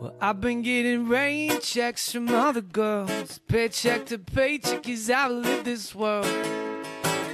Well, 0.00 0.16
I've 0.20 0.40
been 0.40 0.62
getting 0.62 1.06
rain 1.06 1.60
checks 1.60 2.10
from 2.10 2.30
other 2.30 2.62
girls, 2.62 3.38
paycheck 3.46 4.06
to 4.06 4.18
paycheck 4.18 4.88
as 4.88 5.08
I 5.08 5.28
live 5.28 5.64
this 5.64 5.94
world. 5.94 6.26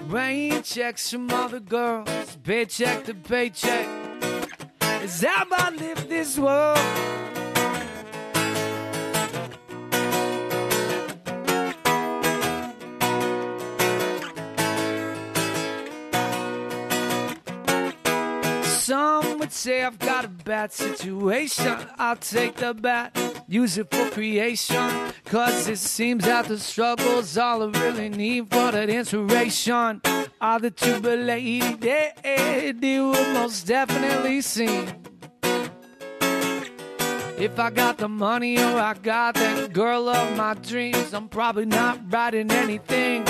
Rain 0.09 0.63
checks 0.63 1.11
from 1.11 1.31
other 1.31 1.61
girls, 1.61 2.37
paycheck 2.45 3.07
to 3.07 3.15
paycheck. 3.15 4.00
How 5.01 5.47
I 5.51 5.71
live 5.71 6.09
this 6.11 6.39
world. 6.39 6.77
Some 18.63 19.39
would 19.39 19.53
say 19.53 19.83
I've 19.85 19.99
got 19.99 20.27
a 20.27 20.29
bad 20.29 20.71
situation. 20.73 21.79
I'll 21.99 22.17
take 22.17 22.57
the 22.57 22.75
bat, 22.75 23.17
use 23.49 23.79
it 23.79 23.91
for 23.91 24.11
creation. 24.11 24.91
Cause 25.25 25.67
it 25.67 25.79
seems 25.79 26.27
that 26.27 26.47
the 26.47 26.59
struggle's 26.59 27.39
all 27.39 27.63
I 27.63 27.67
really 27.81 28.11
need 28.11 28.51
for 28.51 28.71
that 28.73 28.91
inspiration. 28.91 30.03
All 30.43 30.59
the 30.59 30.71
jubilated, 30.71 31.85
it 31.85 32.81
will 32.81 33.35
most 33.35 33.67
definitely 33.67 34.41
seem. 34.41 34.89
If 37.37 37.59
I 37.59 37.69
got 37.69 37.99
the 37.99 38.09
money 38.09 38.57
or 38.57 38.79
I 38.79 38.95
got 38.95 39.35
that 39.35 39.75
girl 39.75 40.09
of 40.09 40.37
my 40.39 40.55
dreams, 40.55 41.13
I'm 41.13 41.29
probably 41.29 41.67
not 41.67 42.01
writing 42.11 42.51
anything. 42.51 43.27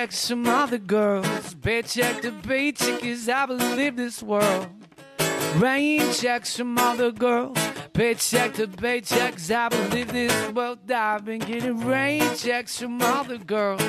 Rain 0.00 0.06
checks 0.06 0.18
some 0.18 0.46
other 0.46 0.78
girls, 0.78 1.54
paycheck 1.56 2.22
to 2.22 2.32
paycheck 2.32 3.04
is 3.04 3.28
I 3.28 3.44
believe 3.44 3.96
this 3.96 4.22
world. 4.22 4.68
Rain 5.56 6.10
checks 6.14 6.54
some 6.54 6.78
other 6.78 7.12
girls, 7.12 7.58
paycheck 7.92 8.54
to 8.54 8.66
paycheck 8.66 9.34
is 9.36 9.50
I 9.50 9.68
believe 9.68 10.10
this 10.10 10.52
world. 10.52 10.90
I've 10.90 11.26
been 11.26 11.40
getting 11.40 11.86
rain 11.86 12.22
checks 12.34 12.78
from 12.78 13.02
other 13.02 13.36
girls, 13.36 13.82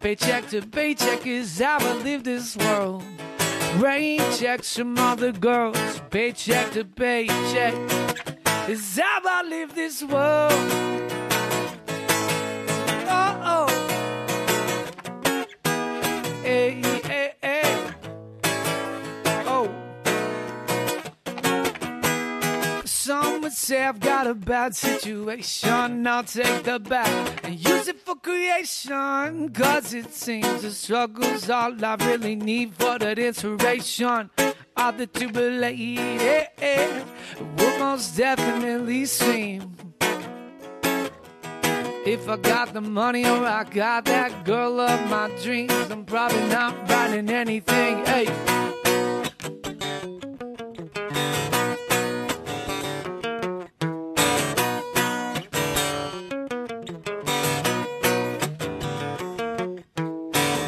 paycheck 0.00 0.50
to 0.50 0.60
paycheck 0.60 1.26
is 1.26 1.62
I 1.62 1.78
believe 1.78 2.24
this 2.24 2.58
world. 2.58 3.02
Rain 3.76 4.20
checks 4.36 4.76
from 4.76 4.98
other 4.98 5.32
girls, 5.32 5.78
paycheck 6.10 6.72
to 6.72 6.84
paycheck 6.84 7.74
is 8.68 9.00
I 9.02 9.42
believe 9.42 9.74
this 9.74 10.02
world. 10.02 11.23
Oh. 19.46 19.68
Some 22.84 23.42
would 23.42 23.52
say 23.52 23.84
I've 23.84 23.98
got 23.98 24.28
a 24.28 24.34
bad 24.34 24.76
situation. 24.76 26.06
I'll 26.06 26.22
take 26.22 26.62
the 26.62 26.78
bad 26.78 27.40
and 27.42 27.58
use 27.58 27.88
it 27.88 27.98
for 28.00 28.14
creation. 28.14 29.48
Cause 29.52 29.94
it 29.94 30.14
seems 30.14 30.62
the 30.62 30.70
struggle's 30.70 31.50
all 31.50 31.84
I 31.84 31.96
really 32.06 32.36
need 32.36 32.74
for 32.74 33.00
that 33.00 33.18
inspiration. 33.18 34.30
All 34.76 34.92
the 34.92 35.08
to 35.08 35.28
believe 35.28 35.98
it 36.20 37.04
will 37.58 37.78
most 37.80 38.16
definitely 38.16 39.06
seem. 39.06 39.74
If 42.06 42.28
I 42.28 42.36
got 42.36 42.74
the 42.74 42.82
money 42.82 43.24
or 43.24 43.46
I 43.46 43.64
got 43.64 44.04
that 44.04 44.44
girl 44.44 44.78
of 44.78 45.08
my 45.08 45.30
dreams, 45.42 45.72
I'm 45.90 46.04
probably 46.04 46.46
not 46.48 46.86
writing 46.90 47.30
anything. 47.30 48.04
Hey. 48.04 48.26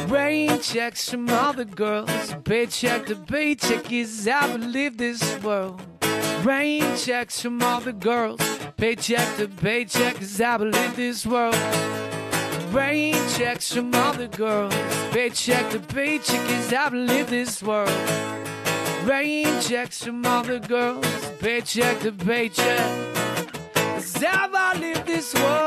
Rain 0.07 0.59
checks 0.59 1.07
from 1.07 1.29
other 1.29 1.65
girls, 1.65 2.33
paycheck 2.45 3.05
to 3.05 3.15
paycheck 3.15 3.91
is 3.91 4.27
how 4.27 4.47
I 4.47 4.55
live 4.55 4.97
this 4.97 5.21
world. 5.43 5.79
Rain 6.43 6.97
checks 6.97 7.39
from 7.41 7.61
other 7.61 7.91
girls, 7.91 8.41
Paycheck 8.77 9.37
to 9.37 9.47
paycheck, 9.47 10.17
cause 10.17 10.39
I 10.39 10.55
believe 10.57 10.95
this 10.95 11.25
world. 11.25 11.55
Rain 12.71 13.15
checks 13.35 13.73
from 13.73 13.91
other 13.95 14.27
girls. 14.27 14.71
Paycheck 15.09 15.71
to 15.71 15.79
paycheck, 15.79 16.47
cause 16.47 16.71
I 16.71 16.87
believe 16.89 17.27
this 17.27 17.63
world. 17.63 17.89
Rain 19.03 19.47
checks 19.61 20.03
from 20.03 20.23
other 20.27 20.59
girls. 20.59 21.07
Paycheck 21.39 22.01
to 22.01 22.11
paycheck, 22.11 23.15
cause 23.73 24.23
I 24.23 24.73
believe 24.75 25.03
this 25.07 25.33
world. 25.33 25.66